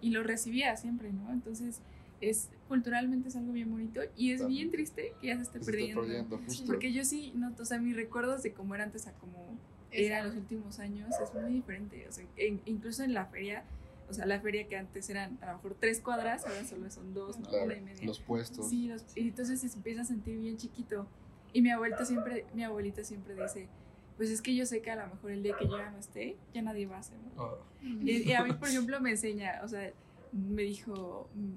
Y 0.01 0.11
los 0.11 0.25
recibía 0.27 0.77
siempre, 0.77 1.13
¿no? 1.13 1.33
Entonces, 1.33 1.81
es 2.21 2.49
culturalmente 2.69 3.29
es 3.29 3.37
algo 3.37 3.53
bien 3.53 3.71
bonito 3.71 4.01
y 4.17 4.33
es 4.33 4.41
También. 4.41 4.71
bien 4.71 4.71
triste 4.71 5.13
que 5.21 5.27
ya 5.27 5.37
se 5.37 5.43
esté 5.43 5.53
Se 5.55 5.59
está 5.59 5.71
perdiendo. 5.73 6.01
perdiendo, 6.03 6.39
justo. 6.39 6.65
Porque 6.67 6.93
yo 6.93 7.05
sí 7.05 7.33
noto, 7.35 7.63
o 7.63 7.67
sea, 7.67 7.79
mis 7.79 7.95
recuerdos 7.95 8.43
de 8.43 8.53
cómo 8.53 8.75
era 8.75 8.85
antes 8.85 9.07
a 9.07 9.13
cómo 9.13 9.59
era 9.91 10.21
en 10.21 10.27
los 10.27 10.37
últimos 10.37 10.79
años 10.79 11.09
es 11.23 11.35
muy 11.35 11.53
diferente. 11.53 12.07
O 12.09 12.13
sea, 12.13 12.25
en- 12.37 12.61
incluso 12.67 13.03
en 13.03 13.13
la 13.15 13.27
feria, 13.27 13.65
o 14.09 14.13
sea, 14.15 14.27
la 14.27 14.41
feria 14.41 14.69
que 14.69 14.77
antes 14.77 15.09
eran 15.11 15.39
a 15.43 15.47
lo 15.47 15.53
mejor 15.55 15.77
tres 15.81 16.01
cuadras, 16.01 16.47
ahora 16.47 16.65
solo 16.65 16.91
son 16.91 17.13
dos, 17.15 17.39
¿no? 17.39 17.49
Claro, 17.49 17.65
Una 17.67 17.77
y 17.77 17.81
media. 17.81 18.07
los 18.07 18.21
puestos. 18.21 18.69
Sí, 18.69 18.89
los- 18.89 19.17
y 19.17 19.29
entonces 19.29 19.61
se 19.61 19.67
empieza 19.77 20.03
a 20.03 20.05
sentir 20.05 20.39
bien 20.39 20.57
chiquito. 20.57 21.07
Y 21.53 21.63
mi 21.63 21.71
abuelita 21.71 22.05
siempre, 22.05 22.45
mi 22.55 22.63
abuelita 22.65 23.03
siempre 23.05 23.35
dice, 23.35 23.69
pues 24.17 24.31
es 24.31 24.43
que 24.43 24.55
yo 24.55 24.65
sé 24.67 24.81
que 24.83 24.91
a 24.91 24.97
lo 24.97 25.07
mejor 25.15 25.31
el 25.31 25.43
día 25.43 25.55
que 25.59 25.67
yo 25.67 25.79
ya 25.79 25.91
no 25.91 25.99
esté, 25.99 26.37
ya 26.55 26.63
nadie 26.63 26.87
va 26.87 26.97
a 26.97 27.01
hacer. 27.01 27.19
¿no? 27.37 27.43
Ah, 27.43 27.55
Y, 27.83 28.29
y 28.29 28.33
a 28.33 28.43
mí, 28.45 28.53
por 28.53 28.69
ejemplo, 28.69 29.01
me 29.01 29.11
enseña, 29.11 29.61
o 29.63 29.69
sea, 29.69 29.93
me 30.33 30.63
dijo, 30.63 31.29
mm, 31.35 31.55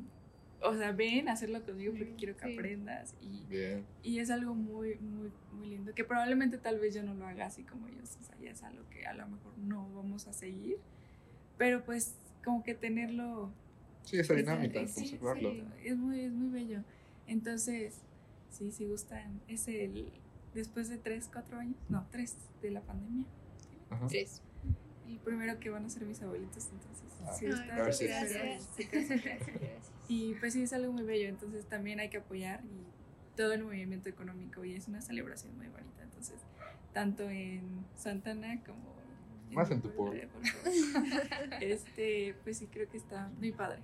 o 0.61 0.75
sea, 0.75 0.91
ven 0.91 1.29
a 1.29 1.33
hacerlo 1.33 1.63
conmigo 1.63 1.93
porque 1.97 2.15
quiero 2.15 2.35
que 2.35 2.47
Sí. 2.47 2.53
aprendas. 2.53 3.15
Y, 3.21 3.45
bien. 3.45 3.85
y 4.03 4.19
es 4.19 4.29
algo 4.29 4.55
muy, 4.55 4.95
muy, 4.99 5.31
muy 5.53 5.67
lindo, 5.67 5.93
que 5.93 6.03
probablemente 6.03 6.57
tal 6.57 6.79
vez 6.79 6.93
yo 6.93 7.03
no 7.03 7.13
lo 7.13 7.25
haga 7.27 7.45
así 7.45 7.63
como 7.63 7.87
ellos, 7.87 8.17
o 8.19 8.23
sea, 8.23 8.35
ya 8.39 8.51
es 8.51 8.61
algo 8.63 8.83
que 8.89 9.05
a 9.05 9.13
lo 9.13 9.27
mejor 9.27 9.57
no 9.57 9.89
vamos 9.93 10.27
a 10.27 10.33
seguir, 10.33 10.77
pero 11.57 11.83
pues 11.85 12.15
como 12.49 12.63
que 12.63 12.73
tenerlo... 12.73 13.51
Sí, 14.03 14.17
esa 14.17 14.33
dinámica, 14.33 14.85
sí, 14.87 15.01
conservarlo. 15.01 15.51
sí, 15.51 15.63
es, 15.83 15.95
muy, 15.97 16.21
es 16.21 16.31
muy 16.31 16.49
bello. 16.49 16.83
Entonces, 17.27 17.99
sí, 18.49 18.71
si 18.71 18.85
gustan, 18.85 19.39
es 19.47 19.67
el... 19.67 20.11
Después 20.55 20.89
de 20.89 20.97
tres, 20.97 21.29
cuatro 21.31 21.59
años, 21.59 21.75
no, 21.89 22.07
tres 22.11 22.35
de 22.63 22.71
la 22.71 22.81
pandemia, 22.81 23.25
Ajá. 23.91 24.07
Tres. 24.07 24.41
el 25.07 25.19
primero 25.19 25.59
que 25.59 25.69
van 25.69 25.85
a 25.85 25.89
ser 25.91 26.05
mis 26.05 26.19
abuelitos, 26.23 26.69
entonces, 26.71 27.05
Ah, 27.23 27.33
si 27.33 27.45
gustan, 27.47 27.67
gracias. 27.67 28.09
gracias. 28.09 28.69
sí, 28.75 28.83
gracias. 28.91 29.23
Gracias. 29.23 29.91
Y 30.07 30.33
pues 30.35 30.53
sí, 30.53 30.63
es 30.63 30.73
algo 30.73 30.91
muy 30.91 31.03
bello, 31.03 31.29
entonces 31.29 31.65
también 31.67 31.99
hay 31.99 32.09
que 32.09 32.17
apoyar 32.17 32.63
y 32.65 33.37
todo 33.37 33.53
el 33.53 33.63
movimiento 33.63 34.09
económico 34.09 34.65
y 34.65 34.73
es 34.73 34.87
una 34.87 35.01
celebración 35.03 35.55
muy 35.55 35.67
bonita, 35.67 36.01
entonces 36.01 36.37
tanto 36.93 37.29
en 37.29 37.85
Santana 37.95 38.59
como... 38.63 38.97
Más 39.51 39.71
en 39.71 39.81
tu 39.81 39.91
pueblo. 39.91 40.21
Este, 41.61 42.35
pues 42.43 42.57
sí, 42.57 42.67
creo 42.67 42.87
que 42.89 42.97
está 42.97 43.29
muy 43.37 43.51
padre. 43.51 43.79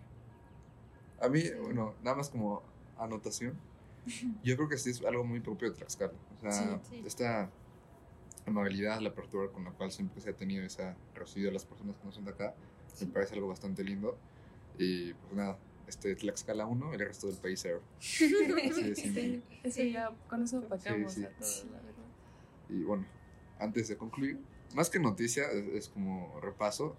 A 1.19 1.29
mí, 1.29 1.43
bueno, 1.61 1.93
nada 2.03 2.17
más 2.17 2.29
como 2.29 2.61
anotación, 2.97 3.53
yo 4.43 4.55
creo 4.55 4.69
que 4.69 4.77
sí 4.77 4.91
es 4.91 5.03
algo 5.03 5.23
muy 5.23 5.39
propio 5.39 5.69
de 5.71 5.77
Tlaxcala. 5.77 6.13
O 6.37 6.41
sea, 6.41 6.79
Sí, 6.83 6.97
sí. 6.97 7.03
esta 7.05 7.49
amabilidad, 8.45 8.99
la 8.99 9.09
apertura 9.09 9.51
con 9.51 9.63
la 9.63 9.71
cual 9.71 9.91
siempre 9.91 10.21
se 10.21 10.29
ha 10.29 10.33
tenido 10.33 10.63
esa 10.63 10.95
recibido 11.15 11.49
a 11.49 11.53
las 11.53 11.65
personas 11.65 11.97
que 11.97 12.05
no 12.05 12.11
son 12.11 12.25
de 12.25 12.31
acá, 12.31 12.53
me 13.01 13.07
parece 13.07 13.33
algo 13.35 13.47
bastante 13.47 13.83
lindo. 13.83 14.17
Y 14.77 15.13
pues 15.13 15.33
nada, 15.33 15.57
este 15.87 16.15
Tlaxcala 16.15 16.65
1, 16.65 16.93
el 16.93 16.99
resto 16.99 17.27
del 17.27 17.37
país 17.37 17.59
0. 17.63 17.81
Así 17.99 18.27
de 18.83 18.95
simple. 18.95 19.41
Eso 19.63 19.81
ya, 19.83 20.11
con 20.29 20.43
eso 20.43 20.59
opacamos 20.59 21.13
sí. 21.13 21.23
a 21.23 21.29
todos, 21.31 21.65
la 21.71 21.77
verdad. 21.77 22.03
Y 22.69 22.83
bueno, 22.83 23.05
antes 23.59 23.87
de 23.87 23.97
concluir, 23.97 24.39
más 24.73 24.89
que 24.89 24.99
noticia, 24.99 25.49
es, 25.51 25.67
es 25.67 25.89
como 25.89 26.39
repaso. 26.41 26.95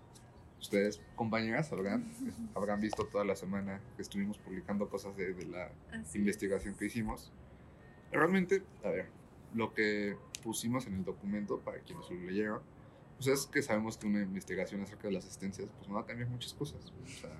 Ustedes, 0.60 1.02
compañeras, 1.16 1.70
habrán, 1.72 2.10
habrán 2.54 2.80
visto 2.80 3.06
toda 3.06 3.24
la 3.24 3.36
semana 3.36 3.80
que 3.96 4.02
estuvimos 4.02 4.38
publicando 4.38 4.88
cosas 4.88 5.16
de, 5.16 5.34
de 5.34 5.46
la 5.46 5.70
Así 5.92 6.18
investigación 6.18 6.74
que 6.74 6.86
hicimos. 6.86 7.32
Realmente, 8.10 8.62
a 8.82 8.88
ver, 8.88 9.08
lo 9.54 9.74
que 9.74 10.16
pusimos 10.42 10.86
en 10.86 10.94
el 10.94 11.04
documento 11.04 11.60
para 11.60 11.80
quienes 11.80 12.08
lo 12.10 12.16
leyeron, 12.16 12.62
pues 13.16 13.28
es 13.28 13.46
que 13.46 13.62
sabemos 13.62 13.96
que 13.96 14.06
una 14.06 14.22
investigación 14.22 14.80
acerca 14.82 15.08
de 15.08 15.14
las 15.14 15.24
asistencias 15.24 15.68
pues 15.76 15.88
no 15.88 15.94
va 15.94 16.02
a 16.02 16.06
cambiar 16.06 16.28
muchas 16.28 16.52
cosas. 16.54 16.92
O 17.02 17.06
sea, 17.08 17.30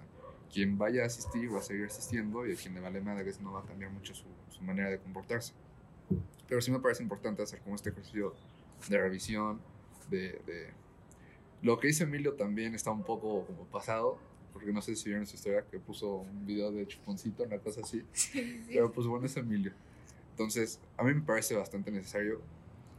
quien 0.53 0.79
vaya 0.79 1.03
a 1.03 1.07
asistir 1.07 1.53
va 1.53 1.59
a 1.59 1.63
seguir 1.63 1.87
asistiendo 1.87 2.47
y 2.47 2.53
a 2.53 2.57
quien 2.57 2.75
le 2.75 2.81
vale 2.81 3.01
madres 3.01 3.41
no 3.41 3.53
va 3.53 3.61
a 3.61 3.65
cambiar 3.65 3.91
mucho 3.91 4.15
su, 4.15 4.25
su 4.51 4.63
manera 4.63 4.91
de 4.91 4.99
comportarse. 4.99 5.53
Pero 6.49 6.61
sí 6.61 6.71
me 6.71 6.81
parece 6.81 7.03
importante 7.03 7.43
hacer 7.43 7.61
como 7.61 7.75
este 7.75 7.91
ejercicio 7.91 8.35
de 8.89 8.99
revisión, 8.99 9.61
de, 10.11 10.41
de... 10.47 10.71
Lo 11.63 11.79
que 11.79 11.89
dice 11.89 12.05
Emilio 12.05 12.35
también 12.35 12.75
está 12.75 12.91
un 12.91 13.03
poco 13.03 13.45
como 13.47 13.65
pasado, 13.65 14.19
porque 14.53 14.73
no 14.73 14.83
sé 14.83 14.97
si 14.97 15.09
vieron 15.09 15.27
su 15.27 15.37
historia 15.37 15.65
que 15.71 15.79
puso 15.79 16.17
un 16.17 16.47
video 16.47 16.71
de 16.71 16.87
chuponcito, 16.87 17.43
una 17.43 17.59
cosa 17.59 17.81
así. 17.83 18.03
Pero 18.69 18.93
pues 18.93 19.07
bueno, 19.07 19.27
es 19.27 19.37
Emilio. 19.37 19.73
Entonces, 20.31 20.81
a 20.97 21.05
mí 21.05 21.15
me 21.15 21.23
parece 21.23 21.55
bastante 21.55 21.91
necesario 21.91 22.41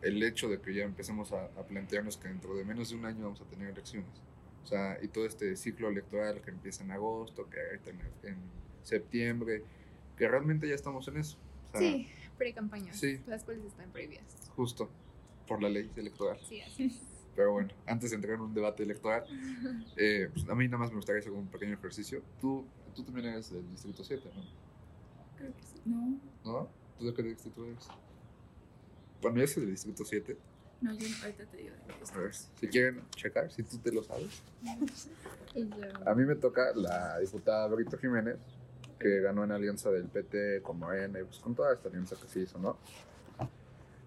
el 0.02 0.22
hecho 0.24 0.50
de 0.50 0.60
que 0.60 0.74
ya 0.74 0.84
empecemos 0.84 1.32
a, 1.32 1.46
a 1.46 1.64
plantearnos 1.66 2.18
que 2.18 2.28
dentro 2.28 2.56
de 2.56 2.64
menos 2.64 2.90
de 2.90 2.96
un 2.96 3.06
año 3.06 3.24
vamos 3.26 3.42
a 3.42 3.46
tener 3.46 3.70
elecciones. 3.70 4.10
O 4.64 4.68
sea, 4.68 5.00
y 5.02 5.08
todo 5.08 5.26
este 5.26 5.56
ciclo 5.56 5.88
electoral 5.88 6.42
que 6.42 6.52
empieza 6.52 6.84
en 6.84 6.92
agosto, 6.92 7.50
que 7.50 7.60
ahorita 7.60 7.90
en, 7.90 8.00
en 8.24 8.38
septiembre, 8.84 9.64
que 10.18 10.28
realmente 10.28 10.68
ya 10.68 10.76
estamos 10.76 11.08
en 11.08 11.18
eso. 11.18 11.38
O 11.68 11.72
sea, 11.72 11.80
Sí, 11.80 12.08
pre-campañas. 12.38 13.00
Sí. 13.00 13.22
Las 13.28 13.44
cuales 13.44 13.64
están 13.66 13.90
previas. 13.92 14.26
Justo, 14.56 14.90
por 15.48 15.62
la 15.62 15.70
ley 15.70 15.90
electoral. 15.96 16.38
Sí, 16.48 16.62
así 16.62 16.86
es. 16.86 17.02
Pero 17.36 17.52
bueno, 17.52 17.70
antes 17.86 18.10
de 18.10 18.16
entrar 18.16 18.36
en 18.36 18.42
un 18.42 18.54
debate 18.54 18.82
electoral, 18.84 19.24
eh, 19.96 20.30
pues 20.34 20.50
a 20.50 20.56
mí 20.56 20.66
nada 20.66 20.80
más 20.80 20.90
me 20.90 20.96
gustaría 20.96 21.20
hacer 21.20 21.32
un 21.32 21.48
pequeño 21.48 21.74
ejercicio. 21.74 22.24
Tú, 22.42 22.66
tú 22.96 23.04
también 23.04 23.28
eres 23.28 23.52
del 23.52 23.70
Distrito 23.70 24.04
7, 24.04 24.30
¿no? 24.36 24.42
Creo 25.38 25.54
que 25.54 25.62
sí. 25.62 25.82
No, 25.86 26.20
¿No? 26.44 26.70
¿Tú 26.98 27.06
de 27.06 27.14
qué 27.14 27.22
distrito 27.22 27.64
eres? 27.64 27.88
Bueno, 29.22 29.40
yo 29.40 29.48
soy 29.48 29.64
del 29.64 29.72
Distrito 29.74 30.04
7 30.04 30.36
No, 30.82 30.94
yo 30.96 31.08
ahorita 31.22 31.46
te 31.46 31.58
digo. 31.58 31.76
A 32.12 32.18
ver, 32.18 32.34
si 32.34 32.68
quieren 32.68 33.04
checar, 33.16 33.52
si 33.52 33.62
tú 33.62 33.78
te 33.78 33.92
lo 33.92 34.02
sabes. 34.02 34.42
Y 35.54 35.68
yo. 35.70 35.76
A 36.08 36.16
mí 36.16 36.26
me 36.26 36.36
toca 36.36 36.74
la 36.74 37.20
diputada 37.20 37.68
Brito 37.68 38.00
Jiménez, 38.00 38.38
que 39.00 39.22
ganó 39.22 39.44
en 39.44 39.52
alianza 39.52 39.92
del 39.92 40.06
PT 40.06 40.64
con 40.64 40.80
Morena 40.80 41.20
y 41.20 41.24
pues 41.24 41.38
con 41.38 41.54
toda 41.54 41.74
esta 41.74 41.90
alianza 41.90 42.16
que 42.20 42.28
se 42.28 42.40
hizo, 42.42 42.58
¿no? 42.58 42.78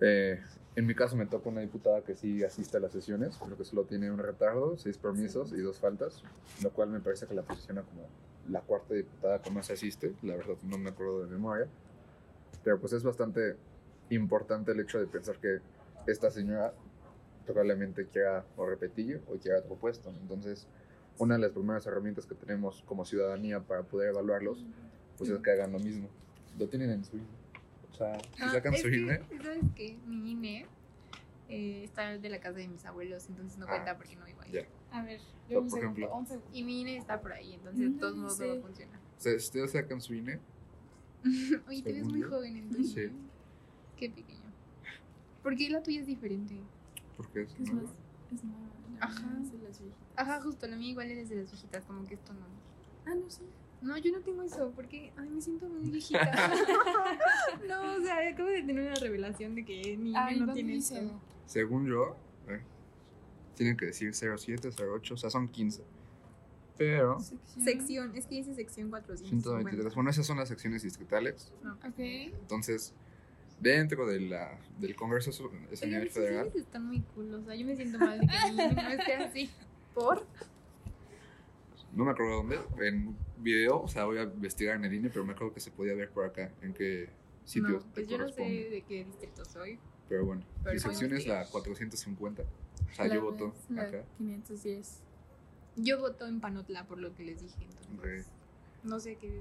Eh, 0.01 0.43
en 0.77 0.87
mi 0.87 0.95
caso 0.95 1.17
me 1.17 1.27
toca 1.27 1.49
una 1.49 1.61
diputada 1.61 2.03
que 2.03 2.15
sí 2.15 2.45
asiste 2.45 2.77
a 2.77 2.81
las 2.81 2.93
sesiones, 2.93 3.37
creo 3.37 3.57
que 3.57 3.65
solo 3.65 3.85
tiene 3.85 4.11
un 4.11 4.19
retardo, 4.19 4.77
seis 4.79 4.99
permisos 4.99 5.53
y 5.53 5.61
dos 5.61 5.79
faltas, 5.79 6.23
lo 6.63 6.71
cual 6.71 6.91
me 6.91 7.01
parece 7.01 7.27
que 7.27 7.35
la 7.35 7.43
posiciona 7.43 7.83
como 7.83 8.03
la 8.49 8.61
cuarta 8.61 8.95
diputada 8.95 9.43
que 9.43 9.51
más 9.51 9.71
asiste, 9.71 10.15
la 10.23 10.37
verdad 10.37 10.55
no 10.65 10.79
me 10.79 10.91
acuerdo 10.91 11.25
de 11.25 11.31
memoria, 11.31 11.67
pero 12.63 12.79
pues 12.79 12.93
es 12.93 13.03
bastante 13.03 13.57
importante 14.11 14.73
el 14.73 14.81
hecho 14.81 14.99
de 14.99 15.07
pensar 15.07 15.37
que 15.39 15.59
esta 16.07 16.31
señora 16.31 16.73
probablemente 17.47 18.07
quiera 18.07 18.45
o 18.57 18.67
repetir 18.67 19.21
o 19.29 19.37
quiera 19.37 19.59
otro 19.59 19.75
puesto, 19.75 20.11
entonces 20.23 20.67
una 21.19 21.35
de 21.35 21.41
las 21.43 21.51
primeras 21.51 21.87
herramientas 21.87 22.27
que 22.27 22.35
tenemos 22.35 22.83
como 22.87 23.05
ciudadanía 23.05 23.61
para 23.61 23.83
poder 23.83 24.11
evaluarlos, 24.11 24.65
pues 25.19 25.29
es 25.29 25.39
que 25.41 25.51
hagan 25.51 25.73
lo 25.73 25.79
mismo. 25.79 26.09
Lo 26.59 26.67
tienen 26.69 26.91
en 26.91 27.05
su 27.05 27.19
sea, 28.05 28.19
si 28.37 28.43
Ah, 28.43 28.51
sacan 28.53 28.75
es 28.75 28.83
su 28.83 28.91
que, 28.91 28.97
INE, 28.97 29.19
¿Sabes 29.43 29.65
qué? 29.75 29.99
Mi 30.07 30.33
INE 30.33 30.67
eh, 31.49 31.85
está 31.85 32.17
de 32.19 32.29
la 32.29 32.41
casa 32.41 32.59
de 32.59 32.69
mis 32.69 32.85
abuelos, 32.85 33.29
entonces 33.29 33.59
no 33.59 33.67
Ah, 33.67 33.71
cuenta 33.71 33.97
porque 33.97 34.17
no 34.17 34.25
vivo 34.27 34.41
ahí. 34.43 34.53
ya. 34.53 34.63
A 34.93 35.03
ver, 35.05 35.21
Por 35.21 35.51
yo 35.51 35.61
un 35.63 35.71
segundo, 35.71 35.77
ejemplo. 36.01 36.17
un 36.17 36.27
segundo. 36.27 36.51
Y 36.53 36.63
mi 36.65 36.81
INE 36.83 36.97
está 36.97 37.21
por 37.21 37.33
ahí, 37.33 37.55
entonces 37.55 37.81
de 37.81 37.89
No 37.91 37.99
todos 37.99 38.17
modos 38.17 38.39
no 38.39 38.45
sé. 38.55 38.61
funciona. 38.61 38.99
o 38.99 39.21
sea, 39.21 39.33
si 39.33 39.39
ustedes 39.39 39.73
sacan 39.73 40.01
su 40.01 40.15
INE, 40.15 40.39
Oye, 41.69 41.83
te 41.83 41.93
ves 41.93 42.05
muy 42.05 42.21
yo. 42.21 42.29
joven 42.31 42.57
en 42.57 42.71
tu 42.71 42.77
INE. 42.77 42.87
Sí. 42.87 43.11
Qué 43.97 44.09
pequeño. 44.11 44.41
¿Por 45.43 45.57
qué 45.57 45.69
la 45.71 45.83
tuya 45.83 46.01
es 46.01 46.07
diferente? 46.07 46.57
porque 47.17 47.43
es, 47.43 47.51
Es 47.53 47.73
nueva. 47.73 47.83
más. 47.83 47.97
Es 48.33 48.41
Ajá. 49.03 49.39
es 49.43 49.53
de 49.53 49.59
las 49.59 49.79
viejitas. 49.81 50.09
Ajá, 50.17 50.41
justo, 50.41 50.67
la 50.67 50.77
mía 50.77 50.91
igual 50.91 51.11
es 51.11 51.29
de 51.29 51.37
las 51.37 51.51
viejitas, 51.51 51.85
como 51.85 52.07
que 52.07 52.15
esto 52.15 52.33
no. 52.33 52.47
Ah, 53.07 53.15
no, 53.15 53.29
sí. 53.31 53.43
No, 53.83 53.97
yo 53.97 54.13
no 54.13 54.21
tengo 54.21 54.43
eso, 54.43 54.73
porque, 54.77 55.13
ay, 55.17 55.29
me 55.31 55.41
siento 55.41 55.67
muy 55.67 55.91
viejita. 55.91 56.21
no, 57.69 57.95
o 57.95 58.01
sea, 58.01 58.29
acabo 58.29 58.49
de 58.49 58.63
tener 58.63 58.87
una 58.87 58.95
revelación 58.95 59.55
de 59.55 59.65
que 59.65 59.99
Ay, 60.15 60.39
no 60.39 60.47
¿dónde 60.47 60.55
tiene 60.55 60.77
eso. 60.77 61.21
Según 61.47 61.87
yo, 61.87 62.17
eh, 62.49 62.61
tienen 63.57 63.77
que 63.77 63.87
decir 63.87 64.15
07, 64.15 64.71
08, 64.79 65.15
o 65.15 65.17
sea, 65.17 65.31
son 65.31 65.49
15. 65.49 65.83
Pero, 66.77 67.21
Sección. 67.21 67.65
Sección, 67.65 68.17
es 68.17 68.27
que 68.27 68.37
dice 68.37 68.55
sección 68.55 68.89
450. 68.91 69.51
123. 69.51 69.95
Bueno, 69.95 70.11
esas 70.11 70.27
son 70.27 70.39
las 70.39 70.49
secciones 70.49 70.83
distritales. 70.83 71.53
Ok. 71.87 71.99
Entonces, 71.99 72.95
dentro 73.61 74.07
de 74.07 74.21
la, 74.21 74.59
del 74.79 74.97
Congreso 74.97 75.31
es 75.71 75.83
a 75.83 75.87
nivel 75.87 76.11
federal. 76.11 76.51
Están 76.55 76.87
muy 76.87 77.01
cool, 77.15 77.35
o 77.35 77.43
sea, 77.45 77.55
yo 77.55 77.67
me 77.67 77.77
siento 77.77 77.99
mal 77.99 78.19
de 78.21 78.27
que 78.27 78.83
no 78.83 78.89
esté 78.89 79.15
así. 79.15 79.51
¿Por? 79.95 80.25
No 81.95 82.05
me 82.05 82.13
acuerdo 82.13 82.37
dónde. 82.37 82.59
En 82.83 83.17
video, 83.43 83.83
o 83.83 83.89
sea, 83.89 84.05
voy 84.05 84.19
a 84.19 84.23
investigar 84.23 84.77
en 84.77 84.85
el 84.85 84.95
INE, 84.95 85.11
pero 85.11 85.25
me 85.25 85.33
acuerdo 85.33 85.55
que 85.55 85.61
se 85.61 85.71
podía 85.71 85.95
ver 85.95 86.11
por 86.11 86.25
acá 86.25 86.53
en 86.63 86.73
qué 86.73 87.09
sitio 87.45 87.71
no, 87.71 87.79
te 87.79 87.89
pues 87.95 88.09
yo 88.09 88.19
no 88.19 88.29
sé 88.29 88.43
de 88.43 88.85
qué 88.87 89.05
distrito 89.05 89.45
soy. 89.45 89.79
Pero 90.09 90.25
bueno, 90.27 90.43
Pero 90.63 90.75
mi 90.75 90.81
sección 90.81 91.13
es 91.15 91.27
la 91.27 91.35
investigar. 91.35 91.53
450. 91.53 92.43
O 92.43 92.95
sea, 92.95 93.07
La 93.07 93.15
yo 93.15 93.23
voto 93.23 93.55
la 93.69 93.83
acá. 93.83 94.05
510. 94.19 95.03
Yo 95.77 96.01
voto 96.01 96.27
en 96.27 96.41
Panotla 96.41 96.87
por 96.87 96.99
lo 96.99 97.15
que 97.15 97.25
les 97.25 97.41
dije, 97.41 97.65
entonces. 97.65 98.27
No 98.83 98.99
sé 98.99 99.17
qué 99.17 99.39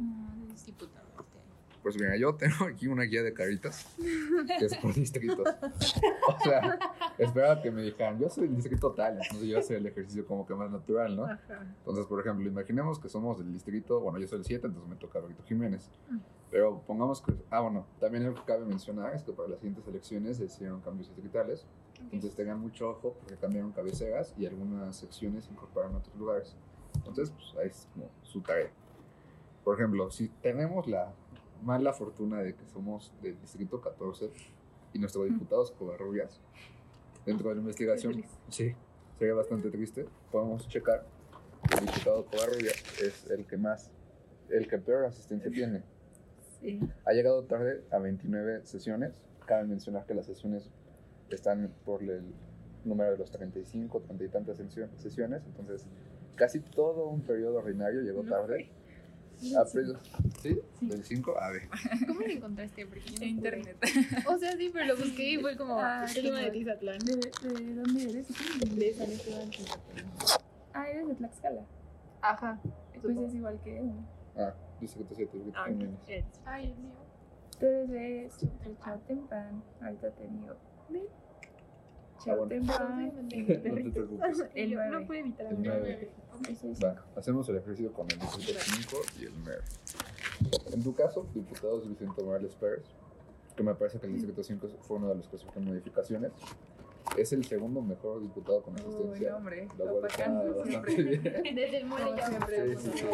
diputado 0.65 1.07
este. 1.19 1.38
Pues 1.81 1.95
mira, 1.95 2.17
yo 2.17 2.35
tengo 2.35 2.65
aquí 2.65 2.87
una 2.87 3.03
guía 3.03 3.23
de 3.23 3.33
caritas 3.33 3.95
que 4.57 4.65
es 4.65 4.75
por 4.77 4.93
distritos. 4.93 5.47
O 6.27 6.43
sea, 6.43 6.77
esperaba 7.17 7.61
que 7.61 7.71
me 7.71 7.81
dijeran, 7.81 8.19
yo 8.19 8.29
soy 8.29 8.45
el 8.45 8.55
distrito 8.55 8.91
tal, 8.91 9.13
entonces 9.21 9.47
yo 9.47 9.59
hacer 9.59 9.77
el 9.77 9.87
ejercicio 9.87 10.25
como 10.25 10.45
que 10.45 10.53
más 10.53 10.69
natural, 10.69 11.15
¿no? 11.15 11.25
Ajá. 11.25 11.65
Entonces, 11.79 12.05
por 12.05 12.19
ejemplo, 12.19 12.47
imaginemos 12.47 12.99
que 12.99 13.09
somos 13.09 13.37
del 13.37 13.53
distrito, 13.53 13.99
bueno, 14.01 14.19
yo 14.19 14.27
soy 14.27 14.39
el 14.39 14.45
7, 14.45 14.67
entonces 14.67 14.89
me 14.89 14.95
toca 14.97 15.19
Benito 15.19 15.43
Jiménez. 15.43 15.89
Pero 16.51 16.81
pongamos 16.85 17.21
que, 17.21 17.33
ah, 17.49 17.61
bueno, 17.61 17.85
también 17.99 18.25
lo 18.25 18.33
que 18.33 18.41
cabe 18.43 18.65
mencionar 18.65 19.13
es 19.13 19.23
que 19.23 19.31
para 19.31 19.49
las 19.49 19.59
siguientes 19.59 19.87
elecciones 19.87 20.37
se 20.37 20.45
hicieron 20.45 20.81
cambios 20.81 21.07
distritales, 21.07 21.65
entonces 22.11 22.35
tengan 22.35 22.59
mucho 22.59 22.89
ojo 22.89 23.15
porque 23.19 23.35
cambiaron 23.35 23.71
cabeceras 23.71 24.33
y 24.37 24.45
algunas 24.45 24.95
secciones 24.95 25.45
se 25.45 25.51
incorporaron 25.51 25.95
a 25.95 25.99
otros 25.99 26.15
lugares. 26.15 26.55
Entonces, 26.95 27.31
pues 27.31 27.55
ahí 27.61 27.67
es 27.67 27.87
como 27.93 28.09
su 28.23 28.41
tarea. 28.41 28.71
Por 29.63 29.75
ejemplo, 29.75 30.09
si 30.09 30.29
tenemos 30.41 30.87
la 30.87 31.13
mala 31.63 31.93
fortuna 31.93 32.41
de 32.41 32.55
que 32.55 32.65
somos 32.67 33.13
del 33.21 33.39
distrito 33.41 33.81
14 33.81 34.29
y 34.93 34.99
nuestro 34.99 35.23
diputado 35.23 35.63
es 35.63 35.71
Covarrubias, 35.71 36.39
dentro 37.25 37.49
de 37.49 37.55
la 37.55 37.61
investigación, 37.61 38.23
sí, 38.49 38.73
sería 39.17 39.33
bastante 39.33 39.69
triste, 39.69 40.07
podemos 40.31 40.67
checar 40.67 41.05
que 41.69 41.77
el 41.79 41.85
diputado 41.85 42.25
Covarrubias 42.25 42.75
es 43.01 43.29
el 43.29 43.45
que 43.45 43.57
más, 43.57 43.91
el 44.49 44.67
que 44.67 44.77
peor 44.79 45.05
asistencia 45.05 45.51
tiene. 45.51 45.83
Sí. 46.61 46.79
Ha 47.05 47.13
llegado 47.13 47.43
tarde 47.43 47.83
a 47.91 47.99
29 47.99 48.65
sesiones. 48.65 49.21
Cabe 49.45 49.65
mencionar 49.65 50.05
que 50.05 50.13
las 50.13 50.25
sesiones 50.25 50.69
están 51.29 51.73
por 51.85 52.01
el 52.03 52.33
número 52.83 53.11
de 53.11 53.17
los 53.17 53.31
35, 53.31 54.01
30 54.01 54.23
y 54.23 54.27
tantas 54.27 54.57
sesio- 54.59 54.89
sesiones. 54.97 55.45
Entonces, 55.45 55.87
casi 56.35 56.59
todo 56.59 57.07
un 57.07 57.21
periodo 57.21 57.59
ordinario 57.59 58.01
llegó 58.01 58.23
No 58.23 58.29
tarde. 58.31 58.69
Ah, 59.57 59.65
¿sí? 59.65 59.79
¿Sí? 60.41 60.61
¿Del 60.81 61.03
5? 61.03 61.39
A 61.39 61.51
ver. 61.51 61.69
¿Cómo 62.07 62.19
lo 62.21 62.27
encontraste? 62.27 62.85
Porque 62.85 63.01
yo 63.01 63.19
no 63.19 63.23
en 63.23 63.29
internet. 63.29 63.77
o 64.27 64.37
sea, 64.37 64.51
sí, 64.57 64.69
pero 64.73 64.85
lo 64.85 64.97
busqué 64.97 65.31
y 65.31 65.37
fue 65.37 65.55
como. 65.55 65.79
Ah, 65.79 66.05
el 66.13 66.23
tema 66.23 66.39
de 66.39 66.51
Tizatlán. 66.51 66.99
¿De, 66.99 67.15
¿De, 67.15 67.73
dónde 67.75 68.03
eres? 68.09 68.27
De 68.27 68.93
San 68.93 69.11
Esteban, 69.11 69.49
Tizatlán. 69.49 70.05
Ah, 70.73 70.89
eres 70.89 71.07
de 71.07 71.15
Tlaxcala. 71.15 71.65
Ajá. 72.21 72.59
Pues 73.01 73.17
es 73.17 73.33
igual 73.33 73.59
que 73.63 73.79
él. 73.79 73.91
Ah, 74.37 74.53
dice 74.81 74.97
que 74.99 75.05
te 75.05 75.15
sientes 75.15 75.41
que 75.41 75.51
también 75.51 75.97
eres. 76.07 76.25
Ay, 76.45 76.65
el 76.65 76.77
mío. 76.77 76.95
Tú 77.59 77.65
eres 77.65 77.89
de 77.89 78.31
Chautempan. 78.83 79.63
Ahorita 79.81 80.11
te 80.11 80.27
digo. 80.27 80.55
Ven. 80.89 81.03
Chautempan. 82.23 82.77
Ah, 82.77 82.87
ah, 82.89 83.21
no 83.21 83.27
te 83.29 83.91
preocupes. 83.91 84.37
No 84.91 85.07
puede 85.07 85.19
evitar 85.21 85.45
el 85.47 85.61
9. 85.61 86.09
Entonces, 86.47 86.83
Va, 86.83 87.05
hacemos 87.15 87.47
el 87.49 87.57
ejercicio 87.57 87.91
con 87.93 88.09
el 88.11 88.19
Distrito 88.19 88.59
5 88.59 88.97
y 89.19 89.25
el 89.25 89.33
MER. 89.33 89.61
En 90.73 90.83
tu 90.83 90.93
caso, 90.93 91.25
diputados 91.33 91.87
Vicente 91.87 92.23
Morales 92.23 92.55
Pérez, 92.55 92.85
que 93.55 93.63
me 93.63 93.75
parece 93.75 93.99
que 93.99 94.07
el 94.07 94.13
Distrito 94.13 94.43
5 94.43 94.67
fue 94.81 94.97
uno 94.97 95.09
de 95.09 95.15
los 95.15 95.27
que 95.27 95.37
sufrió 95.37 95.61
modificaciones, 95.61 96.31
es 97.17 97.33
el 97.33 97.43
segundo 97.45 97.81
mejor 97.81 98.21
diputado 98.21 98.61
con 98.61 98.75
asistencia. 98.75 99.29
Uy, 99.29 99.37
hombre, 99.37 99.67
lo 99.77 100.01
bastante 100.01 101.03
bien. 101.03 101.23
Desde 101.23 101.77
el 101.77 101.85
muere 101.85 102.11
no, 102.11 102.27
siempre. 102.27 102.77
Sí, 102.77 102.91
sí, 102.95 103.05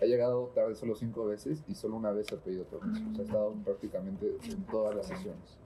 ha 0.00 0.04
llegado 0.04 0.50
tarde 0.54 0.74
solo 0.74 0.94
cinco 0.94 1.26
veces 1.26 1.64
y 1.68 1.74
solo 1.74 1.96
una 1.96 2.12
vez 2.12 2.32
ha 2.32 2.36
pedido 2.36 2.64
permiso. 2.64 3.02
O 3.10 3.14
sea, 3.14 3.22
ha 3.22 3.26
estado 3.26 3.54
prácticamente 3.64 4.36
en 4.44 4.62
todas 4.66 4.94
las 4.94 5.06
sesiones. 5.06 5.58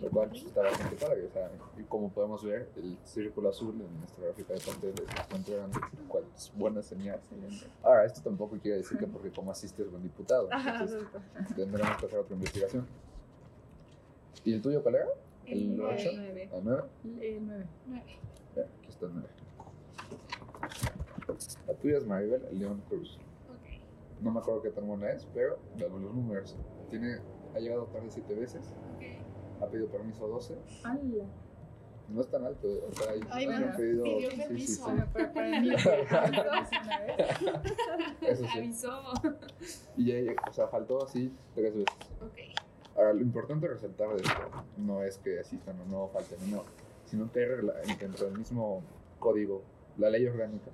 Lo 0.00 0.10
cual 0.10 0.28
pues, 0.28 0.42
está 0.44 0.62
bastante 0.62 0.96
padre. 0.96 1.26
O 1.26 1.30
sea, 1.30 1.50
y 1.78 1.82
como 1.84 2.10
podemos 2.10 2.44
ver, 2.44 2.68
el 2.76 2.96
círculo 3.04 3.48
azul 3.50 3.74
en 3.80 3.98
nuestra 3.98 4.24
gráfica 4.26 4.54
de 4.54 4.60
pastel 4.60 4.94
es 4.98 5.06
bastante 5.16 5.56
grande, 5.56 5.78
lo 6.02 6.08
cual 6.08 6.24
es 6.34 6.52
buena 6.54 6.82
señal. 6.82 7.20
Ahora, 7.82 8.04
esto 8.04 8.20
tampoco 8.22 8.56
quiere 8.58 8.78
decir 8.78 8.98
que 8.98 9.06
porque 9.06 9.30
como 9.30 9.50
asistes 9.52 9.90
buen 9.90 10.02
diputado. 10.02 10.48
Entonces, 10.52 11.04
tendremos 11.56 11.96
que 11.98 12.06
hacer 12.06 12.18
otra 12.18 12.34
investigación. 12.34 12.86
¿Y 14.44 14.54
el 14.54 14.62
tuyo 14.62 14.82
cuál 14.82 14.96
era? 14.96 15.06
¿El 15.46 15.72
El 15.74 15.80
8? 15.80 16.10
nueve. 16.14 16.50
¿El 16.52 16.64
9? 16.64 16.82
El 17.20 17.46
nueve. 17.46 17.66
Ya, 18.56 18.62
aquí 18.62 18.88
está 18.88 19.06
el 19.06 19.12
9. 19.14 19.28
La 21.66 21.74
tuya 21.74 21.98
es 21.98 22.06
Maribel 22.06 22.42
León 22.52 22.82
Cruz. 22.88 23.18
No 24.20 24.30
me 24.30 24.38
acuerdo 24.38 24.62
qué 24.62 24.70
tan 24.70 24.86
buena 24.86 25.10
es, 25.10 25.26
pero 25.34 25.58
damos 25.76 26.00
los 26.00 26.14
números. 26.14 26.56
Tiene, 26.90 27.18
ha 27.54 27.58
llegado 27.58 27.84
tarde 27.86 28.06
7 28.08 28.34
veces, 28.34 28.72
ha 29.62 29.66
pedido 29.66 29.88
permiso 29.88 30.26
12. 30.28 30.56
¡Hala! 30.84 31.24
No 32.08 32.20
es 32.20 32.28
tan 32.28 32.44
alto, 32.44 32.68
o 32.68 32.92
sea, 32.92 33.12
Ay, 33.30 33.46
bueno, 33.46 33.66
un 33.68 33.72
pedido. 33.76 34.04
pidió 34.04 34.30
sí, 34.30 34.36
sí, 34.36 34.42
permiso. 34.42 34.90
sí. 34.90 35.22
Para 35.32 35.50
mí 35.60 35.68
vez. 35.70 35.86
Eso 38.20 38.44
sí. 38.52 38.58
Avisó. 38.58 39.02
Y 39.96 40.04
ya, 40.26 40.32
o 40.48 40.52
sea, 40.52 40.66
faltó 40.68 41.04
así 41.04 41.32
tres 41.54 41.74
veces. 41.74 41.94
Ok. 42.20 42.38
Ahora, 42.96 43.14
lo 43.14 43.20
importante 43.22 43.66
resaltar 43.68 44.08
de 44.10 44.16
esto 44.16 44.30
no 44.76 45.02
es 45.02 45.16
que 45.18 45.38
asistan 45.40 45.80
o 45.80 45.84
no 45.86 46.08
falten, 46.08 46.38
no, 46.50 46.64
sino 47.06 47.30
que 47.32 47.40
hay 47.40 47.94
dentro 47.96 48.26
del 48.26 48.36
mismo 48.38 48.82
código, 49.18 49.62
la 49.96 50.10
ley 50.10 50.26
orgánica, 50.26 50.70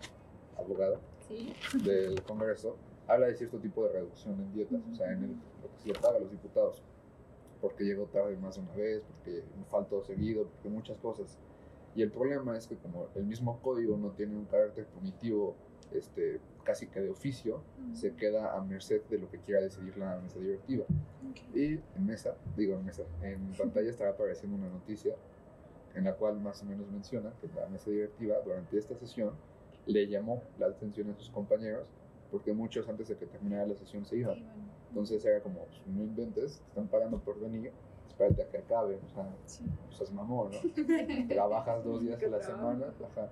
abogada, 0.58 0.98
Sí. 1.28 1.52
del 1.84 2.20
Congreso, 2.22 2.76
habla 3.06 3.26
de 3.28 3.36
cierto 3.36 3.58
tipo 3.58 3.84
de 3.86 3.92
reducción 3.92 4.34
en 4.34 4.52
dietas, 4.52 4.80
o 4.90 4.94
sea, 4.96 5.12
en 5.12 5.22
el- 5.24 5.30
lo 5.62 5.70
que 5.70 5.78
se 5.82 5.88
le 5.88 5.94
paga 5.94 6.16
a 6.16 6.20
los 6.20 6.30
diputados, 6.30 6.82
porque 7.60 7.84
llegó 7.84 8.06
tarde 8.06 8.36
más 8.36 8.56
de 8.56 8.62
una 8.62 8.74
vez, 8.74 9.02
porque 9.02 9.42
faltó 9.70 10.02
seguido, 10.02 10.46
porque 10.46 10.68
muchas 10.68 10.98
cosas. 10.98 11.38
Y 11.94 12.02
el 12.02 12.10
problema 12.10 12.56
es 12.56 12.66
que 12.66 12.76
como 12.76 13.08
el 13.14 13.24
mismo 13.24 13.60
código 13.60 13.96
no 13.96 14.10
tiene 14.10 14.36
un 14.36 14.44
carácter 14.44 14.86
punitivo 14.86 15.56
este, 15.92 16.40
casi 16.64 16.86
que 16.86 17.00
de 17.00 17.10
oficio, 17.10 17.62
se 17.94 18.14
queda 18.14 18.54
a 18.54 18.60
merced 18.60 19.02
de 19.08 19.18
lo 19.18 19.30
que 19.30 19.38
quiera 19.38 19.60
decidir 19.60 19.96
la 19.96 20.18
mesa 20.18 20.38
directiva. 20.38 20.84
Y 21.54 21.74
en 21.74 22.06
mesa, 22.06 22.36
digo 22.56 22.74
en 22.74 22.84
mesa, 22.84 23.04
en 23.22 23.52
pantalla 23.58 23.88
estará 23.88 24.10
apareciendo 24.10 24.56
una 24.56 24.68
noticia 24.68 25.14
en 25.94 26.04
la 26.04 26.14
cual 26.14 26.38
más 26.40 26.62
o 26.62 26.66
menos 26.66 26.86
menciona 26.90 27.32
que 27.40 27.48
la 27.58 27.66
mesa 27.68 27.90
directiva 27.90 28.36
durante 28.44 28.78
esta 28.78 28.94
sesión 28.96 29.32
le 29.86 30.06
llamó 30.06 30.42
la 30.58 30.66
atención 30.66 31.10
a 31.10 31.14
sus 31.14 31.30
compañeros 31.30 31.86
porque 32.30 32.52
muchos 32.52 32.86
antes 32.88 33.08
de 33.08 33.16
que 33.16 33.26
terminara 33.26 33.66
la 33.66 33.74
sesión 33.74 34.04
se 34.04 34.16
iban. 34.18 34.38
Entonces 34.88 35.24
era 35.24 35.40
como, 35.40 35.64
pues, 35.64 35.86
no 35.86 36.02
inventes, 36.02 36.62
están 36.68 36.88
pagando 36.88 37.18
por 37.18 37.38
venir, 37.38 37.72
espérate 38.08 38.42
a 38.42 38.48
que 38.48 38.58
acabe, 38.58 38.98
o 39.04 39.08
sea, 39.08 39.28
pues 39.86 40.00
es 40.00 40.12
mamón, 40.12 40.50
¿no? 40.52 41.28
Trabajas 41.28 41.84
dos 41.84 42.00
días 42.00 42.22
a 42.22 42.26
la 42.28 42.42
semana, 42.42 42.86
ajá. 43.10 43.28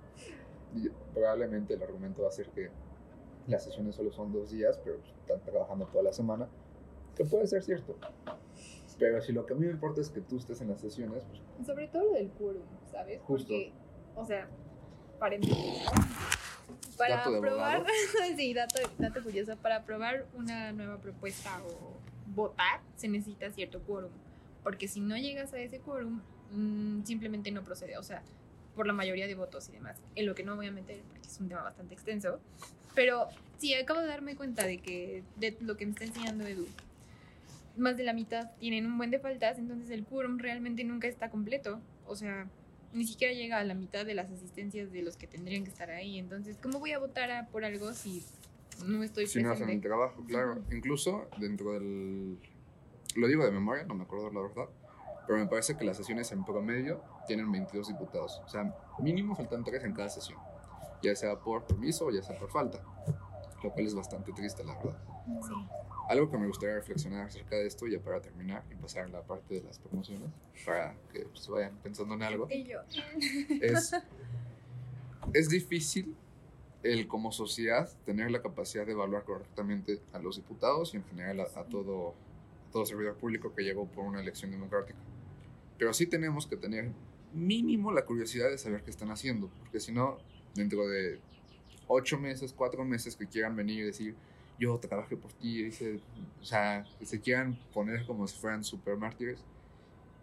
Y 0.75 0.89
probablemente 1.13 1.73
el 1.73 1.83
argumento 1.83 2.21
va 2.23 2.29
a 2.29 2.31
ser 2.31 2.47
que 2.49 2.69
las 3.47 3.63
sesiones 3.63 3.95
solo 3.95 4.11
son 4.11 4.31
dos 4.31 4.51
días, 4.51 4.79
pero 4.83 4.97
pues, 4.97 5.11
están 5.19 5.41
trabajando 5.41 5.85
toda 5.87 6.03
la 6.03 6.13
semana, 6.13 6.47
que 7.15 7.25
puede 7.25 7.47
ser 7.47 7.63
cierto. 7.63 7.95
Pero 8.99 9.21
si 9.21 9.31
lo 9.31 9.45
que 9.45 9.53
a 9.53 9.55
mí 9.55 9.65
me 9.65 9.71
importa 9.71 10.01
es 10.01 10.09
que 10.09 10.21
tú 10.21 10.37
estés 10.37 10.59
en 10.61 10.69
las 10.69 10.81
sesiones, 10.81 11.23
pues 11.25 11.67
Sobre 11.67 11.87
todo 11.87 12.05
lo 12.05 12.13
del 12.13 12.29
quórum, 12.31 12.63
¿sabes? 12.91 13.21
Justo. 13.21 13.53
Porque, 13.53 13.71
o 14.15 14.25
sea, 14.25 14.47
paréntesis. 15.19 15.85
Para 16.97 17.17
Dato 17.17 17.31
de 17.31 17.37
aprobar, 17.37 17.75
abogado. 17.77 17.93
sí, 18.37 18.53
dato, 18.53 18.79
dato 18.97 19.23
curioso, 19.23 19.55
para 19.57 19.77
aprobar 19.77 20.25
una 20.33 20.71
nueva 20.71 20.97
propuesta 20.97 21.61
o 21.63 21.97
votar 22.35 22.81
se 22.95 23.07
necesita 23.07 23.49
cierto 23.51 23.81
quórum, 23.81 24.11
porque 24.63 24.87
si 24.87 24.99
no 24.99 25.17
llegas 25.17 25.53
a 25.53 25.59
ese 25.59 25.79
quórum, 25.79 26.21
mm, 26.51 27.03
simplemente 27.03 27.51
no 27.51 27.63
procede, 27.63 27.97
o 27.97 28.03
sea, 28.03 28.21
por 28.75 28.87
la 28.87 28.93
mayoría 28.93 29.27
de 29.27 29.35
votos 29.35 29.69
y 29.69 29.73
demás, 29.73 30.01
en 30.15 30.25
lo 30.25 30.35
que 30.35 30.43
no 30.43 30.55
voy 30.55 30.67
a 30.67 30.71
meter 30.71 31.01
porque 31.09 31.27
es 31.27 31.39
un 31.39 31.49
tema 31.49 31.63
bastante 31.63 31.93
extenso, 31.93 32.39
pero 32.93 33.27
sí, 33.57 33.73
acabo 33.73 34.01
de 34.01 34.07
darme 34.07 34.35
cuenta 34.35 34.65
de 34.65 34.79
que 34.79 35.23
de 35.35 35.57
lo 35.61 35.77
que 35.77 35.85
me 35.85 35.91
está 35.91 36.05
enseñando 36.05 36.45
Edu, 36.45 36.67
más 37.75 37.97
de 37.97 38.03
la 38.03 38.13
mitad 38.13 38.51
tienen 38.59 38.85
un 38.85 38.97
buen 38.97 39.11
de 39.11 39.19
faltas, 39.19 39.57
entonces 39.57 39.89
el 39.89 40.03
quórum 40.03 40.37
realmente 40.39 40.83
nunca 40.83 41.07
está 41.07 41.29
completo, 41.29 41.79
o 42.05 42.15
sea, 42.15 42.47
ni 42.93 43.05
siquiera 43.05 43.33
llega 43.33 43.57
a 43.57 43.63
la 43.63 43.73
mitad 43.73 44.05
de 44.05 44.13
las 44.15 44.31
asistencias 44.31 44.91
de 44.91 45.01
los 45.01 45.17
que 45.17 45.27
tendrían 45.27 45.63
que 45.63 45.69
estar 45.69 45.89
ahí. 45.89 46.17
Entonces, 46.19 46.57
¿cómo 46.61 46.79
voy 46.79 46.91
a 46.93 46.99
votar 46.99 47.29
a- 47.31 47.47
por 47.47 47.63
algo 47.65 47.93
si 47.93 48.23
no 48.85 49.03
estoy 49.03 49.27
si 49.27 49.41
no 49.41 49.51
hacen 49.51 49.63
el 49.63 49.79
presente? 49.79 49.87
trabajo, 49.87 50.23
claro. 50.25 50.63
Incluso 50.71 51.27
dentro 51.37 51.73
del... 51.73 52.37
Lo 53.15 53.27
digo 53.27 53.43
de 53.43 53.51
memoria, 53.51 53.83
no 53.85 53.95
me 53.95 54.03
acuerdo 54.03 54.29
la 54.31 54.41
verdad, 54.41 54.65
pero 55.25 55.39
me 55.39 55.47
parece 55.47 55.75
que 55.75 55.83
las 55.85 55.97
sesiones 55.97 56.31
en 56.31 56.45
promedio 56.45 57.01
tienen 57.27 57.51
22 57.51 57.87
diputados. 57.87 58.41
O 58.45 58.49
sea, 58.49 58.75
mínimo 58.99 59.35
faltan 59.35 59.63
3 59.63 59.83
en 59.83 59.93
cada 59.93 60.09
sesión, 60.09 60.39
ya 61.01 61.15
sea 61.15 61.39
por 61.39 61.65
permiso 61.65 62.05
o 62.05 62.11
ya 62.11 62.21
sea 62.21 62.37
por 62.37 62.49
falta, 62.51 62.79
lo 63.63 63.71
cual 63.71 63.85
es 63.87 63.95
bastante 63.95 64.31
triste, 64.33 64.63
la 64.63 64.75
verdad. 64.75 64.97
Sí. 65.41 65.53
Algo 66.07 66.29
que 66.31 66.37
me 66.37 66.47
gustaría 66.47 66.75
reflexionar 66.75 67.27
acerca 67.27 67.55
de 67.57 67.67
esto, 67.67 67.85
ya 67.87 67.99
para 67.99 68.21
terminar 68.21 68.63
y 68.71 68.75
pasar 68.75 69.05
a 69.05 69.09
la 69.09 69.21
parte 69.21 69.55
de 69.55 69.63
las 69.63 69.79
promociones, 69.79 70.29
para 70.65 70.95
que 71.11 71.27
se 71.33 71.51
vayan 71.51 71.77
pensando 71.83 72.13
en 72.15 72.23
algo, 72.23 72.47
Y 72.49 72.63
yo. 72.63 72.79
es, 73.61 73.93
es 75.33 75.49
difícil 75.49 76.15
el 76.83 77.07
como 77.07 77.31
sociedad 77.31 77.89
tener 78.05 78.31
la 78.31 78.41
capacidad 78.41 78.85
de 78.85 78.93
evaluar 78.93 79.23
correctamente 79.23 79.99
a 80.13 80.19
los 80.19 80.37
diputados 80.37 80.93
y 80.93 80.97
en 80.97 81.03
general 81.05 81.41
a, 81.41 81.59
a 81.59 81.63
todo, 81.65 82.13
a 82.67 82.71
todo 82.71 82.85
servidor 82.85 83.15
público 83.15 83.53
que 83.53 83.63
llegó 83.63 83.85
por 83.85 84.05
una 84.05 84.21
elección 84.21 84.51
democrática. 84.51 84.99
Pero 85.77 85.93
sí 85.93 86.05
tenemos 86.07 86.47
que 86.47 86.55
tener 86.55 86.91
mínimo 87.33 87.91
la 87.91 88.05
curiosidad 88.05 88.49
de 88.49 88.57
saber 88.57 88.83
qué 88.83 88.91
están 88.91 89.11
haciendo, 89.11 89.49
porque 89.59 89.79
si 89.79 89.91
no, 89.91 90.17
dentro 90.55 90.87
de 90.87 91.19
ocho 91.87 92.17
meses, 92.17 92.53
cuatro 92.53 92.85
meses 92.85 93.15
que 93.15 93.27
quieran 93.27 93.55
venir 93.55 93.79
y 93.79 93.83
decir, 93.83 94.15
yo 94.59 94.77
trabajé 94.79 95.17
por 95.17 95.31
ti, 95.33 95.65
hice- 95.65 95.99
o 96.41 96.43
sea, 96.45 96.85
que 96.99 97.05
se 97.05 97.19
quieran 97.19 97.57
poner 97.73 98.05
como 98.05 98.27
si 98.27 98.37
fueran 98.39 98.63
super 98.63 98.97
mártires, 98.97 99.43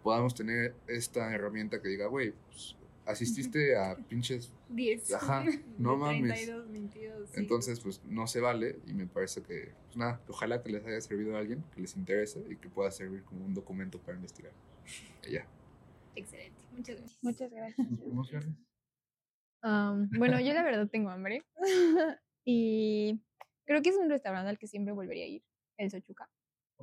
podamos 0.03 0.35
tener 0.35 0.75
esta 0.87 1.33
herramienta 1.33 1.81
que 1.81 1.87
diga, 1.89 2.07
güey, 2.07 2.33
pues, 2.49 2.75
asististe 3.05 3.75
a 3.77 3.95
pinches 3.95 4.51
10. 4.69 5.13
Ajá, 5.13 5.43
no 5.77 5.91
De 5.93 5.97
mames. 5.97 6.33
32, 6.45 6.71
22. 6.71 7.29
sí. 7.29 7.39
entonces, 7.39 7.79
pues 7.79 8.01
no 8.05 8.25
se 8.27 8.39
vale 8.41 8.79
y 8.87 8.93
me 8.93 9.05
parece 9.07 9.41
que, 9.43 9.73
pues 9.85 9.97
nada, 9.97 10.21
ojalá 10.27 10.61
que 10.63 10.69
les 10.71 10.85
haya 10.85 10.99
servido 11.01 11.35
a 11.35 11.39
alguien, 11.39 11.63
que 11.73 11.81
les 11.81 11.95
interese 11.95 12.43
y 12.49 12.55
que 12.57 12.67
pueda 12.69 12.91
servir 12.91 13.23
como 13.23 13.45
un 13.45 13.53
documento 13.53 13.99
para 13.99 14.17
investigar. 14.17 14.51
Y 15.27 15.33
ya. 15.33 15.47
Excelente. 16.15 16.61
Muchas 16.71 16.95
gracias. 16.97 17.17
Muchas 17.21 17.51
gracias. 17.51 18.55
Am, 19.61 20.09
bueno, 20.17 20.39
yo 20.39 20.53
la 20.53 20.63
verdad 20.63 20.87
tengo 20.89 21.09
hambre. 21.09 21.43
y 22.45 23.19
creo 23.65 23.81
que 23.81 23.89
es 23.89 23.97
un 23.97 24.09
restaurante 24.09 24.49
al 24.49 24.57
que 24.57 24.67
siempre 24.67 24.93
volvería 24.93 25.25
a 25.25 25.27
ir, 25.27 25.43
el 25.77 25.91
Sochuca. 25.91 26.29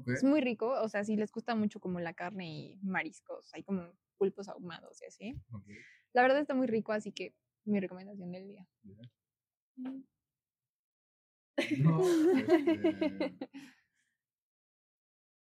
Es 0.06 0.24
muy 0.24 0.40
rico, 0.40 0.70
o 0.80 0.88
sea, 0.88 1.04
si 1.04 1.16
les 1.16 1.30
gusta 1.30 1.54
mucho 1.54 1.78
como 1.78 2.00
la 2.00 2.14
carne 2.14 2.50
y 2.50 2.78
mariscos, 2.82 3.52
hay 3.52 3.62
como 3.62 3.92
pulpos 4.16 4.48
ahumados 4.48 5.02
y 5.02 5.04
así. 5.06 5.34
La 6.12 6.22
verdad 6.22 6.40
está 6.40 6.54
muy 6.54 6.66
rico, 6.66 6.92
así 6.92 7.12
que 7.12 7.34
mi 7.64 7.78
recomendación 7.78 8.32
del 8.32 8.48
día. 8.48 8.66
bien. 8.82 10.06
No, 11.78 12.00
este... 12.36 13.34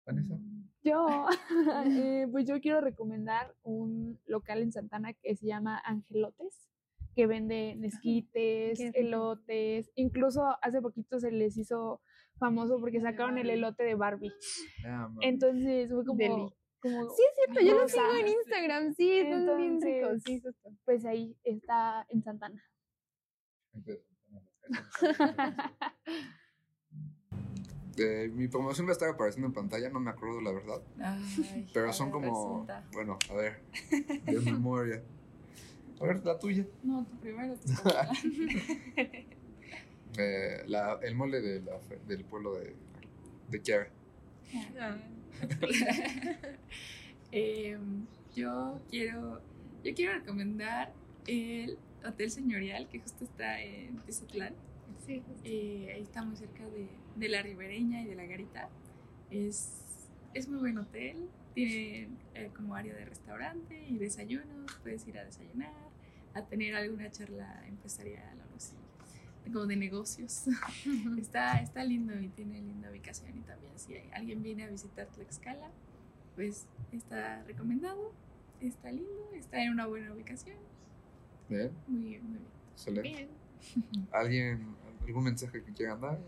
Vanessa. 0.05 0.37
Yo, 0.83 1.27
eh, 1.87 2.27
pues 2.31 2.47
yo 2.47 2.61
quiero 2.61 2.79
recomendar 2.79 3.55
un 3.63 4.19
local 4.25 4.61
en 4.61 4.71
Santana 4.71 5.13
que 5.13 5.35
se 5.35 5.47
llama 5.47 5.81
Angelotes, 5.83 6.69
que 7.15 7.27
vende 7.27 7.75
nesquites, 7.77 8.77
qué 8.77 8.85
rico. 8.87 8.99
elotes, 8.99 9.91
incluso 9.95 10.43
hace 10.61 10.81
poquito 10.81 11.19
se 11.19 11.31
les 11.31 11.57
hizo 11.57 12.01
famoso 12.37 12.79
porque 12.79 12.99
sacaron 12.99 13.37
el 13.37 13.49
elote 13.49 13.83
de 13.83 13.95
Barbie. 13.95 14.33
Entonces 15.21 15.89
fue 15.89 16.05
como, 16.05 16.17
Deli. 16.17 16.53
como 16.81 17.09
Sí, 17.09 17.23
es 17.29 17.35
cierto, 17.35 17.61
yo 17.61 17.79
lo 17.79 17.87
sigo 17.87 18.13
en 18.19 18.27
Instagram, 18.27 18.93
sí, 18.93 19.21
son 19.29 19.57
bien 19.57 19.81
ricos. 19.81 20.11
Entonces, 20.27 20.53
Sí, 20.63 20.77
pues 20.83 21.05
ahí 21.05 21.37
está 21.43 22.05
en 22.09 22.23
Santana. 22.23 22.61
Eh, 27.97 28.29
mi 28.33 28.49
promoción 28.49 28.85
va 28.87 28.89
a 28.89 28.93
estar 28.93 29.07
apareciendo 29.09 29.47
en 29.47 29.53
pantalla, 29.53 29.89
no 29.89 30.01
me 30.01 30.09
acuerdo 30.11 30.41
la 30.41 30.51
verdad. 30.51 30.81
Ay, 30.99 31.69
Pero 31.73 31.93
son 31.93 32.11
como. 32.11 32.25
resulta. 32.27 32.83
Bueno, 32.91 33.17
a 33.29 33.33
ver. 33.35 33.61
De 34.25 34.39
memoria. 34.41 35.01
A 35.99 36.05
ver, 36.05 36.25
la 36.25 36.37
tuya. 36.39 36.65
No, 36.83 37.05
tú 37.05 37.17
primero. 37.19 37.55
Eh, 40.17 40.63
la, 40.67 40.97
el 41.01 41.13
mole 41.13 41.41
de 41.41 41.61
la 41.61 41.77
del 42.07 42.23
pueblo 42.23 42.53
de, 42.53 42.73
de 43.49 43.61
Chiara. 43.61 43.89
Ah. 44.79 44.97
Em, 47.31 48.05
yo 48.33 48.79
quiero 48.89 49.41
yo 49.83 49.93
quiero 49.93 50.13
recomendar 50.13 50.93
el 51.27 51.77
Hotel 52.05 52.31
Señorial 52.31 52.87
que 52.87 52.99
justo 52.99 53.25
está 53.25 53.61
en 53.61 53.97
Tizotlán. 54.05 54.53
Sí, 55.05 55.21
Eh, 55.43 55.91
ahí 55.95 56.01
está 56.03 56.23
muy 56.23 56.37
cerca 56.37 56.65
de, 56.69 56.87
de 57.15 57.29
la 57.29 57.41
Ribereña 57.41 58.01
y 58.01 58.05
de 58.05 58.15
la 58.15 58.25
Garita. 58.25 58.69
Es, 59.29 59.84
es 60.35 60.47
muy 60.49 60.59
buen 60.59 60.77
hotel. 60.77 61.29
Tiene 61.55 62.09
eh, 62.35 62.51
como 62.55 62.75
área 62.75 62.93
de 62.93 63.05
restaurante 63.05 63.87
y 63.87 63.97
desayunos. 63.97 64.71
Puedes 64.83 65.07
ir 65.07 65.17
a 65.17 65.23
desayunar, 65.23 65.71
a 66.33 66.43
tener 66.43 66.75
alguna 66.75 67.09
charla 67.09 67.63
empresarial 67.67 68.37
o 68.39 68.43
algo 68.43 68.55
así, 68.57 68.75
como 69.45 69.65
de 69.65 69.77
negocios. 69.77 70.43
está, 71.17 71.59
está 71.61 71.83
lindo 71.83 72.19
y 72.19 72.27
tiene 72.27 72.61
linda 72.61 72.91
ubicación. 72.91 73.35
Y 73.37 73.41
también, 73.41 73.71
si 73.77 73.95
alguien 74.11 74.43
viene 74.43 74.65
a 74.65 74.69
visitar 74.69 75.07
Tlaxcala, 75.07 75.71
pues 76.35 76.67
está 76.91 77.41
recomendado. 77.43 78.11
Está 78.59 78.91
lindo, 78.91 79.31
está 79.33 79.61
en 79.63 79.71
una 79.71 79.85
buena 79.85 80.13
ubicación. 80.13 80.57
Bien, 81.47 81.71
Muy, 81.87 81.99
muy 81.99 82.09
bien. 82.09 82.41
excelente. 82.73 83.09
Bien. 83.09 84.07
¿Alguien, 84.11 84.75
algún 85.05 85.23
mensaje 85.23 85.63
que 85.63 85.71
quieran 85.73 86.01
dar? 86.01 86.19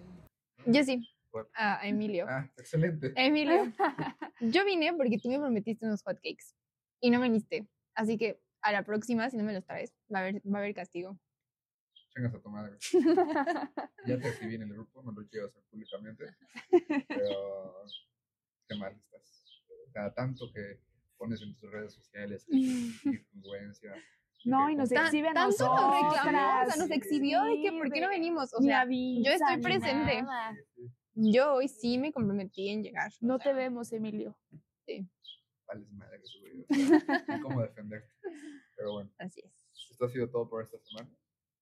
Yo 0.66 0.84
sí. 0.84 1.08
¿Cuál? 1.44 1.48
A 1.56 1.80
a 1.82 1.88
Emilio. 1.88 2.26
Ah, 2.30 2.50
excelente. 2.58 3.14
Emilio, 3.16 3.72
yo 4.42 4.66
vine 4.66 4.94
porque 4.94 5.18
tú 5.18 5.30
me 5.30 5.40
prometiste 5.40 5.86
unos 5.86 6.04
hotcakes 6.04 6.56
y 7.02 7.10
no 7.10 7.22
viniste. 7.22 7.68
Así 7.96 8.18
que 8.18 8.42
a 8.62 8.72
la 8.72 8.84
próxima, 8.84 9.30
si 9.30 9.38
no 9.38 9.44
me 9.44 9.54
los 9.54 9.66
traes, 9.66 9.94
va 10.14 10.20
a 10.20 10.22
haber, 10.24 10.36
va 10.46 10.58
a 10.60 10.62
haber 10.62 10.74
castigo. 10.74 11.18
Chingas 12.14 12.34
a 12.34 12.42
tu 12.42 12.50
madre. 12.50 12.78
Ya 14.08 14.18
te 14.20 14.30
escribí 14.30 14.56
en 14.56 14.62
el 14.64 14.70
grupo, 14.70 15.04
no 15.04 15.12
lo 15.12 15.28
quiero 15.28 15.48
hacer 15.48 15.62
públicamente. 15.70 16.26
Pero 17.10 17.84
qué 18.68 18.76
mal 18.76 18.94
estás. 18.94 19.44
Cada 19.94 20.14
tanto 20.14 20.52
que 20.54 20.80
pones 21.18 21.42
en 21.42 21.56
tus 21.58 21.70
redes 21.72 21.94
sociales 21.94 22.46
que 22.46 22.56
influencia. 23.34 23.94
No, 24.46 24.70
y 24.70 24.76
nos 24.76 24.90
Tan- 24.90 25.08
exhibe 25.08 25.30
a 25.30 25.34
tanto 25.34 25.66
nos 25.66 26.14
reclamó, 26.16 26.62
o 26.62 26.66
sea, 26.72 26.76
nos 26.78 26.92
exhibió 26.92 27.44
de 27.44 27.60
que 27.62 27.72
por 27.72 27.92
qué 27.92 28.00
no 28.02 28.08
venimos. 28.10 28.54
O 28.54 28.62
sea, 28.62 28.82
avisa, 28.82 29.30
yo 29.30 29.36
estoy 29.36 29.62
presente. 29.62 30.24
Yo 31.18 31.56
hoy 31.56 31.68
sí 31.68 31.98
me 31.98 32.12
comprometí 32.14 32.70
en 32.70 32.84
llegar. 32.84 33.12
o 33.12 33.26
No 33.26 33.38
sea, 33.38 33.46
te 33.52 33.54
vemos, 33.58 33.92
Emilio. 33.92 34.38
Vales 35.68 35.92
madre, 35.92 36.22
Ni 36.70 37.42
cómo 37.42 37.62
defenderte. 37.62 38.10
Pero 38.76 38.94
bueno, 38.94 39.12
Así 39.18 39.42
es. 39.44 39.68
esto 39.92 40.06
ha 40.06 40.10
sido 40.10 40.30
todo 40.30 40.48
por 40.48 40.64
esta 40.64 40.78
semana. 40.80 41.10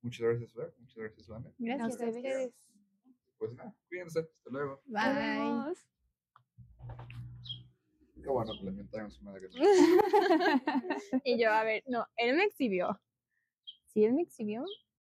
Muchas 0.01 0.27
gracias, 0.27 0.53
Fer. 0.53 0.73
Muchas 0.77 0.97
gracias, 0.97 1.27
Vane. 1.27 1.53
Gracias 1.57 2.01
a 2.01 2.05
ustedes. 2.09 2.53
Pues 3.37 3.53
nada, 3.53 3.75
cuídense. 3.87 4.19
Hasta 4.19 4.49
luego. 4.51 4.81
Bye. 4.85 4.99
Adiós. 5.01 5.79
Qué 8.21 8.29
bueno 8.29 8.53
que 8.59 8.65
le 8.65 8.71
mentaron 8.71 9.11
su 9.11 9.23
madre. 9.23 9.49
y 11.23 11.39
yo, 11.41 11.51
a 11.51 11.63
ver, 11.63 11.83
no, 11.87 12.05
él 12.17 12.35
me 12.35 12.43
exhibió. 12.45 12.99
Si 13.87 14.03
él 14.03 14.13
me 14.13 14.23
exhibió, 14.23 14.63